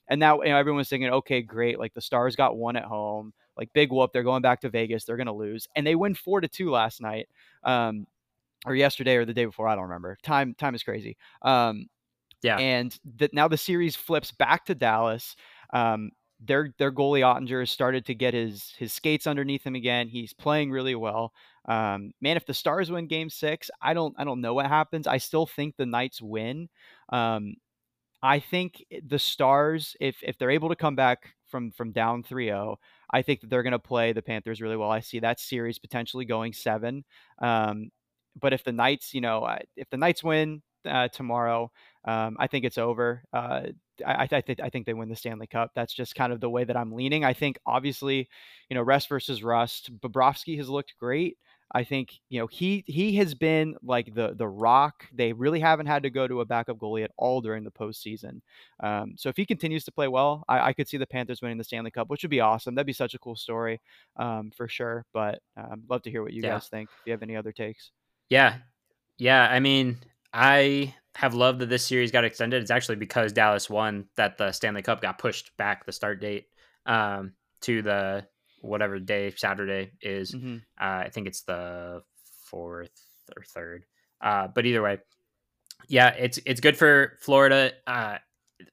And 0.08 0.20
now 0.20 0.42
you 0.42 0.50
know, 0.50 0.58
everyone's 0.58 0.90
thinking, 0.90 1.10
okay, 1.10 1.42
great. 1.42 1.80
Like 1.80 1.94
the 1.94 2.02
Stars 2.02 2.36
got 2.36 2.58
one 2.58 2.76
at 2.76 2.84
home. 2.84 3.34
Like 3.58 3.72
big 3.74 3.92
whoop. 3.92 4.12
They're 4.14 4.24
going 4.24 4.42
back 4.42 4.62
to 4.62 4.70
Vegas. 4.70 5.06
They're 5.06 5.18
going 5.18 5.28
to 5.28 5.34
lose, 5.34 5.68
and 5.76 5.86
they 5.86 5.96
win 5.96 6.16
four 6.16 6.42
to 6.42 6.48
two 6.48 6.72
last 6.72 7.02
night, 7.02 7.28
um, 7.64 8.08
or 8.66 8.76
yesterday, 8.76 9.16
or 9.18 9.26
the 9.26 9.34
day 9.34 9.46
before. 9.46 9.68
I 9.68 9.76
don't 9.76 9.86
remember. 9.86 10.18
Time 10.24 10.56
time 10.56 10.76
is 10.76 10.84
crazy. 10.84 11.18
Um, 11.44 11.88
Yeah. 12.42 12.62
and 12.62 12.98
that 13.18 13.34
now 13.34 13.48
the 13.48 13.58
series 13.58 13.96
flips 13.96 14.32
back 14.32 14.66
to 14.66 14.76
Dallas. 14.76 15.36
Um, 15.74 16.12
their 16.40 16.74
their 16.80 16.92
goalie 16.92 17.22
Oettinger 17.22 17.60
has 17.62 17.72
started 17.72 18.06
to 18.08 18.16
get 18.16 18.34
his 18.34 18.74
his 18.78 18.94
skates 18.94 19.28
underneath 19.28 19.64
him 19.66 19.76
again. 19.76 20.08
He's 20.08 20.34
playing 20.34 20.72
really 20.72 20.96
well. 20.96 21.34
Um, 21.66 22.12
man, 22.22 22.38
if 22.38 22.46
the 22.46 22.54
Stars 22.54 22.90
win 22.92 23.08
Game 23.08 23.30
Six, 23.30 23.70
I 23.82 23.94
don't 23.94 24.16
I 24.18 24.24
don't 24.24 24.42
know 24.42 24.54
what 24.54 24.68
happens. 24.68 25.08
I 25.08 25.18
still 25.18 25.46
think 25.46 25.76
the 25.76 25.86
Knights 25.86 26.22
win. 26.22 26.70
Um, 27.10 27.56
I 28.24 28.40
think 28.40 28.86
the 29.08 29.20
Stars, 29.20 29.96
if 30.00 30.18
if 30.24 30.38
they're 30.38 30.52
able 30.52 30.70
to 30.70 30.76
come 30.76 30.96
back 30.96 31.36
from 31.48 31.72
from 31.72 31.92
down 31.92 32.24
3-0, 32.24 32.78
I 33.12 33.22
think 33.22 33.42
that 33.42 33.50
they're 33.50 33.64
going 33.64 33.72
to 33.72 33.80
play 33.80 34.14
the 34.14 34.22
Panthers 34.22 34.62
really 34.62 34.78
well. 34.78 34.92
I 34.92 35.02
see 35.02 35.20
that 35.20 35.40
series 35.40 35.80
potentially 35.80 36.26
going 36.26 36.54
seven. 36.54 37.04
Um, 37.40 37.92
but 38.40 38.54
if 38.54 38.64
the 38.64 38.72
Knights, 38.72 39.14
you 39.14 39.22
know, 39.22 39.48
if 39.76 39.90
the 39.90 39.98
Knights 39.98 40.24
win 40.24 40.62
uh, 40.86 41.10
tomorrow, 41.10 41.72
um, 42.06 42.36
I 42.40 42.48
think 42.48 42.66
it's 42.66 42.78
over. 42.78 43.24
Uh, 43.32 43.68
I, 44.06 44.28
I, 44.32 44.42
think 44.42 44.60
I 44.60 44.70
think 44.70 44.86
they 44.86 44.94
win 44.94 45.10
the 45.10 45.16
Stanley 45.16 45.48
Cup. 45.48 45.72
That's 45.76 45.94
just 45.94 46.16
kind 46.16 46.34
of 46.34 46.40
the 46.40 46.50
way 46.50 46.64
that 46.64 46.78
I'm 46.78 46.94
leaning. 46.94 47.24
I 47.24 47.34
think 47.34 47.60
obviously, 47.66 48.28
you 48.70 48.76
know, 48.76 48.82
rest 48.82 49.08
versus 49.10 49.44
rust. 49.44 49.92
Bobrovsky 50.00 50.58
has 50.58 50.70
looked 50.70 50.96
great. 51.00 51.38
I 51.74 51.86
think 51.86 52.20
you 52.30 52.40
know 52.40 52.48
he 52.48 52.84
he 52.86 53.16
has 53.16 53.34
been 53.34 53.76
like 53.82 54.14
the 54.14 54.34
the 54.36 54.48
rock. 54.48 55.06
They 55.14 55.32
really 55.32 55.60
haven't 55.60 55.86
had 55.86 56.04
to 56.04 56.10
go 56.10 56.28
to 56.28 56.42
a 56.42 56.46
backup 56.46 56.78
goalie 56.78 57.04
at 57.06 57.12
all 57.18 57.40
during 57.40 57.64
the 57.64 57.72
postseason. 57.72 58.42
Um, 58.82 59.14
so 59.16 59.30
if 59.30 59.38
he 59.38 59.46
continues 59.46 59.86
to 59.86 59.92
play 59.92 60.10
well, 60.10 60.44
I, 60.50 60.60
I 60.70 60.74
could 60.74 60.90
see 60.90 60.98
the 60.98 61.08
Panthers 61.08 61.42
winning 61.42 61.58
the 61.58 61.64
Stanley 61.64 61.92
Cup, 61.92 62.10
which 62.10 62.24
would 62.24 62.30
be 62.30 62.42
awesome. 62.42 62.76
That'd 62.76 62.88
be 62.88 62.94
such 62.94 63.14
a 63.14 63.20
cool 63.20 63.38
story 63.38 63.80
um, 64.18 64.52
for 64.56 64.68
sure. 64.68 65.06
But 65.14 65.40
um, 65.56 65.84
love 65.88 66.02
to 66.04 66.12
hear 66.12 66.24
what 66.24 66.34
you 66.34 66.42
Yeah. 66.44 66.56
guys 66.56 66.68
think. 66.68 66.90
If 66.90 67.06
you 67.06 67.14
have 67.14 67.24
any 67.24 67.38
other 67.38 67.54
takes. 67.54 67.92
Yeah. 68.30 68.58
Yeah. 69.18 69.48
I 69.50 69.62
mean, 69.62 69.98
I 70.34 70.96
have 71.16 71.34
loved 71.34 71.60
that 71.60 71.70
this 71.70 71.86
series 71.86 72.12
got 72.12 72.24
extended. 72.24 72.62
It's 72.62 72.72
actually 72.72 72.96
because 72.96 73.34
Dallas 73.34 73.70
won 73.70 74.06
that 74.16 74.38
the 74.38 74.52
Stanley 74.52 74.82
Cup 74.82 75.02
got 75.02 75.18
pushed 75.20 75.56
back 75.58 75.86
the 75.86 75.92
start 75.92 76.22
date 76.22 76.48
um, 76.86 77.34
to 77.62 77.82
the 77.82 78.26
whatever 78.62 79.00
day 79.00 79.32
Saturday 79.36 79.92
is. 80.02 80.32
hmm 80.32 80.58
Uh, 80.80 81.06
I 81.06 81.10
think 81.10 81.28
it's 81.28 81.42
the 81.42 82.04
fourth 82.46 82.92
or 83.36 83.44
third. 83.44 83.86
Uh, 84.22 84.48
but 84.48 84.66
either 84.66 84.82
way, 84.82 85.00
yeah, 85.88 86.10
it's 86.10 86.40
it's 86.46 86.62
good 86.62 86.78
for 86.78 87.18
Florida. 87.22 87.74
Uh, 87.88 88.18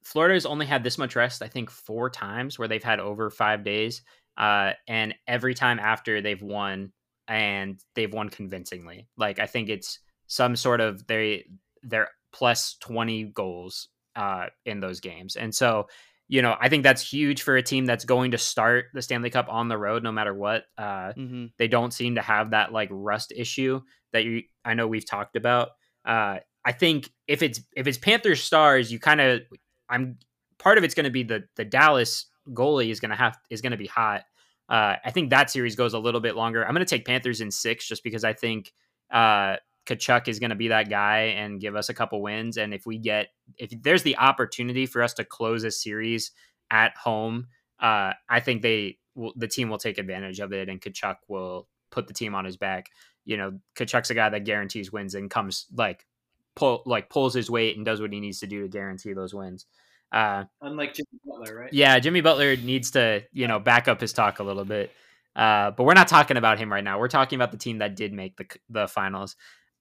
Florida's 0.03 0.47
only 0.47 0.67
had 0.67 0.85
this 0.85 0.99
much 0.99 1.17
rest, 1.17 1.43
I 1.43 1.49
think, 1.49 1.71
four 1.71 2.11
times 2.11 2.59
where 2.59 2.69
they've 2.69 2.83
had 2.83 3.01
over 3.01 3.31
five 3.31 3.65
days, 3.65 4.03
uh, 4.37 4.73
and 4.87 5.15
every 5.27 5.55
time 5.55 5.79
after 5.79 6.21
they've 6.21 6.43
won, 6.43 6.93
and 7.27 7.81
they've 7.95 8.13
won 8.13 8.29
convincingly. 8.29 9.09
Like 9.17 9.39
I 9.39 9.47
think 9.47 9.71
it's 9.71 10.01
some 10.29 10.55
sort 10.57 10.81
of 10.81 11.07
they 11.07 11.47
they're 11.83 12.09
plus 12.33 12.77
twenty 12.81 13.25
goals 13.25 13.89
uh, 14.15 14.47
in 14.65 14.81
those 14.81 15.01
games, 15.01 15.35
and 15.37 15.55
so 15.55 15.89
you 16.29 16.43
know 16.43 16.57
I 16.61 16.69
think 16.69 16.85
that's 16.85 17.13
huge 17.13 17.43
for 17.43 17.57
a 17.57 17.63
team 17.63 17.87
that's 17.87 18.05
going 18.05 18.31
to 18.31 18.39
start 18.39 18.87
the 18.95 19.03
Stanley 19.03 19.31
Cup 19.31 19.49
on 19.49 19.69
the 19.69 19.79
road 19.79 20.05
no 20.05 20.13
matter 20.13 20.33
what. 20.35 20.65
Uh, 20.77 21.13
hmm 21.15 21.47
they 21.59 21.69
don't 21.69 21.93
seem 21.93 22.15
to 22.15 22.23
have 22.23 22.51
that 22.51 22.73
like 22.73 22.89
rust 22.93 23.33
issue 23.35 23.81
that 24.13 24.25
you 24.25 24.43
I 24.65 24.75
know 24.75 24.87
we've 24.87 25.09
talked 25.09 25.35
about. 25.35 25.71
Uh, 26.05 26.39
I 26.65 26.73
think 26.73 27.11
if 27.27 27.43
it's 27.43 27.61
if 27.75 27.87
it's 27.87 27.99
Panthers 27.99 28.43
stars, 28.43 28.93
you 28.93 28.99
kind 28.99 29.21
of 29.21 29.41
I'm 29.89 30.19
part 30.59 30.79
of 30.79 30.85
it's 30.85 30.95
going 30.95 31.05
to 31.05 31.11
be 31.11 31.23
the 31.23 31.45
the 31.57 31.65
Dallas 31.65 32.27
goalie 32.51 32.91
is 32.91 33.01
going 33.01 33.11
to 33.11 33.17
have 33.17 33.37
is 33.51 33.61
going 33.61 33.73
to 33.73 33.79
be 33.79 33.87
hot. 33.87 34.23
Uh, 34.69 34.97
I 35.03 35.11
think 35.11 35.31
that 35.31 35.51
series 35.51 35.77
goes 35.77 35.95
a 35.95 35.99
little 35.99 36.21
bit 36.21 36.37
longer. 36.37 36.63
I'm 36.63 36.75
going 36.75 36.85
to 36.85 36.91
take 36.91 37.07
Panthers 37.07 37.41
in 37.41 37.51
six 37.51 37.89
just 37.89 38.05
because 38.05 38.23
I 38.23 38.35
think 38.35 38.73
uh, 39.11 39.57
Tkachuk 39.89 40.29
is 40.29 40.39
going 40.39 40.51
to 40.51 40.57
be 40.57 40.69
that 40.69 40.91
guy 40.91 41.35
and 41.37 41.61
give 41.61 41.77
us 41.77 41.89
a 41.89 41.95
couple 41.95 42.21
wins. 42.21 42.57
And 42.57 42.75
if 42.75 42.87
we 42.87 42.99
get 42.99 43.29
if 43.57 43.71
there's 43.83 44.03
the 44.03 44.17
opportunity 44.19 44.87
for 44.87 45.03
us 45.03 45.15
to 45.15 45.25
close 45.25 45.65
a 45.65 45.71
series 45.71 46.33
at 46.71 46.97
home, 46.97 47.49
uh, 47.81 48.13
I 48.29 48.41
think 48.41 48.63
they 48.63 48.99
will, 49.15 49.33
the 49.37 49.49
team 49.49 49.71
will 49.71 49.79
take 49.79 49.99
advantage 49.99 50.41
of 50.41 50.53
it, 50.53 50.69
and 50.69 50.81
Tkachuk 50.81 51.17
will 51.29 51.69
put 51.91 52.07
the 52.07 52.15
team 52.15 52.35
on 52.35 52.45
his 52.45 52.57
back. 52.57 52.91
You 53.25 53.37
know, 53.37 53.59
Tkachuk's 53.77 54.11
a 54.11 54.15
guy 54.15 54.29
that 54.29 54.45
guarantees 54.45 54.93
wins 54.93 55.15
and 55.15 55.31
comes 55.31 55.67
like 55.75 56.07
pull 56.55 56.83
like 56.87 57.09
pulls 57.09 57.35
his 57.35 57.51
weight 57.51 57.77
and 57.77 57.87
does 57.87 58.01
what 58.01 58.13
he 58.13 58.21
needs 58.21 58.41
to 58.41 58.47
do 58.47 58.63
to 58.63 58.69
guarantee 58.69 59.13
those 59.13 59.35
wins. 59.35 59.67
Uh, 60.11 60.45
Unlike 60.63 60.95
Jimmy 60.95 61.21
Butler, 61.25 61.61
right? 61.61 61.73
yeah, 61.73 61.99
Jimmy 61.99 62.21
Butler 62.21 62.57
needs 62.57 62.91
to 62.93 63.23
you 63.33 63.47
know 63.47 63.59
back 63.59 63.89
up 63.89 64.01
his 64.01 64.13
talk 64.13 64.39
a 64.39 64.43
little 64.45 64.65
bit. 64.65 64.93
Uh, 65.37 65.71
but 65.71 65.85
we're 65.85 65.95
not 65.95 66.09
talking 66.09 66.37
about 66.37 66.59
him 66.59 66.73
right 66.73 66.83
now. 66.83 66.99
We're 66.99 67.07
talking 67.07 67.37
about 67.37 67.53
the 67.53 67.59
team 67.59 67.79
that 67.79 67.95
did 67.95 68.13
make 68.13 68.37
the 68.37 68.47
the 68.69 68.89
finals. 68.89 69.37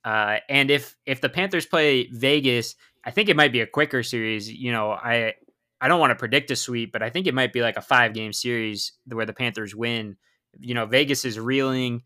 Uh, 0.08 0.39
and 0.47 0.72
if 0.72 0.95
if 1.05 1.20
the 1.20 1.28
Panthers 1.28 1.66
play 1.66 2.08
Vegas, 2.14 2.76
I 3.03 3.12
think 3.12 3.28
it 3.28 3.36
might 3.36 3.51
be 3.51 3.60
a 3.60 3.68
quicker 3.68 4.03
series. 4.03 4.49
You 4.49 4.72
know, 4.72 4.91
I 4.91 5.34
I 5.82 5.89
don't 5.89 5.99
want 5.99 6.12
to 6.12 6.16
predict 6.16 6.49
a 6.49 6.55
sweep, 6.55 6.93
but 6.93 7.03
I 7.03 7.10
think 7.10 7.28
it 7.28 7.34
might 7.34 7.51
be 7.51 7.60
like 7.60 7.76
a 7.76 7.82
five 7.82 8.14
game 8.14 8.32
series 8.32 8.93
where 9.05 9.26
the 9.26 9.34
Panthers 9.34 9.76
win. 9.76 10.16
You 10.60 10.76
know, 10.76 10.86
Vegas 10.86 11.26
is 11.26 11.38
reeling. 11.38 12.03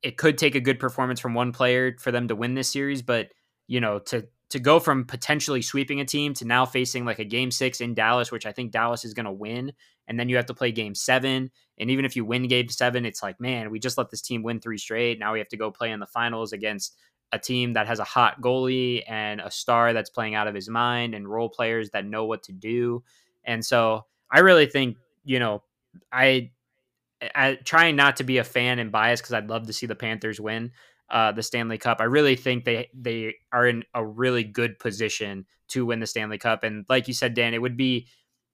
It 0.00 0.16
could 0.16 0.38
take 0.38 0.54
a 0.54 0.60
good 0.60 0.78
performance 0.78 1.18
from 1.18 1.34
one 1.34 1.50
player 1.50 1.96
for 1.98 2.12
them 2.12 2.28
to 2.28 2.36
win 2.36 2.54
this 2.54 2.70
series, 2.70 3.02
but 3.02 3.30
you 3.66 3.80
know, 3.80 3.98
to 3.98 4.28
to 4.50 4.60
go 4.60 4.78
from 4.78 5.04
potentially 5.04 5.60
sweeping 5.60 5.98
a 5.98 6.04
team 6.04 6.34
to 6.34 6.44
now 6.44 6.64
facing 6.64 7.04
like 7.04 7.18
a 7.18 7.24
game 7.24 7.50
six 7.50 7.80
in 7.80 7.94
Dallas, 7.94 8.30
which 8.30 8.46
I 8.46 8.52
think 8.52 8.70
Dallas 8.70 9.04
is 9.04 9.12
going 9.12 9.26
to 9.26 9.32
win, 9.32 9.72
and 10.06 10.20
then 10.20 10.28
you 10.28 10.36
have 10.36 10.46
to 10.46 10.54
play 10.54 10.70
game 10.70 10.94
seven. 10.94 11.50
And 11.78 11.90
even 11.90 12.04
if 12.04 12.14
you 12.14 12.24
win 12.24 12.46
game 12.46 12.68
seven, 12.68 13.04
it's 13.04 13.24
like, 13.24 13.40
man, 13.40 13.72
we 13.72 13.80
just 13.80 13.98
let 13.98 14.10
this 14.10 14.22
team 14.22 14.44
win 14.44 14.60
three 14.60 14.78
straight. 14.78 15.18
Now 15.18 15.32
we 15.32 15.40
have 15.40 15.48
to 15.48 15.56
go 15.56 15.72
play 15.72 15.90
in 15.90 15.98
the 15.98 16.06
finals 16.06 16.52
against 16.52 16.94
a 17.34 17.38
team 17.38 17.72
that 17.72 17.88
has 17.88 17.98
a 17.98 18.04
hot 18.04 18.40
goalie 18.40 19.02
and 19.08 19.40
a 19.40 19.50
star 19.50 19.92
that's 19.92 20.08
playing 20.08 20.34
out 20.34 20.46
of 20.46 20.54
his 20.54 20.68
mind 20.68 21.14
and 21.14 21.28
role 21.28 21.48
players 21.48 21.90
that 21.90 22.06
know 22.06 22.24
what 22.24 22.44
to 22.44 22.52
do. 22.52 23.02
And 23.44 23.64
so 23.64 24.06
I 24.30 24.40
really 24.40 24.66
think, 24.66 24.96
you 25.24 25.40
know, 25.40 25.64
I, 26.12 26.52
I 27.34 27.56
trying 27.56 27.96
not 27.96 28.16
to 28.16 28.24
be 28.24 28.38
a 28.38 28.44
fan 28.44 28.78
and 28.78 28.92
biased 28.92 29.22
because 29.22 29.34
I'd 29.34 29.50
love 29.50 29.66
to 29.66 29.72
see 29.72 29.86
the 29.86 29.94
Panthers 29.94 30.40
win 30.40 30.70
uh, 31.10 31.32
the 31.32 31.42
Stanley 31.42 31.78
Cup. 31.78 32.00
I 32.00 32.04
really 32.04 32.36
think 32.36 32.64
they 32.64 32.88
they 32.94 33.34
are 33.52 33.66
in 33.66 33.84
a 33.94 34.04
really 34.04 34.44
good 34.44 34.78
position 34.78 35.46
to 35.68 35.86
win 35.86 36.00
the 36.00 36.06
Stanley 36.06 36.38
Cup. 36.38 36.64
And 36.64 36.84
like 36.88 37.08
you 37.08 37.14
said, 37.14 37.34
Dan, 37.34 37.54
it 37.54 37.62
would 37.62 37.76
be 37.76 38.08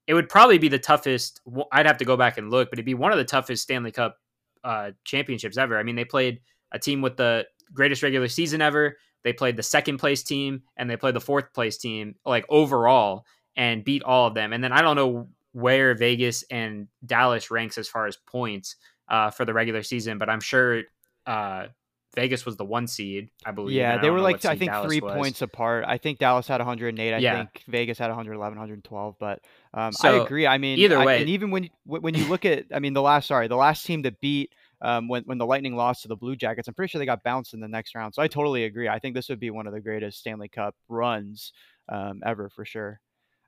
it 0.07 0.14
would 0.14 0.28
probably 0.28 0.59
be 0.59 0.68
the 0.68 0.78
toughest. 0.78 1.41
I'd 1.72 1.87
have 1.87 1.99
to 1.99 2.05
go 2.05 2.16
back 2.16 2.39
and 2.39 2.51
look, 2.51 2.70
but 2.70 2.78
it'd 2.78 2.87
be 2.87 2.95
one 2.95 3.12
of 3.12 3.18
the 3.18 3.24
toughest 3.24 3.62
Stanley 3.62 3.93
Cup 3.93 4.16
uh, 4.64 4.91
championships 5.05 5.57
ever. 5.57 5.78
I 5.78 5.83
mean, 5.83 5.97
they 5.97 6.05
played 6.05 6.41
a 6.72 6.78
team 6.78 7.03
with 7.03 7.16
the 7.16 7.47
greatest 7.73 8.03
regular 8.03 8.29
season 8.29 8.61
ever. 8.61 8.97
They 9.23 9.33
played 9.33 9.57
the 9.57 9.62
second 9.62 9.99
place 9.99 10.23
team 10.23 10.62
and 10.77 10.89
they 10.89 10.97
played 10.97 11.14
the 11.14 11.21
fourth 11.21 11.53
place 11.53 11.77
team, 11.77 12.14
like 12.25 12.47
overall, 12.49 13.25
and 13.57 13.85
beat 13.85 14.03
all 14.03 14.27
of 14.27 14.35
them. 14.35 14.53
And 14.53 14.62
then 14.64 14.73
I 14.73 14.81
don't 14.83 14.97
know 14.97 15.29
where 15.53 15.95
Vegas 15.95 16.43
and 16.51 16.89
Dallas 17.05 17.51
ranks 17.51 17.77
as 17.77 17.89
far 17.89 18.07
as 18.07 18.16
points 18.16 18.77
uh, 19.09 19.31
for 19.31 19.45
the 19.45 19.53
regular 19.53 19.83
season, 19.83 20.16
but 20.18 20.31
I'm 20.31 20.41
sure 20.41 20.83
uh, 21.27 21.66
Vegas 22.14 22.47
was 22.47 22.57
the 22.57 22.64
one 22.64 22.87
seed, 22.87 23.29
I 23.45 23.51
believe. 23.51 23.77
Yeah, 23.77 23.99
they 23.99 24.09
were 24.11 24.21
like 24.21 24.45
I 24.45 24.57
think 24.57 24.71
Dallas 24.71 24.87
three 24.89 25.01
was. 25.01 25.12
points 25.14 25.43
apart. 25.43 25.85
I 25.87 25.99
think 25.99 26.18
Dallas 26.18 26.47
had 26.49 26.61
108. 26.61 27.12
I 27.14 27.18
Yeah. 27.18 27.37
think 27.37 27.62
Vegas 27.68 27.99
had 27.99 28.09
111, 28.09 28.57
112. 28.59 29.16
But 29.18 29.41
um, 29.75 29.93
I 30.03 30.11
agree. 30.12 30.47
I 30.47 30.59
mean, 30.59 30.79
either 30.79 30.99
I- 30.99 31.05
way- 31.05 31.21
and 31.21 31.29
even 31.29 31.51
when 31.51 31.68
when 31.85 32.14
you 32.14 32.27
look 32.29 32.45
at, 32.45 32.66
I 32.75 32.79
mean, 32.79 32.95
the 32.95 33.03
last 33.03 33.27
sorry, 33.29 33.49
the 33.49 33.57
last 33.57 33.85
team 33.85 34.03
that 34.03 34.21
beat 34.21 34.53
um, 34.83 35.09
when 35.09 35.22
when 35.24 35.39
the 35.39 35.47
Lightning 35.47 35.76
lost 35.76 36.03
to 36.03 36.09
the 36.09 36.16
Blue 36.16 36.37
Jackets, 36.37 36.68
I'm 36.68 36.74
pretty 36.74 36.91
sure 36.91 36.99
they 36.99 37.07
got 37.07 37.22
bounced 37.22 37.55
in 37.55 37.61
the 37.61 37.68
next 37.68 37.95
round. 37.95 38.14
So 38.14 38.22
I 38.22 38.28
totally 38.28 38.64
agree. 38.64 38.89
I 38.89 38.99
think 38.99 39.14
this 39.14 39.28
would 39.28 39.41
be 39.41 39.51
one 39.51 39.66
of 39.66 39.72
the 39.72 39.81
greatest 39.81 40.18
Stanley 40.18 40.49
Cup 40.49 40.74
runs 40.89 41.53
um, 41.89 42.22
ever 42.24 42.49
for 42.49 42.64
sure. 42.64 43.01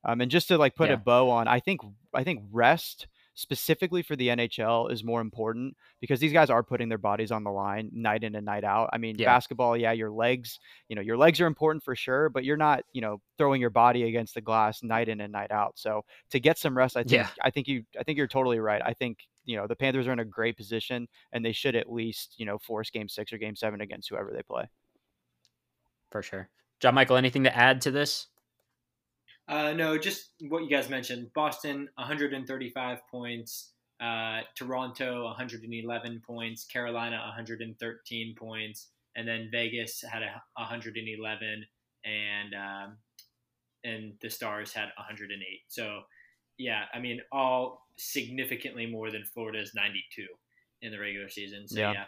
Um, 0.04 0.20
and 0.20 0.30
just 0.30 0.48
to 0.48 0.58
like 0.58 0.74
put 0.74 0.88
Yeah. 0.88 0.94
a 0.94 0.98
bow 0.98 1.30
on, 1.30 1.46
I 1.48 1.60
think 1.60 1.80
I 2.12 2.24
think 2.24 2.42
rest 2.50 3.06
specifically 3.34 4.02
for 4.02 4.14
the 4.16 4.28
NHL 4.28 4.90
is 4.92 5.02
more 5.02 5.20
important 5.20 5.76
because 6.00 6.20
these 6.20 6.32
guys 6.32 6.50
are 6.50 6.62
putting 6.62 6.88
their 6.88 6.98
bodies 6.98 7.30
on 7.32 7.44
the 7.44 7.50
line 7.50 7.90
night 7.92 8.24
in 8.24 8.34
and 8.34 8.44
night 8.44 8.64
out. 8.64 8.90
I 8.92 8.98
mean, 8.98 9.16
Yeah. 9.18 9.26
basketball, 9.26 9.76
yeah, 9.76 9.92
your 9.92 10.10
legs, 10.10 10.58
you 10.88 10.96
know, 10.96 11.02
your 11.02 11.16
legs 11.16 11.40
are 11.40 11.46
important 11.46 11.82
for 11.82 11.96
sure, 11.96 12.28
but 12.28 12.44
you're 12.44 12.56
not, 12.58 12.84
you 12.92 13.00
know, 13.00 13.20
throwing 13.38 13.60
your 13.60 13.70
body 13.70 14.02
against 14.04 14.34
the 14.34 14.40
glass 14.42 14.82
night 14.82 15.08
in 15.08 15.20
and 15.20 15.32
night 15.32 15.50
out. 15.50 15.78
So 15.78 16.04
to 16.30 16.40
get 16.40 16.58
some 16.58 16.76
rest, 16.76 16.96
I 16.96 17.02
think 17.02 17.12
Yeah. 17.12 17.28
I 17.42 17.50
think 17.50 17.68
you 17.68 17.84
I 17.98 18.02
think 18.02 18.18
you're 18.18 18.28
totally 18.28 18.58
right. 18.58 18.82
I 18.84 18.92
think 18.94 19.18
you 19.44 19.56
know 19.56 19.66
the 19.66 19.76
Panthers 19.76 20.06
are 20.06 20.12
in 20.12 20.18
a 20.20 20.24
great 20.24 20.56
position 20.56 21.08
and 21.32 21.44
they 21.44 21.52
should 21.52 21.74
at 21.74 21.90
least 21.90 22.34
you 22.38 22.46
know 22.46 22.58
force 22.58 22.90
Game 22.90 23.08
Six 23.08 23.32
or 23.32 23.38
Game 23.38 23.56
Seven 23.56 23.80
against 23.80 24.08
whoever 24.10 24.30
they 24.32 24.42
play. 24.42 24.68
for 26.10 26.22
sure. 26.22 26.50
John 26.80 26.94
Michael, 26.94 27.16
anything 27.16 27.44
to 27.44 27.56
add 27.56 27.80
to 27.82 27.90
this? 27.90 28.26
Uh, 29.52 29.74
no, 29.74 29.98
just 29.98 30.30
what 30.48 30.62
you 30.62 30.70
guys 30.70 30.88
mentioned. 30.88 31.30
Boston, 31.34 31.88
135 31.96 32.98
points. 33.10 33.72
Uh, 34.00 34.40
Toronto, 34.56 35.24
111 35.24 36.22
points. 36.26 36.64
Carolina, 36.64 37.18
113 37.18 38.34
points. 38.34 38.88
And 39.14 39.28
then 39.28 39.50
Vegas 39.52 40.02
had 40.10 40.22
a 40.22 40.42
111, 40.54 41.66
and 42.06 42.54
um, 42.54 42.96
and 43.84 44.14
the 44.22 44.30
Stars 44.30 44.72
had 44.72 44.88
108. 44.96 45.38
So, 45.68 46.00
yeah, 46.56 46.84
I 46.94 46.98
mean, 46.98 47.20
all 47.30 47.86
significantly 47.96 48.86
more 48.86 49.10
than 49.10 49.22
Florida's 49.34 49.74
92 49.74 50.26
in 50.80 50.92
the 50.92 50.98
regular 50.98 51.28
season. 51.28 51.68
So, 51.68 51.78
Yeah. 51.78 51.92
yeah. 51.92 52.04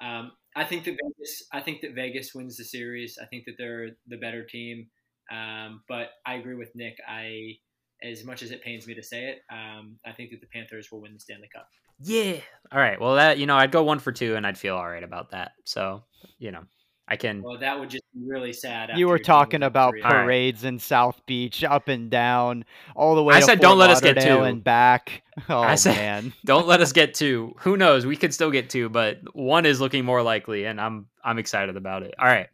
Um, 0.00 0.32
I 0.54 0.64
think 0.64 0.84
that 0.84 0.92
Vegas. 0.92 1.44
I 1.52 1.60
think 1.60 1.82
that 1.82 1.94
Vegas 1.94 2.34
wins 2.34 2.56
the 2.56 2.64
series. 2.64 3.18
I 3.20 3.26
think 3.26 3.44
that 3.44 3.56
they're 3.58 3.90
the 4.06 4.16
better 4.16 4.44
team. 4.44 4.88
Um, 5.30 5.82
but 5.88 6.10
I 6.24 6.34
agree 6.34 6.54
with 6.54 6.74
Nick. 6.74 6.96
I, 7.08 7.56
as 8.02 8.24
much 8.24 8.42
as 8.42 8.50
it 8.50 8.62
pains 8.62 8.86
me 8.86 8.94
to 8.94 9.02
say 9.02 9.24
it, 9.24 9.38
um, 9.50 9.96
I 10.04 10.12
think 10.12 10.30
that 10.30 10.40
the 10.40 10.46
Panthers 10.46 10.90
will 10.92 11.00
win 11.00 11.14
the 11.14 11.20
Stanley 11.20 11.48
Cup. 11.54 11.68
Yeah. 12.00 12.36
All 12.72 12.78
right. 12.78 13.00
Well, 13.00 13.14
that 13.14 13.38
you 13.38 13.46
know, 13.46 13.56
I'd 13.56 13.72
go 13.72 13.82
one 13.82 13.98
for 13.98 14.12
two, 14.12 14.36
and 14.36 14.46
I'd 14.46 14.58
feel 14.58 14.76
all 14.76 14.88
right 14.88 15.02
about 15.02 15.30
that. 15.30 15.52
So, 15.64 16.04
you 16.38 16.50
know, 16.50 16.62
I 17.08 17.16
can. 17.16 17.40
Well, 17.42 17.58
that 17.58 17.78
would 17.78 17.88
just 17.88 18.04
be 18.12 18.20
really 18.28 18.52
sad. 18.52 18.90
You 18.96 19.08
were 19.08 19.18
talking 19.18 19.62
about 19.62 19.94
3-0. 19.94 20.04
All 20.04 20.10
right. 20.10 20.24
parades 20.24 20.64
in 20.64 20.78
South 20.78 21.20
Beach, 21.26 21.64
up 21.64 21.88
and 21.88 22.10
down, 22.10 22.64
all 22.94 23.14
the 23.14 23.22
way. 23.22 23.36
I 23.36 23.40
to 23.40 23.46
said 23.46 23.58
Fort 23.58 23.62
don't 23.62 23.78
let 23.78 23.90
us 23.90 24.00
get 24.00 24.20
two. 24.20 24.40
and 24.42 24.62
back. 24.62 25.22
Oh 25.50 25.60
I 25.60 25.74
said- 25.74 25.96
man, 25.96 26.32
Don't 26.46 26.66
let 26.66 26.80
us 26.80 26.92
get 26.92 27.12
two. 27.12 27.54
Who 27.60 27.76
knows? 27.76 28.06
We 28.06 28.16
could 28.16 28.32
still 28.32 28.50
get 28.50 28.70
two, 28.70 28.88
but 28.88 29.18
one 29.34 29.66
is 29.66 29.80
looking 29.82 30.04
more 30.04 30.22
likely, 30.22 30.64
and 30.64 30.80
I'm 30.80 31.06
I'm 31.22 31.38
excited 31.38 31.76
about 31.76 32.02
it. 32.02 32.14
All 32.18 32.26
right. 32.26 32.48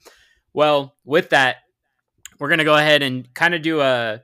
Well, 0.52 0.94
with 1.04 1.30
that, 1.30 1.56
we're 2.43 2.49
gonna 2.49 2.64
go 2.64 2.74
ahead 2.74 3.03
and 3.05 3.32
kind 3.34 3.55
of 3.55 3.62
do 3.62 3.80
a 3.80 4.20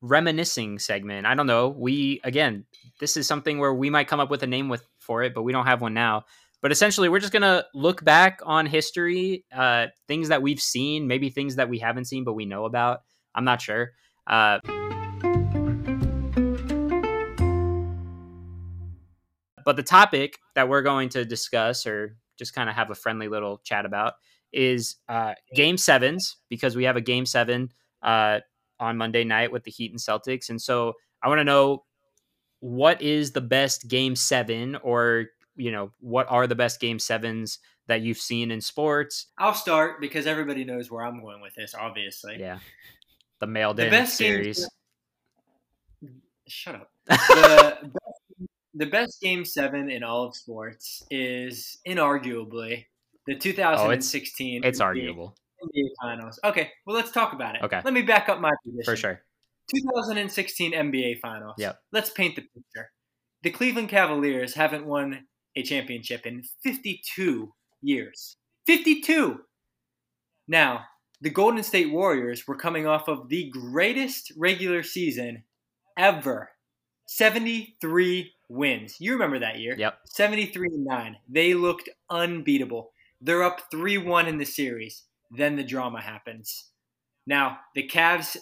reminiscing 0.00 0.76
segment. 0.80 1.24
I 1.24 1.36
don't 1.36 1.46
know. 1.46 1.68
We 1.68 2.20
again, 2.24 2.64
this 2.98 3.16
is 3.16 3.28
something 3.28 3.60
where 3.60 3.72
we 3.72 3.90
might 3.90 4.08
come 4.08 4.18
up 4.18 4.28
with 4.28 4.42
a 4.42 4.46
name 4.48 4.68
with 4.68 4.84
for 4.98 5.22
it, 5.22 5.34
but 5.34 5.44
we 5.44 5.52
don't 5.52 5.66
have 5.66 5.80
one 5.80 5.94
now. 5.94 6.24
But 6.62 6.72
essentially, 6.72 7.08
we're 7.08 7.20
just 7.20 7.32
gonna 7.32 7.64
look 7.72 8.04
back 8.04 8.40
on 8.44 8.66
history, 8.66 9.44
uh, 9.56 9.86
things 10.08 10.30
that 10.30 10.42
we've 10.42 10.60
seen, 10.60 11.06
maybe 11.06 11.30
things 11.30 11.54
that 11.54 11.68
we 11.68 11.78
haven't 11.78 12.06
seen 12.06 12.24
but 12.24 12.32
we 12.32 12.44
know 12.44 12.64
about. 12.64 13.02
I'm 13.36 13.44
not 13.44 13.62
sure. 13.62 13.92
Uh, 14.26 14.58
but 19.64 19.76
the 19.76 19.84
topic 19.84 20.40
that 20.56 20.68
we're 20.68 20.82
going 20.82 21.08
to 21.10 21.24
discuss, 21.24 21.86
or 21.86 22.16
just 22.36 22.52
kind 22.52 22.68
of 22.68 22.74
have 22.74 22.90
a 22.90 22.96
friendly 22.96 23.28
little 23.28 23.58
chat 23.58 23.86
about, 23.86 24.14
is 24.52 24.96
uh, 25.08 25.34
Game 25.54 25.76
Sevens 25.76 26.36
because 26.48 26.76
we 26.76 26.84
have 26.84 26.96
a 26.96 27.00
Game 27.00 27.26
Seven 27.26 27.72
uh, 28.02 28.40
on 28.78 28.96
Monday 28.96 29.24
night 29.24 29.52
with 29.52 29.64
the 29.64 29.70
Heat 29.70 29.90
and 29.90 30.00
Celtics, 30.00 30.48
and 30.50 30.60
so 30.60 30.94
I 31.22 31.28
want 31.28 31.38
to 31.40 31.44
know 31.44 31.84
what 32.60 33.00
is 33.02 33.32
the 33.32 33.40
best 33.40 33.88
Game 33.88 34.14
Seven, 34.16 34.76
or 34.76 35.26
you 35.56 35.70
know, 35.72 35.90
what 36.00 36.26
are 36.30 36.46
the 36.46 36.54
best 36.54 36.80
Game 36.80 36.98
Sevens 36.98 37.58
that 37.86 38.00
you've 38.02 38.18
seen 38.18 38.50
in 38.50 38.60
sports? 38.60 39.26
I'll 39.38 39.54
start 39.54 40.00
because 40.00 40.26
everybody 40.26 40.64
knows 40.64 40.90
where 40.90 41.04
I'm 41.04 41.20
going 41.20 41.40
with 41.40 41.54
this. 41.54 41.74
Obviously, 41.74 42.36
Yeah, 42.38 42.58
the 43.40 43.46
mailed 43.46 43.76
The 43.78 43.86
in 43.86 43.90
best 43.90 44.18
game- 44.18 44.32
series. 44.42 44.68
Shut 46.46 46.74
up. 46.76 46.90
The 47.10 47.90
best, 47.92 48.48
the 48.74 48.86
best 48.86 49.20
game 49.20 49.44
seven 49.44 49.90
in 49.90 50.02
all 50.04 50.24
of 50.26 50.36
sports 50.36 51.02
is 51.10 51.78
inarguably 51.86 52.84
the 53.30 53.38
2016. 53.38 54.62
Oh, 54.64 54.68
It's 54.68 54.80
NBA 54.80 54.84
arguable 54.84 55.36
NBA 55.62 55.88
Finals. 56.00 56.40
Okay, 56.44 56.70
well 56.86 56.96
let's 56.96 57.10
talk 57.12 57.32
about 57.32 57.54
it. 57.54 57.62
Okay. 57.62 57.80
Let 57.84 57.94
me 57.94 58.02
back 58.02 58.28
up 58.28 58.40
my 58.40 58.50
position. 58.64 58.84
for 58.84 58.96
sure. 58.96 59.20
2016 59.74 60.72
NBA 60.72 61.20
Finals. 61.20 61.54
Yep. 61.58 61.78
Let's 61.92 62.10
paint 62.10 62.36
the 62.36 62.42
picture. 62.42 62.90
The 63.42 63.50
Cleveland 63.50 63.88
Cavaliers 63.88 64.54
haven't 64.54 64.84
won 64.86 65.26
a 65.56 65.62
championship 65.62 66.26
in 66.26 66.42
52 66.64 67.52
years. 67.82 68.36
52. 68.66 69.40
Now, 70.48 70.84
the 71.20 71.30
Golden 71.30 71.62
State 71.62 71.90
Warriors 71.90 72.46
were 72.48 72.56
coming 72.56 72.86
off 72.86 73.08
of 73.08 73.28
the 73.28 73.50
greatest 73.50 74.32
regular 74.36 74.82
season 74.82 75.44
ever. 75.96 76.50
73 77.06 78.32
wins. 78.48 78.96
You 79.00 79.12
remember 79.12 79.38
that 79.40 79.58
year? 79.60 79.74
Yep. 79.78 79.98
73 80.06 80.68
and 80.68 80.84
9. 80.84 81.16
They 81.28 81.54
looked 81.54 81.88
unbeatable. 82.10 82.92
They're 83.20 83.42
up 83.42 83.70
3 83.70 83.98
1 83.98 84.26
in 84.26 84.38
the 84.38 84.44
series. 84.44 85.04
Then 85.30 85.56
the 85.56 85.64
drama 85.64 86.00
happens. 86.00 86.70
Now, 87.26 87.58
the 87.74 87.86
Cavs 87.86 88.36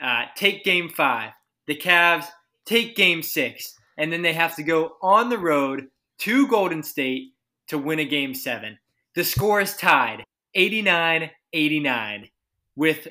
uh, 0.00 0.24
take 0.34 0.64
game 0.64 0.88
five. 0.88 1.32
The 1.66 1.76
Cavs 1.76 2.26
take 2.64 2.96
game 2.96 3.22
six. 3.22 3.74
And 3.98 4.12
then 4.12 4.22
they 4.22 4.32
have 4.32 4.56
to 4.56 4.62
go 4.62 4.96
on 5.02 5.28
the 5.28 5.38
road 5.38 5.88
to 6.18 6.48
Golden 6.48 6.82
State 6.82 7.32
to 7.68 7.78
win 7.78 7.98
a 7.98 8.04
game 8.04 8.34
seven. 8.34 8.78
The 9.14 9.24
score 9.24 9.60
is 9.60 9.76
tied 9.76 10.24
89 10.54 11.30
89 11.52 12.28
with 12.74 13.08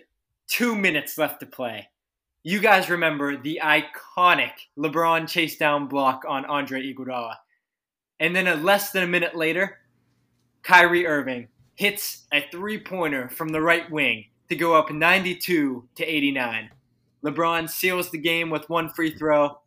two 0.47 0.75
minutes 0.75 1.17
left 1.17 1.39
to 1.39 1.45
play. 1.45 1.89
You 2.43 2.59
guys 2.59 2.91
remember 2.91 3.35
the 3.35 3.59
iconic 3.63 4.51
LeBron 4.77 5.27
chase 5.27 5.57
down 5.57 5.87
block 5.87 6.23
on 6.27 6.45
Andre 6.45 6.93
Iguodala. 6.93 7.35
And 8.19 8.35
then 8.35 8.47
a 8.47 8.55
less 8.55 8.91
than 8.91 9.03
a 9.03 9.07
minute 9.07 9.35
later, 9.35 9.79
Kyrie 10.65 11.05
Irving 11.05 11.47
hits 11.75 12.25
a 12.33 12.43
three 12.51 12.79
pointer 12.79 13.29
from 13.29 13.49
the 13.49 13.61
right 13.61 13.89
wing 13.91 14.25
to 14.49 14.55
go 14.55 14.73
up 14.73 14.91
92 14.91 15.87
to 15.95 16.03
89. 16.03 16.69
LeBron 17.23 17.69
seals 17.69 18.09
the 18.09 18.17
game 18.17 18.49
with 18.49 18.67
one 18.69 18.89
free 18.89 19.11
throw. 19.11 19.59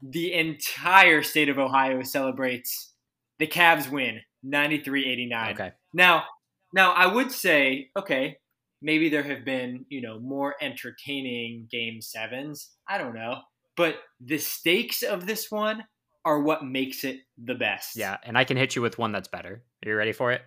The 0.00 0.32
entire 0.32 1.22
state 1.22 1.48
of 1.48 1.58
Ohio 1.58 2.02
celebrates. 2.02 2.94
The 3.40 3.48
Cavs 3.48 3.90
win 3.90 4.20
93-89. 4.46 5.52
Okay. 5.52 5.72
Now, 5.92 6.24
now 6.72 6.92
I 6.92 7.06
would 7.06 7.32
say, 7.32 7.90
okay, 7.96 8.38
maybe 8.80 9.08
there 9.08 9.24
have 9.24 9.44
been, 9.44 9.86
you 9.88 10.00
know, 10.00 10.20
more 10.20 10.54
entertaining 10.60 11.66
game 11.70 11.98
7s. 12.00 12.68
I 12.88 12.98
don't 12.98 13.14
know. 13.14 13.40
But 13.76 13.96
the 14.20 14.38
stakes 14.38 15.02
of 15.02 15.26
this 15.26 15.50
one 15.50 15.84
are 16.28 16.40
what 16.40 16.64
makes 16.64 17.04
it 17.04 17.20
the 17.42 17.54
best. 17.54 17.96
Yeah, 17.96 18.18
and 18.22 18.36
I 18.36 18.44
can 18.44 18.58
hit 18.58 18.76
you 18.76 18.82
with 18.82 18.98
one 18.98 19.12
that's 19.12 19.28
better. 19.28 19.62
Are 19.84 19.88
you 19.88 19.96
ready 19.96 20.12
for 20.12 20.30
it? 20.30 20.42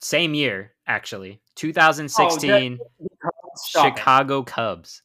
Same 0.00 0.34
year, 0.34 0.72
actually. 0.86 1.40
2016 1.56 2.78
Stop 3.56 3.86
it. 3.86 3.96
Chicago 3.96 4.42
Cubs. 4.44 5.02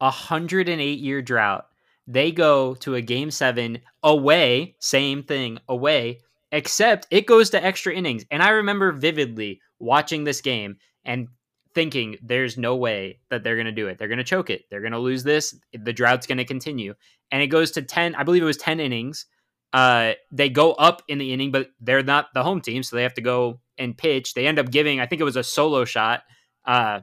A 0.00 0.06
108 0.06 0.98
year 0.98 1.22
drought. 1.22 1.66
They 2.06 2.32
go 2.32 2.74
to 2.76 2.96
a 2.96 3.02
game 3.02 3.30
seven 3.30 3.78
away, 4.02 4.76
same 4.80 5.22
thing, 5.22 5.58
away, 5.68 6.20
except 6.52 7.06
it 7.10 7.26
goes 7.26 7.50
to 7.50 7.64
extra 7.64 7.94
innings. 7.94 8.24
And 8.30 8.42
I 8.42 8.50
remember 8.50 8.92
vividly 8.92 9.60
watching 9.78 10.24
this 10.24 10.40
game 10.40 10.76
and 11.04 11.28
thinking 11.74 12.16
there's 12.22 12.58
no 12.58 12.76
way 12.76 13.20
that 13.30 13.44
they're 13.44 13.56
going 13.56 13.66
to 13.66 13.72
do 13.72 13.88
it. 13.88 13.98
They're 13.98 14.08
going 14.08 14.18
to 14.18 14.24
choke 14.24 14.50
it. 14.50 14.64
They're 14.70 14.80
going 14.80 14.92
to 14.92 14.98
lose 14.98 15.22
this. 15.22 15.54
The 15.72 15.92
drought's 15.92 16.26
going 16.26 16.38
to 16.38 16.44
continue. 16.44 16.94
And 17.30 17.42
it 17.42 17.48
goes 17.48 17.70
to 17.72 17.82
10, 17.82 18.14
I 18.14 18.24
believe 18.24 18.42
it 18.42 18.46
was 18.46 18.56
10 18.56 18.80
innings. 18.80 19.26
Uh, 19.72 20.12
they 20.32 20.48
go 20.48 20.72
up 20.72 21.02
in 21.06 21.18
the 21.18 21.32
inning, 21.32 21.52
but 21.52 21.70
they're 21.80 22.02
not 22.02 22.26
the 22.34 22.42
home 22.42 22.60
team, 22.60 22.82
so 22.82 22.96
they 22.96 23.04
have 23.04 23.14
to 23.14 23.20
go 23.20 23.60
and 23.78 23.96
pitch. 23.96 24.34
They 24.34 24.46
end 24.46 24.58
up 24.58 24.70
giving, 24.70 25.00
I 25.00 25.06
think 25.06 25.20
it 25.20 25.24
was 25.24 25.36
a 25.36 25.44
solo 25.44 25.84
shot. 25.84 26.22
Uh, 26.64 27.00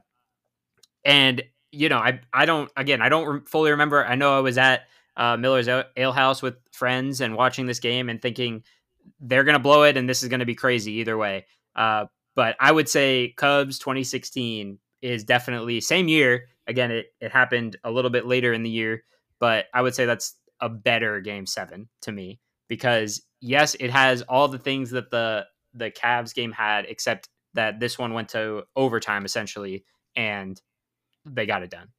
and 1.05 1.41
you 1.71 1.89
know, 1.89 1.97
I 1.97 2.21
I 2.33 2.45
don't 2.45 2.71
again, 2.75 3.01
I 3.01 3.09
don't 3.09 3.27
re- 3.27 3.39
fully 3.45 3.71
remember. 3.71 4.05
I 4.05 4.15
know 4.15 4.37
I 4.37 4.41
was 4.41 4.57
at 4.57 4.83
uh, 5.15 5.37
Miller's 5.37 5.67
Ale 5.67 6.11
House 6.11 6.41
with 6.41 6.55
friends 6.71 7.21
and 7.21 7.35
watching 7.35 7.65
this 7.65 7.79
game 7.79 8.09
and 8.09 8.21
thinking 8.21 8.63
they're 9.19 9.43
going 9.43 9.53
to 9.53 9.59
blow 9.59 9.83
it 9.83 9.97
and 9.97 10.07
this 10.07 10.21
is 10.23 10.29
going 10.29 10.41
to 10.41 10.45
be 10.45 10.55
crazy 10.55 10.93
either 10.93 11.17
way. 11.17 11.45
Uh, 11.75 12.05
but 12.37 12.55
I 12.59 12.71
would 12.71 12.87
say 12.87 13.33
Cubs 13.35 13.79
2016 13.79 14.77
is 15.01 15.23
definitely 15.23 15.81
same 15.81 16.07
year. 16.07 16.45
Again, 16.67 16.91
it 16.91 17.07
it 17.19 17.31
happened 17.31 17.75
a 17.83 17.91
little 17.91 18.11
bit 18.11 18.27
later 18.27 18.53
in 18.53 18.61
the 18.61 18.69
year, 18.69 19.03
but 19.39 19.65
I 19.73 19.81
would 19.81 19.95
say 19.95 20.05
that's 20.05 20.35
a 20.61 20.69
better 20.69 21.19
game 21.19 21.45
7 21.45 21.89
to 22.03 22.11
me 22.11 22.39
because 22.67 23.23
yes, 23.41 23.75
it 23.79 23.89
has 23.89 24.21
all 24.21 24.47
the 24.47 24.59
things 24.59 24.91
that 24.91 25.09
the 25.09 25.47
the 25.73 25.89
Cavs 25.89 26.33
game 26.33 26.51
had 26.51 26.85
except 26.87 27.27
that 27.55 27.79
this 27.79 27.97
one 27.97 28.13
went 28.13 28.29
to 28.29 28.63
overtime 28.75 29.25
essentially 29.25 29.83
and 30.15 30.61
they 31.25 31.47
got 31.47 31.63
it 31.63 31.71
done. 31.71 31.89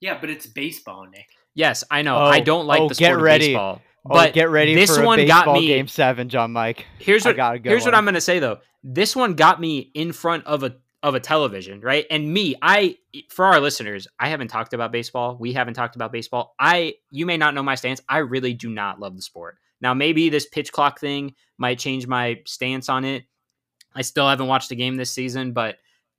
Yeah, 0.00 0.18
but 0.20 0.28
it's 0.28 0.46
baseball, 0.46 1.06
Nick. 1.06 1.28
Yes, 1.54 1.84
I 1.90 2.02
know. 2.02 2.16
Oh, 2.16 2.24
I 2.24 2.40
don't 2.40 2.66
like 2.66 2.80
oh, 2.80 2.88
the 2.88 2.94
get 2.96 3.16
ready. 3.16 3.46
of 3.46 3.48
baseball. 3.48 3.82
Oh, 4.10 4.14
But 4.14 4.34
get 4.34 4.50
ready 4.50 4.74
this 4.74 4.98
one 4.98 5.26
got 5.26 5.40
baseball 5.40 5.60
me 5.60 5.66
game 5.66 5.88
seven, 5.88 6.28
John 6.28 6.52
Mike. 6.52 6.86
Here's 6.98 7.24
what 7.24 7.36
got 7.36 7.64
here's 7.64 7.84
what. 7.84 7.94
I'm 7.94 8.04
gonna 8.04 8.20
say 8.20 8.38
though. 8.38 8.58
This 8.84 9.16
one 9.16 9.34
got 9.34 9.60
me 9.60 9.90
in 9.94 10.12
front 10.12 10.46
of 10.46 10.62
a 10.62 10.76
of 11.02 11.14
a 11.14 11.20
television, 11.20 11.80
right? 11.80 12.06
And 12.10 12.32
me, 12.32 12.54
I 12.62 12.96
for 13.28 13.44
our 13.44 13.60
listeners, 13.60 14.06
I 14.18 14.28
haven't 14.28 14.48
talked 14.48 14.74
about 14.74 14.92
baseball. 14.92 15.36
We 15.38 15.52
haven't 15.52 15.74
talked 15.74 15.96
about 15.96 16.12
baseball. 16.12 16.54
I 16.58 16.94
you 17.10 17.26
may 17.26 17.36
not 17.36 17.54
know 17.54 17.62
my 17.62 17.74
stance. 17.74 18.00
I 18.08 18.18
really 18.18 18.54
do 18.54 18.70
not 18.70 19.00
love 19.00 19.16
the 19.16 19.22
sport. 19.22 19.58
Now 19.80 19.92
maybe 19.92 20.28
this 20.28 20.46
pitch 20.46 20.72
clock 20.72 21.00
thing 21.00 21.34
might 21.58 21.78
change 21.78 22.06
my 22.06 22.40
stance 22.46 22.88
on 22.88 23.04
it. 23.04 23.24
I 23.94 24.02
still 24.02 24.28
haven't 24.28 24.46
watched 24.46 24.70
a 24.70 24.76
game 24.76 24.96
this 24.96 25.10
season, 25.10 25.52
but 25.52 25.76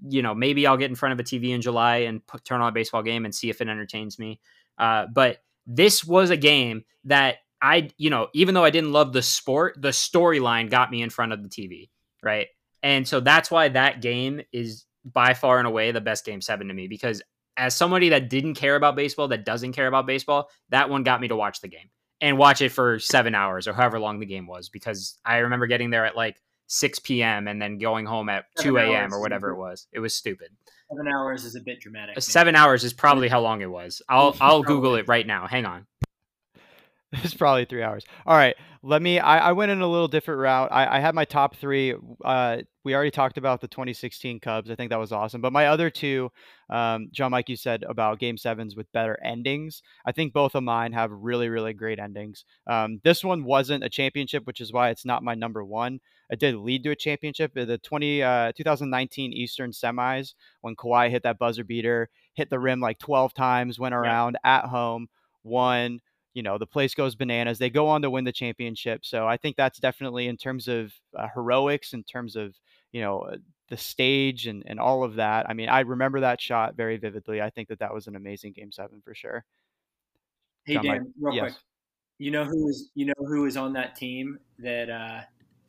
you 0.08 0.22
know 0.22 0.36
maybe 0.36 0.68
I'll 0.68 0.78
get 0.78 0.90
in 0.90 0.96
front 0.96 1.14
of 1.14 1.20
a 1.20 1.24
TV 1.24 1.50
in 1.50 1.62
July 1.62 1.98
and 1.98 2.26
put, 2.28 2.44
turn 2.44 2.62
on 2.62 2.70
a 2.70 2.72
baseball 2.74 3.04
game 3.04 3.26
and 3.26 3.34
see 3.34 3.50
if 3.50 3.62
it 3.62 3.68
entertains 3.68 4.20
me. 4.20 4.40
Uh, 4.78 5.06
but 5.14 5.44
this 5.66 6.04
was 6.06 6.30
a 6.30 6.38
game 6.38 6.84
that 7.06 7.38
I, 7.62 7.90
you 7.98 8.10
know, 8.10 8.28
even 8.34 8.54
though 8.54 8.64
I 8.64 8.70
didn't 8.70 8.92
love 8.92 9.14
the 9.14 9.22
sport, 9.22 9.76
the 9.82 9.90
storyline 9.90 10.70
got 10.70 10.92
me 10.92 11.02
in 11.02 11.10
front 11.10 11.34
of 11.34 11.44
the 11.44 11.50
TV, 11.50 11.90
right? 12.24 12.48
And 12.84 13.08
so 13.08 13.20
that's 13.20 13.50
why 13.50 13.70
that 13.70 14.02
game 14.02 14.42
is 14.52 14.86
by 15.04 15.34
far 15.34 15.58
and 15.58 15.68
away 15.68 15.92
the 15.92 16.02
best 16.02 16.26
game 16.26 16.42
seven 16.42 16.68
to 16.68 16.74
me 16.74 16.88
because 16.88 17.22
as 17.56 17.76
somebody 17.76 18.10
that 18.10 18.30
didn't 18.30 18.54
care 18.54 18.76
about 18.76 18.96
baseball, 18.96 19.30
that 19.30 19.46
doesn't 19.46 19.74
care 19.74 19.88
about 19.88 20.06
baseball, 20.06 20.50
that 20.70 20.90
one 20.90 21.04
got 21.04 21.20
me 21.20 21.28
to 21.30 21.36
watch 21.36 21.60
the 21.62 21.68
game 21.68 21.90
and 22.22 22.38
watch 22.38 22.62
it 22.62 22.70
for 22.70 23.00
seven 23.00 23.34
hours 23.34 23.68
or 23.68 23.74
however 23.74 24.00
long 24.00 24.20
the 24.20 24.26
game 24.26 24.48
was 24.48 24.70
because 24.70 25.18
I 25.26 25.38
remember 25.38 25.66
getting 25.66 25.90
there 25.90 26.06
at 26.06 26.16
like 26.16 26.38
6 26.68 27.00
p.m. 27.00 27.48
and 27.48 27.62
then 27.62 27.78
going 27.78 28.06
home 28.06 28.30
at 28.30 28.46
Seven 28.58 28.74
2 28.74 28.78
a.m. 28.78 29.14
or 29.14 29.22
whatever 29.22 29.50
it 29.50 29.58
was. 29.58 29.88
It 29.92 30.00
was 30.00 30.14
stupid. 30.14 30.50
Seven 30.92 31.08
hours 31.14 31.46
is 31.46 31.56
a 31.56 31.62
bit 31.62 31.80
dramatic. 31.80 32.14
Uh, 32.14 32.20
Nick. 32.20 32.24
Seven 32.24 32.56
hours 32.56 32.84
is 32.84 32.94
probably 32.94 33.28
how 33.28 33.42
long 33.42 33.62
it 33.62 33.70
was. 33.70 34.02
I'll 34.08 34.36
I'll 34.42 34.64
Google 34.64 34.96
it 34.96 35.08
right 35.08 35.26
now. 35.26 35.48
Hang 35.48 35.66
on. 35.66 35.86
It's 37.24 37.34
probably 37.34 37.64
three 37.64 37.84
hours. 37.84 38.04
All 38.26 38.36
right, 38.36 38.56
let 38.84 39.02
me. 39.02 39.18
I, 39.18 39.50
I 39.50 39.52
went 39.54 39.72
in 39.72 39.80
a 39.80 39.88
little 39.88 40.10
different 40.10 40.42
route. 40.42 40.70
I, 40.74 40.98
I 40.98 41.00
had 41.00 41.16
my 41.16 41.24
top 41.24 41.56
three. 41.56 41.96
Uh, 42.24 42.58
we 42.84 42.94
already 42.94 43.12
talked 43.12 43.38
about 43.38 43.62
the 43.62 43.68
2016 43.70 44.42
Cubs. 44.42 44.70
I 44.70 44.76
think 44.76 44.90
that 44.90 45.00
was 45.00 45.14
awesome. 45.14 45.40
But 45.40 45.54
my 45.54 45.68
other 45.68 45.90
two, 45.90 46.30
um, 46.70 47.08
John, 47.14 47.32
Mike, 47.32 47.48
you 47.48 47.56
said 47.56 47.84
about 47.88 48.20
Game 48.20 48.38
Sevens 48.38 48.76
with 48.76 48.92
better 48.92 49.18
endings. 49.24 49.82
I 50.06 50.12
think 50.12 50.34
both 50.34 50.54
of 50.54 50.64
mine 50.64 50.92
have 50.94 51.12
really, 51.12 51.48
really 51.48 51.74
great 51.74 51.98
endings. 51.98 52.44
Um, 52.68 53.00
this 53.06 53.24
one 53.24 53.46
wasn't 53.46 53.86
a 53.86 53.90
championship, 53.90 54.46
which 54.46 54.60
is 54.60 54.74
why 54.74 54.90
it's 54.90 55.06
not 55.06 55.24
my 55.24 55.34
number 55.34 55.64
one. 55.64 56.00
It 56.30 56.40
did 56.40 56.56
lead 56.56 56.84
to 56.84 56.92
a 56.92 56.96
championship. 56.96 57.54
The 57.54 57.78
20 57.78 58.22
uh, 58.22 58.52
2019 58.52 59.32
Eastern 59.32 59.72
Semis 59.72 60.34
when 60.60 60.76
Kawhi 60.76 61.10
hit 61.10 61.24
that 61.24 61.40
buzzer 61.40 61.64
beater, 61.64 62.10
hit 62.34 62.50
the 62.50 62.60
rim 62.60 62.82
like 62.82 63.00
12 63.00 63.34
times, 63.34 63.80
went 63.80 63.96
around 63.96 64.38
at 64.44 64.66
home, 64.66 65.08
won 65.44 66.02
you 66.38 66.44
know 66.44 66.58
the 66.58 66.68
place 66.68 66.94
goes 66.94 67.16
bananas 67.16 67.58
they 67.58 67.70
go 67.70 67.88
on 67.88 68.02
to 68.02 68.10
win 68.10 68.24
the 68.24 68.32
championship 68.32 69.04
so 69.04 69.28
i 69.28 69.36
think 69.36 69.56
that's 69.56 69.80
definitely 69.80 70.28
in 70.28 70.38
terms 70.38 70.68
of 70.68 70.94
uh, 71.18 71.28
heroics 71.34 71.94
in 71.94 72.04
terms 72.04 72.36
of 72.36 72.54
you 72.92 73.02
know 73.02 73.22
uh, 73.22 73.38
the 73.70 73.78
stage 73.78 74.46
and, 74.46 74.64
and 74.68 74.80
all 74.80 75.04
of 75.04 75.16
that 75.16 75.50
i 75.50 75.54
mean 75.54 75.68
i 75.68 75.80
remember 75.80 76.20
that 76.20 76.40
shot 76.40 76.76
very 76.76 76.98
vividly 76.98 77.42
i 77.42 77.50
think 77.50 77.68
that 77.68 77.80
that 77.80 77.94
was 77.94 78.06
an 78.06 78.16
amazing 78.16 78.54
game 78.54 78.72
seven 78.72 79.02
for 79.04 79.16
sure 79.16 79.44
Hey 80.68 80.74
John, 80.74 80.84
Dan, 80.84 80.94
Mike, 80.96 81.02
real 81.22 81.34
yes. 81.34 81.44
quick. 81.44 81.64
You 82.20 82.32
know 82.32 82.44
who 82.44 82.68
is 82.68 82.90
you 82.94 83.06
know 83.06 83.14
who 83.20 83.44
was 83.44 83.56
on 83.56 83.72
that 83.74 83.96
team 83.96 84.38
that 84.60 84.90
uh, 84.90 85.22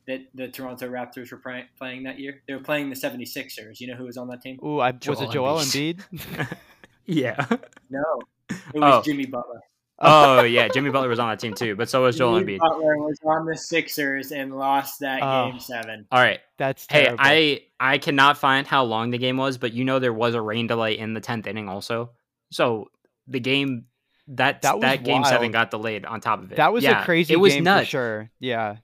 that 0.07 0.27
the 0.33 0.49
Toronto 0.49 0.89
Raptors 0.89 1.31
were 1.31 1.37
playing, 1.37 1.65
playing 1.77 2.03
that 2.03 2.19
year? 2.19 2.41
They 2.47 2.53
were 2.53 2.59
playing 2.59 2.89
the 2.89 2.95
76ers. 2.95 3.79
You 3.79 3.87
know 3.87 3.95
who 3.95 4.05
was 4.05 4.17
on 4.17 4.27
that 4.27 4.41
team? 4.41 4.59
Ooh, 4.61 4.79
I, 4.79 4.91
was 4.91 4.99
Joel 4.99 5.21
it 5.21 5.31
Joel 5.31 5.57
Embiid. 5.59 6.01
Embiid? 6.11 6.57
yeah. 7.05 7.45
No. 7.89 8.03
It 8.49 8.73
was 8.73 8.83
Oh. 8.83 9.01
Jimmy 9.03 9.25
Butler. 9.25 9.61
Oh 10.01 10.43
yeah, 10.43 10.67
Jimmy 10.67 10.89
Butler 10.91 11.09
was 11.09 11.19
on 11.19 11.29
that 11.29 11.39
team 11.39 11.53
too, 11.53 11.75
but 11.75 11.89
so 11.89 12.03
was 12.03 12.17
Joel 12.17 12.39
Jimmy 12.39 12.57
Embiid. 12.57 12.59
Butler 12.59 12.97
was 12.97 13.17
on 13.25 13.45
the 13.45 13.57
Sixers 13.57 14.31
and 14.31 14.57
lost 14.57 14.99
that 15.01 15.21
Oh. 15.21 15.51
game 15.51 15.59
seven. 15.59 16.05
All 16.11 16.19
right. 16.21 16.39
That's 16.57 16.85
Hey. 16.89 17.13
I 17.17 17.61
I 17.79 17.97
cannot 17.97 18.37
find 18.37 18.65
how 18.67 18.83
long 18.83 19.11
the 19.11 19.17
game 19.17 19.37
was, 19.37 19.57
but 19.57 19.73
you 19.73 19.83
know 19.83 19.99
there 19.99 20.13
was 20.13 20.35
a 20.35 20.41
rain 20.41 20.67
delay 20.67 20.97
in 20.97 21.13
the 21.13 21.21
tenth 21.21 21.47
inning 21.47 21.67
also. 21.69 22.11
So 22.51 22.89
the 23.27 23.39
game 23.39 23.85
that 24.29 24.61
That 24.61 24.79
that, 24.81 24.99
was 24.99 25.05
game 25.05 25.23
seven 25.23 25.51
got 25.51 25.71
delayed 25.71 26.05
on 26.05 26.21
top 26.21 26.41
of 26.43 26.51
it. 26.51 26.55
that 26.57 26.71
was 26.73 26.83
Yeah, 26.83 27.01
a 27.01 27.05
crazy 27.05 27.33
It 27.33 27.37
was 27.37 27.53
game 27.53 27.63
nuts. 27.63 27.87
for 27.87 27.91
sure. 27.91 28.31
Yeah, 28.39 28.77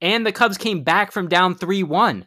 And 0.00 0.24
the 0.26 0.32
Cubs 0.32 0.56
came 0.58 0.82
back 0.82 1.12
from 1.12 1.28
down 1.28 1.54
three 1.54 1.82
one. 1.82 2.24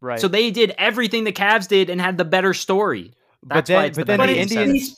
right. 0.00 0.20
So 0.20 0.28
they 0.28 0.50
did 0.50 0.74
everything 0.78 1.24
the 1.24 1.32
Cavs 1.32 1.66
did 1.68 1.88
and 1.90 2.00
had 2.00 2.18
the 2.18 2.24
better 2.24 2.52
story. 2.54 3.12
But 3.44 3.66
then, 3.66 3.88
but 3.90 3.94
the 3.94 4.04
then 4.04 4.18
the 4.20 4.26
better 4.26 4.32
it's 4.40 4.52
game 4.52 4.58
seven. 4.58 4.70
Indians, 4.76 4.96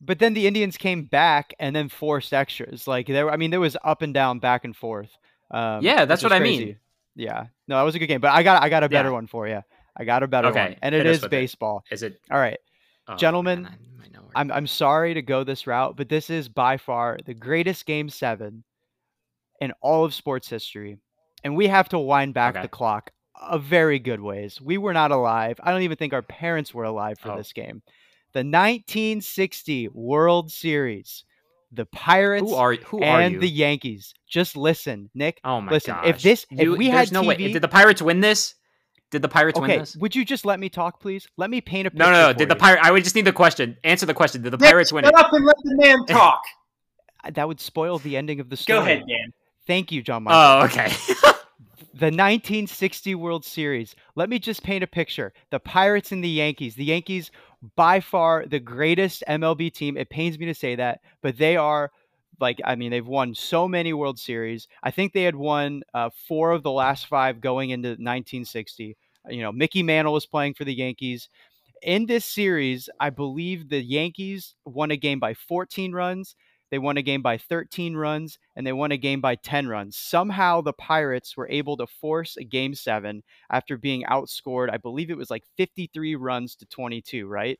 but 0.00 0.18
then 0.18 0.34
the 0.34 0.46
Indians 0.46 0.76
came 0.76 1.04
back 1.04 1.54
and 1.58 1.74
then 1.74 1.88
forced 1.88 2.32
extras. 2.32 2.86
Like 2.86 3.06
there, 3.06 3.30
I 3.30 3.36
mean, 3.36 3.50
there 3.50 3.60
was 3.60 3.76
up 3.84 4.02
and 4.02 4.14
down, 4.14 4.38
back 4.38 4.64
and 4.64 4.74
forth. 4.76 5.10
Um, 5.50 5.82
Yeah, 5.82 6.04
that's 6.04 6.22
what 6.22 6.32
I 6.32 6.38
mean. 6.40 6.76
Yeah, 7.16 7.46
no, 7.66 7.76
that 7.76 7.82
was 7.82 7.94
a 7.94 7.98
good 7.98 8.06
game. 8.06 8.20
But 8.20 8.32
I 8.32 8.42
got, 8.42 8.62
I 8.62 8.68
got 8.68 8.84
a 8.84 8.88
better 8.88 9.08
Yeah. 9.08 9.14
one 9.14 9.26
for 9.26 9.48
you. 9.48 9.62
I 9.96 10.04
got 10.04 10.22
a 10.22 10.28
better 10.28 10.48
Okay, 10.48 10.62
one, 10.68 10.76
and 10.82 10.94
hit 10.94 11.04
it 11.06 11.10
is 11.10 11.18
with 11.22 11.24
it. 11.24 11.30
baseball. 11.30 11.82
Is 11.90 12.02
it 12.04 12.20
All 12.30 12.38
right. 12.38 12.58
oh, 13.08 13.16
Gentlemen, 13.16 13.62
man, 13.64 13.72
I 13.72 14.00
might 14.00 14.12
know 14.12 14.20
where- 14.20 14.30
I'm 14.36 14.52
I'm 14.52 14.66
sorry 14.68 15.14
to 15.14 15.22
go 15.22 15.42
this 15.42 15.66
route, 15.66 15.96
but 15.96 16.08
this 16.08 16.30
is 16.30 16.48
by 16.48 16.76
far 16.76 17.18
the 17.26 17.34
greatest 17.34 17.84
game 17.86 18.08
seven 18.08 18.62
in 19.60 19.72
all 19.80 20.04
of 20.04 20.14
sports 20.14 20.48
history. 20.48 20.98
And 21.42 21.56
we 21.56 21.66
have 21.66 21.88
to 21.90 21.98
wind 21.98 22.34
back 22.34 22.54
Okay. 22.54 22.62
the 22.62 22.68
clock 22.68 23.10
a 23.40 23.58
very 23.58 23.98
good 23.98 24.20
ways. 24.20 24.60
We 24.60 24.78
were 24.78 24.92
not 24.92 25.10
alive. 25.10 25.58
I 25.62 25.70
don't 25.72 25.82
even 25.82 25.96
think 25.96 26.12
our 26.12 26.22
parents 26.22 26.72
were 26.74 26.84
alive 26.84 27.18
for 27.18 27.32
Oh. 27.32 27.36
this 27.36 27.52
game. 27.52 27.82
The 28.32 28.44
1960 28.44 29.88
World 29.88 30.50
Series. 30.52 31.24
The 31.72 31.84
Pirates 31.86 32.48
who 32.48 32.54
are 32.54 32.74
who 32.74 33.02
and 33.02 33.34
you? 33.34 33.40
the 33.40 33.48
Yankees. 33.48 34.14
Just 34.26 34.56
listen, 34.56 35.10
Nick. 35.14 35.38
oh 35.44 35.60
my 35.60 35.72
listen, 35.72 35.94
gosh. 35.94 36.06
if 36.06 36.22
this 36.22 36.46
if 36.50 36.60
You- 36.60 36.76
we 36.76 36.88
had 36.88 37.12
no 37.12 37.22
way. 37.22 37.36
TV 37.36 37.52
Did 37.52 37.62
the 37.62 37.68
Pirates 37.68 38.00
win 38.00 38.20
this? 38.20 38.54
Did 39.10 39.22
the 39.22 39.28
Pirates 39.28 39.58
win 39.60 39.68
this? 39.70 39.96
would 39.96 40.14
you 40.16 40.24
just 40.24 40.44
let 40.46 40.58
me 40.60 40.68
talk, 40.70 41.00
please? 41.00 41.26
Let 41.36 41.50
me 41.50 41.60
paint 41.60 41.86
a 41.86 41.90
picture. 41.90 42.04
No, 42.04 42.10
no, 42.10 42.26
no. 42.28 42.32
Did 42.32 42.48
the 42.48 42.56
pirate? 42.56 42.80
I 42.82 42.90
would 42.90 43.04
just 43.04 43.14
need 43.16 43.24
the 43.26 43.32
question. 43.32 43.76
Answer 43.84 44.06
the 44.06 44.14
question. 44.14 44.42
Did 44.42 44.52
the 44.52 44.58
Nick, 44.58 44.70
Pirates 44.70 44.92
win 44.92 45.04
shut 45.04 45.12
it? 45.14 45.18
up 45.20 45.32
and 45.32 45.44
let 45.44 45.56
the 45.62 45.76
man 45.76 46.04
talk. 46.06 46.42
That 47.32 47.48
would 47.48 47.60
spoil 47.60 47.98
the 47.98 48.16
ending 48.16 48.40
of 48.40 48.48
the 48.50 48.56
story. 48.56 48.78
Go 48.78 48.82
ahead, 48.84 48.98
Dan. 49.08 49.32
Thank 49.66 49.92
you, 49.92 50.02
John 50.02 50.22
Michael. 50.24 50.40
Oh, 50.40 50.64
okay. 50.66 50.92
The 51.98 52.12
1960 52.12 53.16
World 53.16 53.44
Series. 53.44 53.96
Let 54.14 54.28
me 54.28 54.38
just 54.38 54.62
paint 54.62 54.84
a 54.84 54.86
picture. 54.86 55.32
The 55.50 55.58
Pirates 55.58 56.12
and 56.12 56.22
the 56.22 56.28
Yankees. 56.28 56.76
The 56.76 56.84
Yankees, 56.84 57.32
by 57.74 57.98
far 57.98 58.46
the 58.46 58.60
greatest 58.60 59.24
MLB 59.26 59.74
team. 59.74 59.96
It 59.96 60.08
pains 60.08 60.38
me 60.38 60.46
to 60.46 60.54
say 60.54 60.76
that, 60.76 61.00
but 61.22 61.36
they 61.38 61.56
are 61.56 61.90
like 62.38 62.60
I 62.64 62.76
mean 62.76 62.92
they've 62.92 63.04
won 63.04 63.34
so 63.34 63.66
many 63.66 63.92
World 63.92 64.20
Series. 64.20 64.68
I 64.84 64.92
think 64.92 65.12
they 65.12 65.24
had 65.24 65.34
won 65.34 65.82
uh, 65.92 66.10
four 66.28 66.52
of 66.52 66.62
the 66.62 66.70
last 66.70 67.08
five 67.08 67.40
going 67.40 67.70
into 67.70 67.88
1960. 67.88 68.96
You 69.30 69.42
know, 69.42 69.50
Mickey 69.50 69.82
Mantle 69.82 70.12
was 70.12 70.24
playing 70.24 70.54
for 70.54 70.64
the 70.64 70.74
Yankees. 70.74 71.28
In 71.82 72.06
this 72.06 72.24
series, 72.24 72.88
I 73.00 73.10
believe 73.10 73.70
the 73.70 73.82
Yankees 73.82 74.54
won 74.64 74.92
a 74.92 74.96
game 74.96 75.18
by 75.18 75.34
14 75.34 75.90
runs. 75.92 76.36
They 76.70 76.78
won 76.78 76.96
a 76.96 77.02
game 77.02 77.22
by 77.22 77.38
13 77.38 77.96
runs 77.96 78.38
and 78.56 78.66
they 78.66 78.72
won 78.72 78.92
a 78.92 78.96
game 78.96 79.20
by 79.20 79.36
10 79.36 79.68
runs. 79.68 79.96
Somehow 79.96 80.60
the 80.60 80.72
Pirates 80.72 81.36
were 81.36 81.48
able 81.48 81.76
to 81.78 81.86
force 81.86 82.36
a 82.36 82.44
game 82.44 82.74
seven 82.74 83.22
after 83.50 83.76
being 83.76 84.04
outscored. 84.04 84.70
I 84.70 84.76
believe 84.76 85.10
it 85.10 85.16
was 85.16 85.30
like 85.30 85.44
53 85.56 86.16
runs 86.16 86.54
to 86.56 86.66
22, 86.66 87.26
right? 87.26 87.58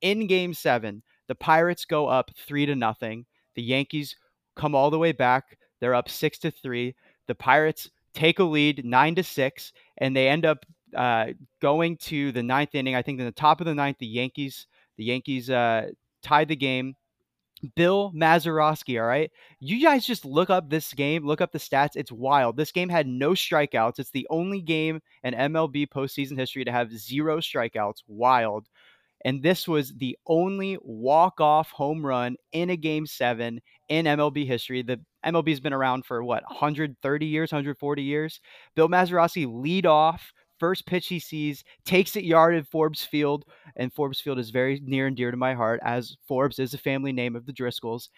In 0.00 0.26
game 0.26 0.54
seven, 0.54 1.02
the 1.28 1.34
Pirates 1.34 1.84
go 1.84 2.08
up 2.08 2.30
three 2.36 2.66
to 2.66 2.74
nothing. 2.74 3.26
The 3.54 3.62
Yankees 3.62 4.16
come 4.56 4.74
all 4.74 4.90
the 4.90 4.98
way 4.98 5.12
back. 5.12 5.58
They're 5.80 5.94
up 5.94 6.08
six 6.08 6.38
to 6.40 6.50
three. 6.50 6.94
The 7.26 7.34
Pirates 7.34 7.90
take 8.14 8.38
a 8.38 8.44
lead 8.44 8.84
nine 8.84 9.14
to 9.14 9.22
six, 9.22 9.72
and 9.98 10.16
they 10.16 10.28
end 10.28 10.44
up 10.44 10.64
uh, 10.96 11.26
going 11.60 11.96
to 11.98 12.32
the 12.32 12.42
ninth 12.42 12.74
inning. 12.74 12.94
I 12.94 13.02
think 13.02 13.20
in 13.20 13.26
the 13.26 13.32
top 13.32 13.60
of 13.60 13.66
the 13.66 13.74
ninth, 13.74 13.98
the 13.98 14.06
Yankees 14.06 14.66
the 14.96 15.04
Yankees 15.04 15.48
uh, 15.48 15.88
tied 16.22 16.48
the 16.48 16.56
game. 16.56 16.94
Bill 17.76 18.12
Mazeroski, 18.14 19.00
all 19.00 19.06
right? 19.06 19.30
You 19.60 19.82
guys 19.82 20.06
just 20.06 20.24
look 20.24 20.50
up 20.50 20.68
this 20.68 20.92
game, 20.92 21.26
look 21.26 21.40
up 21.40 21.52
the 21.52 21.58
stats. 21.58 21.96
It's 21.96 22.12
wild. 22.12 22.56
This 22.56 22.72
game 22.72 22.88
had 22.88 23.06
no 23.06 23.30
strikeouts. 23.30 23.98
It's 23.98 24.10
the 24.10 24.26
only 24.30 24.60
game 24.60 25.00
in 25.22 25.34
MLB 25.34 25.88
postseason 25.88 26.38
history 26.38 26.64
to 26.64 26.72
have 26.72 26.92
zero 26.92 27.38
strikeouts. 27.38 28.02
Wild. 28.06 28.68
And 29.24 29.42
this 29.42 29.66
was 29.66 29.92
the 29.94 30.16
only 30.26 30.78
walk-off 30.82 31.70
home 31.70 32.06
run 32.06 32.36
in 32.52 32.70
a 32.70 32.76
game 32.76 33.06
seven 33.06 33.60
in 33.88 34.06
MLB 34.06 34.46
history. 34.46 34.82
The 34.82 35.00
MLB's 35.26 35.60
been 35.60 35.72
around 35.72 36.06
for 36.06 36.22
what, 36.22 36.44
130 36.44 37.26
years, 37.26 37.50
140 37.50 38.02
years? 38.02 38.40
Bill 38.76 38.88
Mazeroski 38.88 39.46
lead 39.50 39.86
off 39.86 40.32
First 40.58 40.86
pitch 40.86 41.06
he 41.08 41.18
sees, 41.18 41.64
takes 41.84 42.16
it 42.16 42.24
yard 42.24 42.54
at 42.54 42.66
Forbes 42.66 43.04
Field, 43.04 43.44
and 43.76 43.92
Forbes 43.92 44.20
Field 44.20 44.38
is 44.38 44.50
very 44.50 44.80
near 44.84 45.06
and 45.06 45.16
dear 45.16 45.30
to 45.30 45.36
my 45.36 45.54
heart, 45.54 45.80
as 45.84 46.16
Forbes 46.26 46.58
is 46.58 46.74
a 46.74 46.78
family 46.78 47.12
name 47.12 47.36
of 47.36 47.46
the 47.46 47.52
Driscolls. 47.52 48.08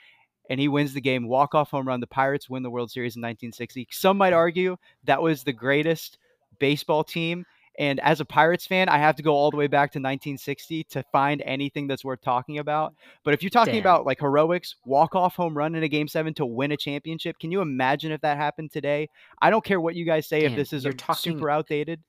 And 0.48 0.58
he 0.58 0.68
wins 0.68 0.94
the 0.94 1.00
game, 1.00 1.28
walk 1.28 1.54
off 1.54 1.70
home 1.70 1.86
run. 1.86 2.00
The 2.00 2.06
Pirates 2.08 2.50
win 2.50 2.62
the 2.64 2.70
World 2.70 2.90
Series 2.90 3.14
in 3.14 3.20
1960. 3.20 3.86
Some 3.92 4.16
might 4.16 4.32
argue 4.32 4.76
that 5.04 5.22
was 5.22 5.44
the 5.44 5.52
greatest 5.52 6.18
baseball 6.58 7.04
team. 7.04 7.44
And 7.78 8.00
as 8.00 8.20
a 8.20 8.24
Pirates 8.24 8.66
fan, 8.66 8.88
I 8.88 8.98
have 8.98 9.14
to 9.16 9.22
go 9.22 9.32
all 9.32 9.50
the 9.52 9.56
way 9.56 9.68
back 9.68 9.92
to 9.92 9.98
1960 9.98 10.84
to 10.90 11.04
find 11.12 11.40
anything 11.46 11.86
that's 11.86 12.04
worth 12.04 12.20
talking 12.20 12.58
about. 12.58 12.94
But 13.24 13.32
if 13.32 13.42
you're 13.42 13.50
talking 13.50 13.74
Damn. 13.74 13.82
about 13.82 14.06
like 14.06 14.18
heroics, 14.20 14.74
walk 14.84 15.14
off 15.14 15.36
home 15.36 15.56
run 15.56 15.76
in 15.76 15.84
a 15.84 15.88
game 15.88 16.08
seven 16.08 16.34
to 16.34 16.44
win 16.44 16.72
a 16.72 16.76
championship, 16.76 17.38
can 17.38 17.52
you 17.52 17.60
imagine 17.60 18.10
if 18.10 18.20
that 18.22 18.36
happened 18.36 18.72
today? 18.72 19.08
I 19.40 19.50
don't 19.50 19.64
care 19.64 19.80
what 19.80 19.94
you 19.94 20.04
guys 20.04 20.26
say 20.26 20.40
if 20.42 20.56
this 20.56 20.72
is 20.72 20.82
you're 20.84 20.92
a 20.92 20.96
talking- 20.96 21.32
super 21.34 21.48
outdated. 21.48 22.02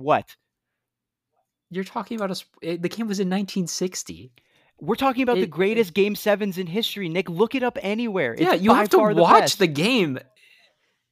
What? 0.00 0.36
You're 1.70 1.84
talking 1.84 2.16
about 2.20 2.30
a 2.30 2.66
eh, 2.66 2.76
the 2.80 2.88
game 2.88 3.06
was 3.06 3.20
in 3.20 3.28
1960. 3.28 4.32
We're 4.80 4.94
talking 4.96 5.22
about 5.22 5.36
the 5.36 5.42
It- 5.42 5.50
greatest 5.50 5.94
game 5.94 6.14
sevens 6.16 6.58
in 6.58 6.66
history. 6.66 7.08
Nick, 7.08 7.28
look 7.28 7.54
it 7.54 7.62
up 7.62 7.78
anywhere. 7.82 8.34
yeah, 8.38 8.54
It's 8.54 8.62
you 8.62 8.74
have 8.74 8.88
to 8.90 8.96
far 8.96 9.14
the 9.14 9.22
watch 9.22 9.40
best. 9.42 9.58
the 9.58 9.66
game. 9.66 10.18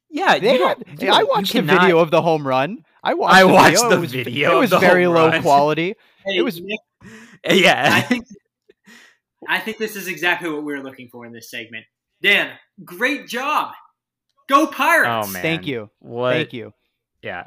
Yeah, 0.09 0.39
They 0.39 0.55
you 0.57 0.67
have- 0.67 0.79
you 0.79 0.93
I 0.93 0.95
don't- 0.95 1.19
you 1.19 1.27
watched 1.27 1.53
the 1.53 1.59
cannot- 1.59 1.81
video 1.81 1.99
of 1.99 2.09
the 2.11 2.21
home 2.21 2.47
run. 2.47 2.83
I 3.03 3.13
watched. 3.13 3.35
I 3.35 3.43
watched 3.45 3.77
the 3.89 3.89
watched 3.89 3.89
video. 3.89 3.89
the 3.89 3.95
it 3.95 4.01
was, 4.01 4.11
video 4.11 4.51
It 4.51 4.59
was 4.59 4.69
the 4.71 4.79
very 4.79 5.03
home 5.05 5.13
low 5.15 5.27
run. 5.29 5.41
quality. 5.43 5.95
Hey, 6.25 6.41
was- 6.41 6.59
Nick, 6.59 6.79
Yeah, 7.45 7.89
I 7.93 8.01
think 8.01 8.25
I 9.47 9.59
think 9.59 9.77
this 9.77 9.95
is 9.95 10.07
exactly 10.07 10.49
what 10.49 10.63
we 10.63 10.73
were 10.73 10.83
looking 10.83 11.07
for 11.09 11.25
in 11.25 11.31
this 11.31 11.49
segment. 11.49 11.85
Dan, 12.21 12.51
great 12.83 13.27
job. 13.27 13.71
Go 14.49 14.67
Pirates. 14.67 15.27
Oh 15.29 15.31
man, 15.31 15.41
Thank 15.41 15.65
you. 15.67 15.89
What? 15.99 16.33
Thank 16.33 16.53
you. 16.53 16.73
Yeah. 17.21 17.45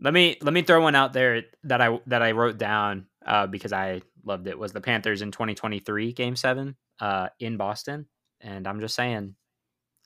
Let 0.00 0.12
me 0.12 0.36
let 0.42 0.52
me 0.52 0.62
throw 0.62 0.82
one 0.82 0.94
out 0.94 1.12
there 1.12 1.42
that 1.64 1.80
I 1.80 1.98
that 2.06 2.22
I 2.22 2.32
wrote 2.32 2.58
down 2.58 3.06
uh, 3.24 3.46
because 3.46 3.72
I 3.72 4.02
loved 4.24 4.46
it 4.46 4.58
was 4.58 4.72
the 4.72 4.80
Panthers 4.80 5.22
in 5.22 5.30
2023 5.30 6.12
Game 6.12 6.36
Seven 6.36 6.76
uh, 7.00 7.28
in 7.40 7.56
Boston, 7.56 8.06
and 8.40 8.66
I'm 8.66 8.80
just 8.80 8.94
saying 8.94 9.34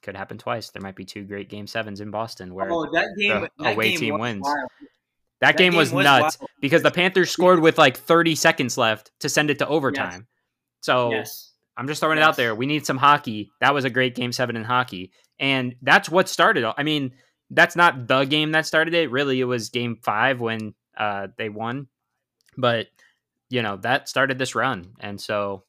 could 0.03 0.17
happen 0.17 0.39
twice. 0.39 0.71
There 0.71 0.81
might 0.83 0.97
be 0.97 1.05
two 1.05 1.25
great 1.25 1.49
Game 1.51 1.67
Sevens 1.67 2.01
in 2.01 2.11
Boston 2.11 2.55
where 2.55 2.71
Oh, 2.73 2.91
that 2.93 3.09
game. 3.19 3.43
the 3.43 3.51
that 3.65 3.75
away 3.75 3.91
game 3.91 3.99
team 3.99 4.19
wins. 4.19 4.41
wild. 4.43 4.59
that, 5.41 5.57
game, 5.59 5.75
was, 5.75 5.93
nuts 5.93 6.39
wild. 6.41 6.51
because 6.61 6.83
the 6.83 6.91
Panthers 6.91 7.31
scored 7.31 7.61
with 7.61 7.77
like 7.77 7.99
30 7.99 8.35
seconds 8.35 8.79
left 8.79 9.11
to 9.21 9.29
send 9.29 9.51
it 9.51 9.59
to 9.59 9.67
overtime. 9.69 10.27
So 10.81 11.11
Yes. 11.11 11.53
I'm 11.77 11.87
just 11.87 12.01
throwing 12.01 12.17
it 12.19 12.23
out 12.23 12.37
there. 12.37 12.55
We 12.55 12.65
need 12.67 12.87
some 12.87 12.97
hockey. 12.97 13.51
That 13.61 13.75
was 13.75 13.85
a 13.85 13.91
great 13.91 14.15
game 14.15 14.33
seven 14.33 14.57
in 14.57 14.65
hockey. 14.65 15.13
And 15.39 15.75
that's 15.83 16.09
what 16.09 16.29
started. 16.29 16.65
I 16.79 16.83
mean, 16.83 17.13
that's 17.51 17.77
not 17.77 18.07
the 18.07 18.25
game 18.25 18.53
that 18.53 18.67
started 18.67 18.95
it. 18.95 19.11
Really, 19.11 19.41
it 19.41 19.45
was 19.45 19.69
game 19.69 19.97
five 20.03 20.41
when 20.41 20.75
uh, 20.97 21.29
they 21.37 21.49
won. 21.49 21.89
But, 22.57 22.89
you 23.49 23.63
know, 23.63 23.77
that 23.79 24.09
started 24.09 24.39
this 24.39 24.55
run. 24.55 24.93
And 25.01 25.21
so 25.21 25.65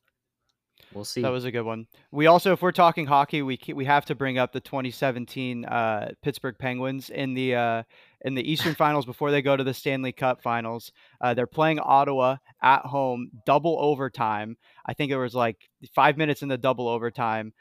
we'll 0.93 1.05
see. 1.05 1.21
That 1.21 1.32
was 1.32 1.45
a 1.45 1.51
good 1.51 1.63
one. 1.63 1.88
We 2.11 2.27
also, 2.27 2.53
if 2.53 2.61
we're 2.61 2.71
talking 2.71 3.05
hockey, 3.05 3.41
we 3.41 3.59
we 3.73 3.86
have 3.86 4.05
to 4.05 4.15
bring 4.15 4.38
up 4.38 4.51
the 4.51 4.59
2017 4.59 5.65
uh, 5.65 6.11
Pittsburgh 6.21 6.55
Penguins 6.59 7.09
in 7.09 7.34
the 7.34 7.55
uh, 7.55 7.84
in 8.21 8.36
the 8.36 8.49
Eastern 8.49 8.75
Finals 8.84 9.05
before 9.05 9.32
they 9.32 9.41
go 9.41 9.55
to 9.55 9.63
the 9.63 9.73
Stanley 9.73 10.11
Cup 10.11 10.41
Finals. 10.41 10.91
Uh, 11.19 11.34
they're 11.34 11.47
playing 11.47 11.79
Ottawa 11.79 12.38
at 12.61 12.82
home, 12.82 13.32
double 13.45 13.77
overtime. 13.79 14.57
I 14.86 14.93
think 14.93 15.11
it 15.11 15.17
was 15.17 15.34
like 15.36 15.69
five 15.95 16.17
minutes 16.17 16.41
in 16.41 16.49
the 16.49 16.57
double 16.57 16.88
overtime. 16.88 17.53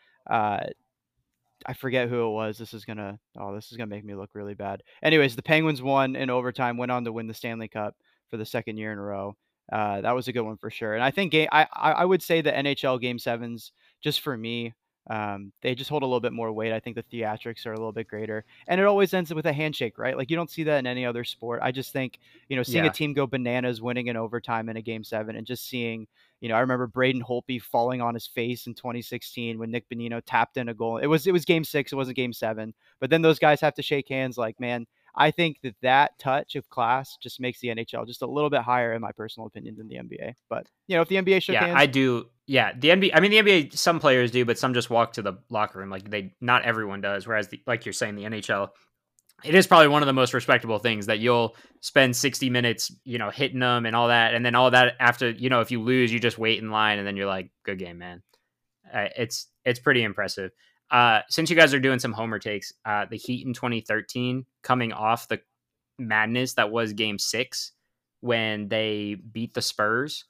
I 1.66 1.74
forget 1.74 2.08
who 2.08 2.26
it 2.26 2.30
was. 2.32 2.58
This 2.58 2.72
is 2.74 2.84
gonna 2.84 3.18
oh, 3.38 3.54
this 3.54 3.70
is 3.70 3.76
gonna 3.76 3.88
make 3.88 4.04
me 4.04 4.14
look 4.14 4.30
really 4.34 4.54
bad. 4.54 4.82
Anyways, 5.02 5.36
the 5.36 5.42
Penguins 5.42 5.82
won 5.82 6.16
in 6.16 6.30
overtime, 6.30 6.76
went 6.76 6.90
on 6.92 7.04
to 7.04 7.12
win 7.12 7.26
the 7.26 7.34
Stanley 7.34 7.68
Cup 7.68 7.96
for 8.28 8.36
the 8.36 8.46
second 8.46 8.76
year 8.78 8.92
in 8.92 8.98
a 8.98 9.02
row. 9.02 9.36
Uh, 9.70 10.00
that 10.00 10.14
was 10.14 10.26
a 10.28 10.32
good 10.32 10.42
one 10.42 10.56
for 10.56 10.70
sure. 10.70 10.94
And 10.94 11.02
I 11.04 11.10
think 11.10 11.32
game, 11.32 11.48
I, 11.52 11.66
I 11.72 11.92
I 11.92 12.04
would 12.04 12.22
say 12.22 12.40
the 12.40 12.50
NHL 12.52 13.00
Game 13.00 13.18
Sevens 13.18 13.72
just 14.02 14.20
for 14.20 14.36
me, 14.36 14.74
um, 15.08 15.52
they 15.62 15.74
just 15.74 15.90
hold 15.90 16.02
a 16.02 16.06
little 16.06 16.20
bit 16.20 16.32
more 16.32 16.50
weight. 16.52 16.72
I 16.72 16.80
think 16.80 16.96
the 16.96 17.02
theatrics 17.04 17.66
are 17.66 17.72
a 17.72 17.76
little 17.76 17.92
bit 17.92 18.08
greater, 18.08 18.44
and 18.66 18.80
it 18.80 18.84
always 18.84 19.12
ends 19.14 19.32
with 19.32 19.46
a 19.46 19.52
handshake, 19.52 19.98
right? 19.98 20.16
Like 20.16 20.30
you 20.30 20.36
don't 20.36 20.50
see 20.50 20.64
that 20.64 20.78
in 20.78 20.86
any 20.86 21.04
other 21.06 21.24
sport. 21.24 21.60
I 21.62 21.70
just 21.72 21.92
think 21.92 22.18
you 22.48 22.56
know 22.56 22.62
seeing 22.62 22.84
Yeah. 22.84 22.90
a 22.90 22.94
team 22.94 23.12
go 23.12 23.26
bananas, 23.26 23.80
winning 23.82 24.08
in 24.08 24.16
overtime 24.16 24.68
in 24.68 24.76
a 24.76 24.82
Game 24.82 25.04
Seven, 25.04 25.36
and 25.36 25.46
just 25.46 25.68
seeing 25.68 26.06
you 26.40 26.48
know 26.48 26.54
I 26.54 26.60
remember 26.60 26.86
Braden 26.86 27.22
Holtby 27.22 27.62
falling 27.62 28.00
on 28.00 28.14
his 28.14 28.26
face 28.26 28.66
in 28.66 28.74
2016 28.74 29.58
when 29.58 29.70
Nick 29.70 29.88
Bonino 29.88 30.20
tapped 30.24 30.56
in 30.56 30.68
a 30.68 30.74
goal. 30.74 30.98
It 30.98 31.06
was 31.06 31.26
it 31.26 31.32
was 31.32 31.44
Game 31.44 31.64
Six, 31.64 31.92
it 31.92 31.96
wasn't 31.96 32.16
Game 32.16 32.32
Seven, 32.32 32.74
but 33.00 33.10
then 33.10 33.22
those 33.22 33.38
guys 33.38 33.60
have 33.60 33.74
to 33.74 33.82
shake 33.82 34.08
hands. 34.08 34.38
Like 34.38 34.58
man, 34.60 34.86
I 35.14 35.30
think 35.30 35.60
that 35.62 35.74
that 35.82 36.18
touch 36.18 36.56
of 36.56 36.68
class 36.68 37.16
just 37.20 37.40
makes 37.40 37.60
the 37.60 37.68
NHL 37.68 38.06
just 38.06 38.22
a 38.22 38.26
little 38.26 38.50
bit 38.50 38.62
higher, 38.62 38.92
in 38.92 39.00
my 39.00 39.12
personal 39.12 39.46
opinion, 39.46 39.76
than 39.76 39.88
the 39.88 39.96
NBA. 39.96 40.34
But 40.48 40.66
you 40.86 40.96
know, 40.96 41.02
if 41.02 41.08
the 41.08 41.16
NBA 41.16 41.42
shook 41.42 41.54
yeah, 41.54 41.66
hands, 41.66 41.76
I 41.78 41.86
do. 41.86 42.26
Yeah, 42.46 42.72
the 42.76 42.88
NBA. 42.88 43.10
I 43.14 43.20
mean, 43.20 43.30
the 43.30 43.38
NBA. 43.38 43.76
Some 43.76 44.00
players 44.00 44.30
do, 44.30 44.44
but 44.44 44.58
some 44.58 44.74
just 44.74 44.90
walk 44.90 45.14
to 45.14 45.22
the 45.22 45.34
locker 45.48 45.78
room. 45.78 45.90
Like 45.90 46.08
they, 46.08 46.34
not 46.40 46.62
everyone 46.62 47.00
does. 47.00 47.26
Whereas, 47.26 47.48
the, 47.48 47.60
like 47.66 47.86
you're 47.86 47.92
saying, 47.92 48.16
the 48.16 48.24
NHL, 48.24 48.70
it 49.44 49.54
is 49.54 49.66
probably 49.66 49.88
one 49.88 50.02
of 50.02 50.06
the 50.06 50.12
most 50.12 50.34
respectable 50.34 50.78
things 50.78 51.06
that 51.06 51.18
you'll 51.18 51.56
spend 51.80 52.16
60 52.16 52.50
minutes, 52.50 52.92
you 53.04 53.18
know, 53.18 53.30
hitting 53.30 53.60
them 53.60 53.86
and 53.86 53.96
all 53.96 54.08
that, 54.08 54.34
and 54.34 54.44
then 54.44 54.54
all 54.54 54.70
that 54.70 54.94
after, 55.00 55.30
you 55.30 55.48
know, 55.48 55.60
if 55.60 55.70
you 55.70 55.80
lose, 55.80 56.12
you 56.12 56.18
just 56.18 56.38
wait 56.38 56.60
in 56.62 56.70
line, 56.70 56.98
and 56.98 57.06
then 57.06 57.16
you're 57.16 57.26
like, 57.26 57.50
good 57.64 57.78
game, 57.78 57.98
man. 57.98 58.22
Uh, 58.92 59.06
it's 59.16 59.46
it's 59.64 59.78
pretty 59.78 60.02
impressive. 60.02 60.50
Uh, 60.90 61.20
since 61.28 61.48
you 61.48 61.56
guys 61.56 61.72
are 61.72 61.80
doing 61.80 62.00
some 62.00 62.12
homer 62.12 62.38
takes, 62.38 62.72
uh, 62.84 63.06
the 63.08 63.16
Heat 63.16 63.46
in 63.46 63.54
2013, 63.54 64.44
coming 64.62 64.92
off 64.92 65.28
the 65.28 65.40
madness 65.98 66.54
that 66.54 66.70
was 66.70 66.92
Game 66.92 67.18
Six 67.18 67.72
when 68.20 68.68
they 68.68 69.16
beat 69.32 69.54
the 69.54 69.62
Spurs. 69.62 70.24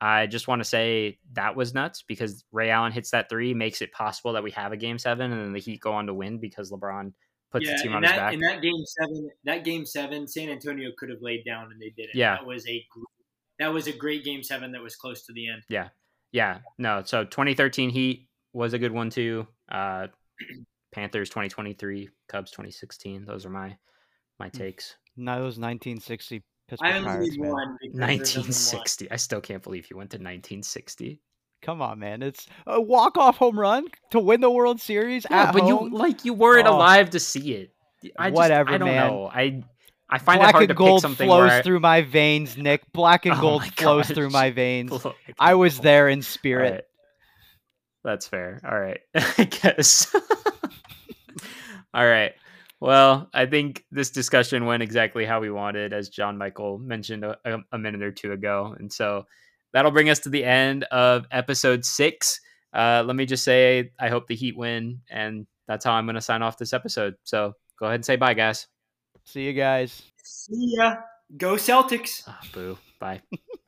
I 0.00 0.26
just 0.26 0.46
want 0.46 0.60
to 0.60 0.64
say 0.64 1.18
that 1.32 1.56
was 1.56 1.74
nuts 1.74 2.04
because 2.06 2.44
Ray 2.52 2.70
Allen 2.70 2.92
hits 2.92 3.10
that 3.10 3.28
three, 3.28 3.54
makes 3.54 3.80
it 3.80 3.92
possible 3.92 4.34
that 4.34 4.44
we 4.44 4.50
have 4.52 4.72
a 4.72 4.76
game 4.76 4.98
seven, 4.98 5.32
and 5.32 5.40
then 5.40 5.52
the 5.52 5.58
Heat 5.58 5.80
go 5.80 5.92
on 5.92 6.06
to 6.06 6.14
win 6.14 6.38
because 6.38 6.70
LeBron 6.70 7.12
puts 7.58 7.66
yeah, 7.66 7.76
the 7.76 7.82
team 7.82 7.90
in 7.92 7.96
on 7.96 8.02
that, 8.02 8.10
his 8.12 8.18
back. 8.18 8.32
in 8.34 8.40
that 8.40 8.62
game 8.62 8.84
seven, 8.86 9.30
that 9.44 9.64
game 9.64 9.86
seven, 9.86 10.26
San 10.28 10.48
Antonio 10.48 10.90
could 10.98 11.10
have 11.10 11.22
laid 11.22 11.44
down 11.44 11.70
and 11.72 11.80
they 11.80 11.90
didn't. 11.90 12.14
Yeah. 12.14 12.36
that 12.36 12.46
was 12.46 12.66
a 12.68 12.84
that 13.58 13.72
was 13.72 13.86
a 13.86 13.92
great 13.92 14.24
game 14.24 14.42
seven 14.42 14.72
that 14.72 14.82
was 14.82 14.96
close 14.96 15.24
to 15.26 15.32
the 15.32 15.48
end. 15.48 15.62
yeah, 15.68 15.88
yeah, 16.32 16.58
no. 16.78 17.02
So 17.04 17.24
2013 17.24 17.90
Heat 17.90 18.28
was 18.52 18.72
a 18.74 18.78
good 18.78 18.92
one 18.92 19.10
too. 19.10 19.46
Uh, 19.70 20.08
Panthers 20.92 21.28
2023, 21.30 22.08
Cubs 22.28 22.50
2016. 22.52 23.24
Those 23.24 23.44
are 23.46 23.50
my 23.50 23.76
my 24.38 24.48
Hmm. 24.48 24.58
takes. 24.58 24.96
no, 25.16 25.32
it 25.32 25.44
was 25.44 25.58
1960 25.58 26.42
Pittsburgh 26.68 26.90
I 26.90 26.96
only 26.96 27.08
Pirates, 27.08 27.30
need 27.30 27.40
man. 27.40 27.50
one. 27.52 27.76
because 27.80 27.98
there's 27.98 28.02
only 28.02 28.02
one. 28.02 28.08
1960. 28.18 29.10
I 29.10 29.16
still 29.16 29.40
can't 29.40 29.62
believe 29.62 29.86
you 29.90 29.96
went 29.96 30.10
to 30.10 30.16
1960. 30.16 31.20
Come 31.66 31.82
on, 31.82 31.98
man! 31.98 32.22
It's 32.22 32.46
a 32.66 32.80
walk-off 32.80 33.36
home 33.36 33.58
run 33.58 33.86
to 34.12 34.20
win 34.20 34.40
the 34.40 34.50
World 34.50 34.80
Series 34.80 35.26
Yeah, 35.28 35.50
but 35.52 35.62
home. 35.62 35.90
you 35.92 35.98
like 35.98 36.24
you 36.24 36.32
weren't 36.32 36.68
Oh. 36.68 36.76
alive 36.76 37.10
to 37.10 37.20
see 37.20 37.52
it. 37.54 37.72
I 38.18 38.30
just, 38.30 38.36
Whatever, 38.36 38.70
I 38.70 38.78
don't 38.78 38.88
man. 38.88 39.08
know. 39.10 39.26
I 39.34 39.64
I 40.08 40.18
find 40.18 40.38
Black 40.38 40.50
it 40.50 40.52
hard 40.52 40.62
and 40.62 40.68
to 40.68 40.74
gold 40.76 40.98
pick 40.98 41.02
something 41.02 41.26
flows 41.26 41.48
where 41.48 41.58
I- 41.58 41.62
through 41.62 41.80
my 41.80 42.02
veins, 42.02 42.56
Nick. 42.56 42.82
Black 42.92 43.26
and 43.26 43.34
Oh 43.38 43.40
gold 43.40 43.64
flows 43.74 44.06
through 44.08 44.30
my 44.30 44.52
veins. 44.52 44.90
Black 45.02 45.16
I 45.40 45.54
was 45.54 45.80
there 45.80 46.08
in 46.08 46.22
spirit. 46.22 46.72
right. 46.72 46.84
That's 48.04 48.28
fair. 48.28 48.60
All 48.64 48.78
right. 48.78 49.00
I 49.36 49.44
guess. 49.44 50.14
All 51.94 52.06
right. 52.06 52.32
Well, 52.78 53.28
I 53.34 53.46
think 53.46 53.84
this 53.90 54.10
discussion 54.10 54.66
went 54.66 54.82
exactly 54.84 55.24
how 55.24 55.40
we 55.40 55.50
wanted, 55.50 55.92
as 55.92 56.10
John 56.10 56.36
Michael 56.38 56.78
mentioned 56.78 57.24
a- 57.24 57.38
a 57.72 57.78
minute 57.78 58.02
or 58.02 58.12
two 58.12 58.30
ago. 58.32 58.76
And 58.78 58.92
so 58.92 59.26
that'll 59.76 59.90
bring 59.90 60.08
us 60.08 60.20
to 60.20 60.30
the 60.30 60.42
end 60.42 60.84
of 60.84 61.26
episode 61.30 61.84
six. 61.84 62.40
Uh, 62.72 63.04
let 63.06 63.14
me 63.14 63.26
just 63.26 63.44
say, 63.44 63.90
I 64.00 64.08
hope 64.08 64.26
the 64.26 64.34
Heat 64.34 64.56
win. 64.56 65.02
And 65.10 65.46
that's 65.68 65.84
how 65.84 65.92
I'm 65.92 66.06
going 66.06 66.14
to 66.14 66.22
sign 66.22 66.40
off 66.40 66.56
this 66.56 66.72
episode. 66.72 67.16
So 67.24 67.52
go 67.78 67.84
ahead 67.84 67.96
and 67.96 68.04
say 68.04 68.16
bye, 68.16 68.32
guys. 68.32 68.68
See 69.24 69.42
you 69.42 69.52
guys. 69.52 70.02
See 70.24 70.76
ya. 70.78 70.96
Go 71.36 71.56
Celtics. 71.56 72.22
Ah, 72.26 72.40
boo. 72.54 72.78
Bye. 72.98 73.20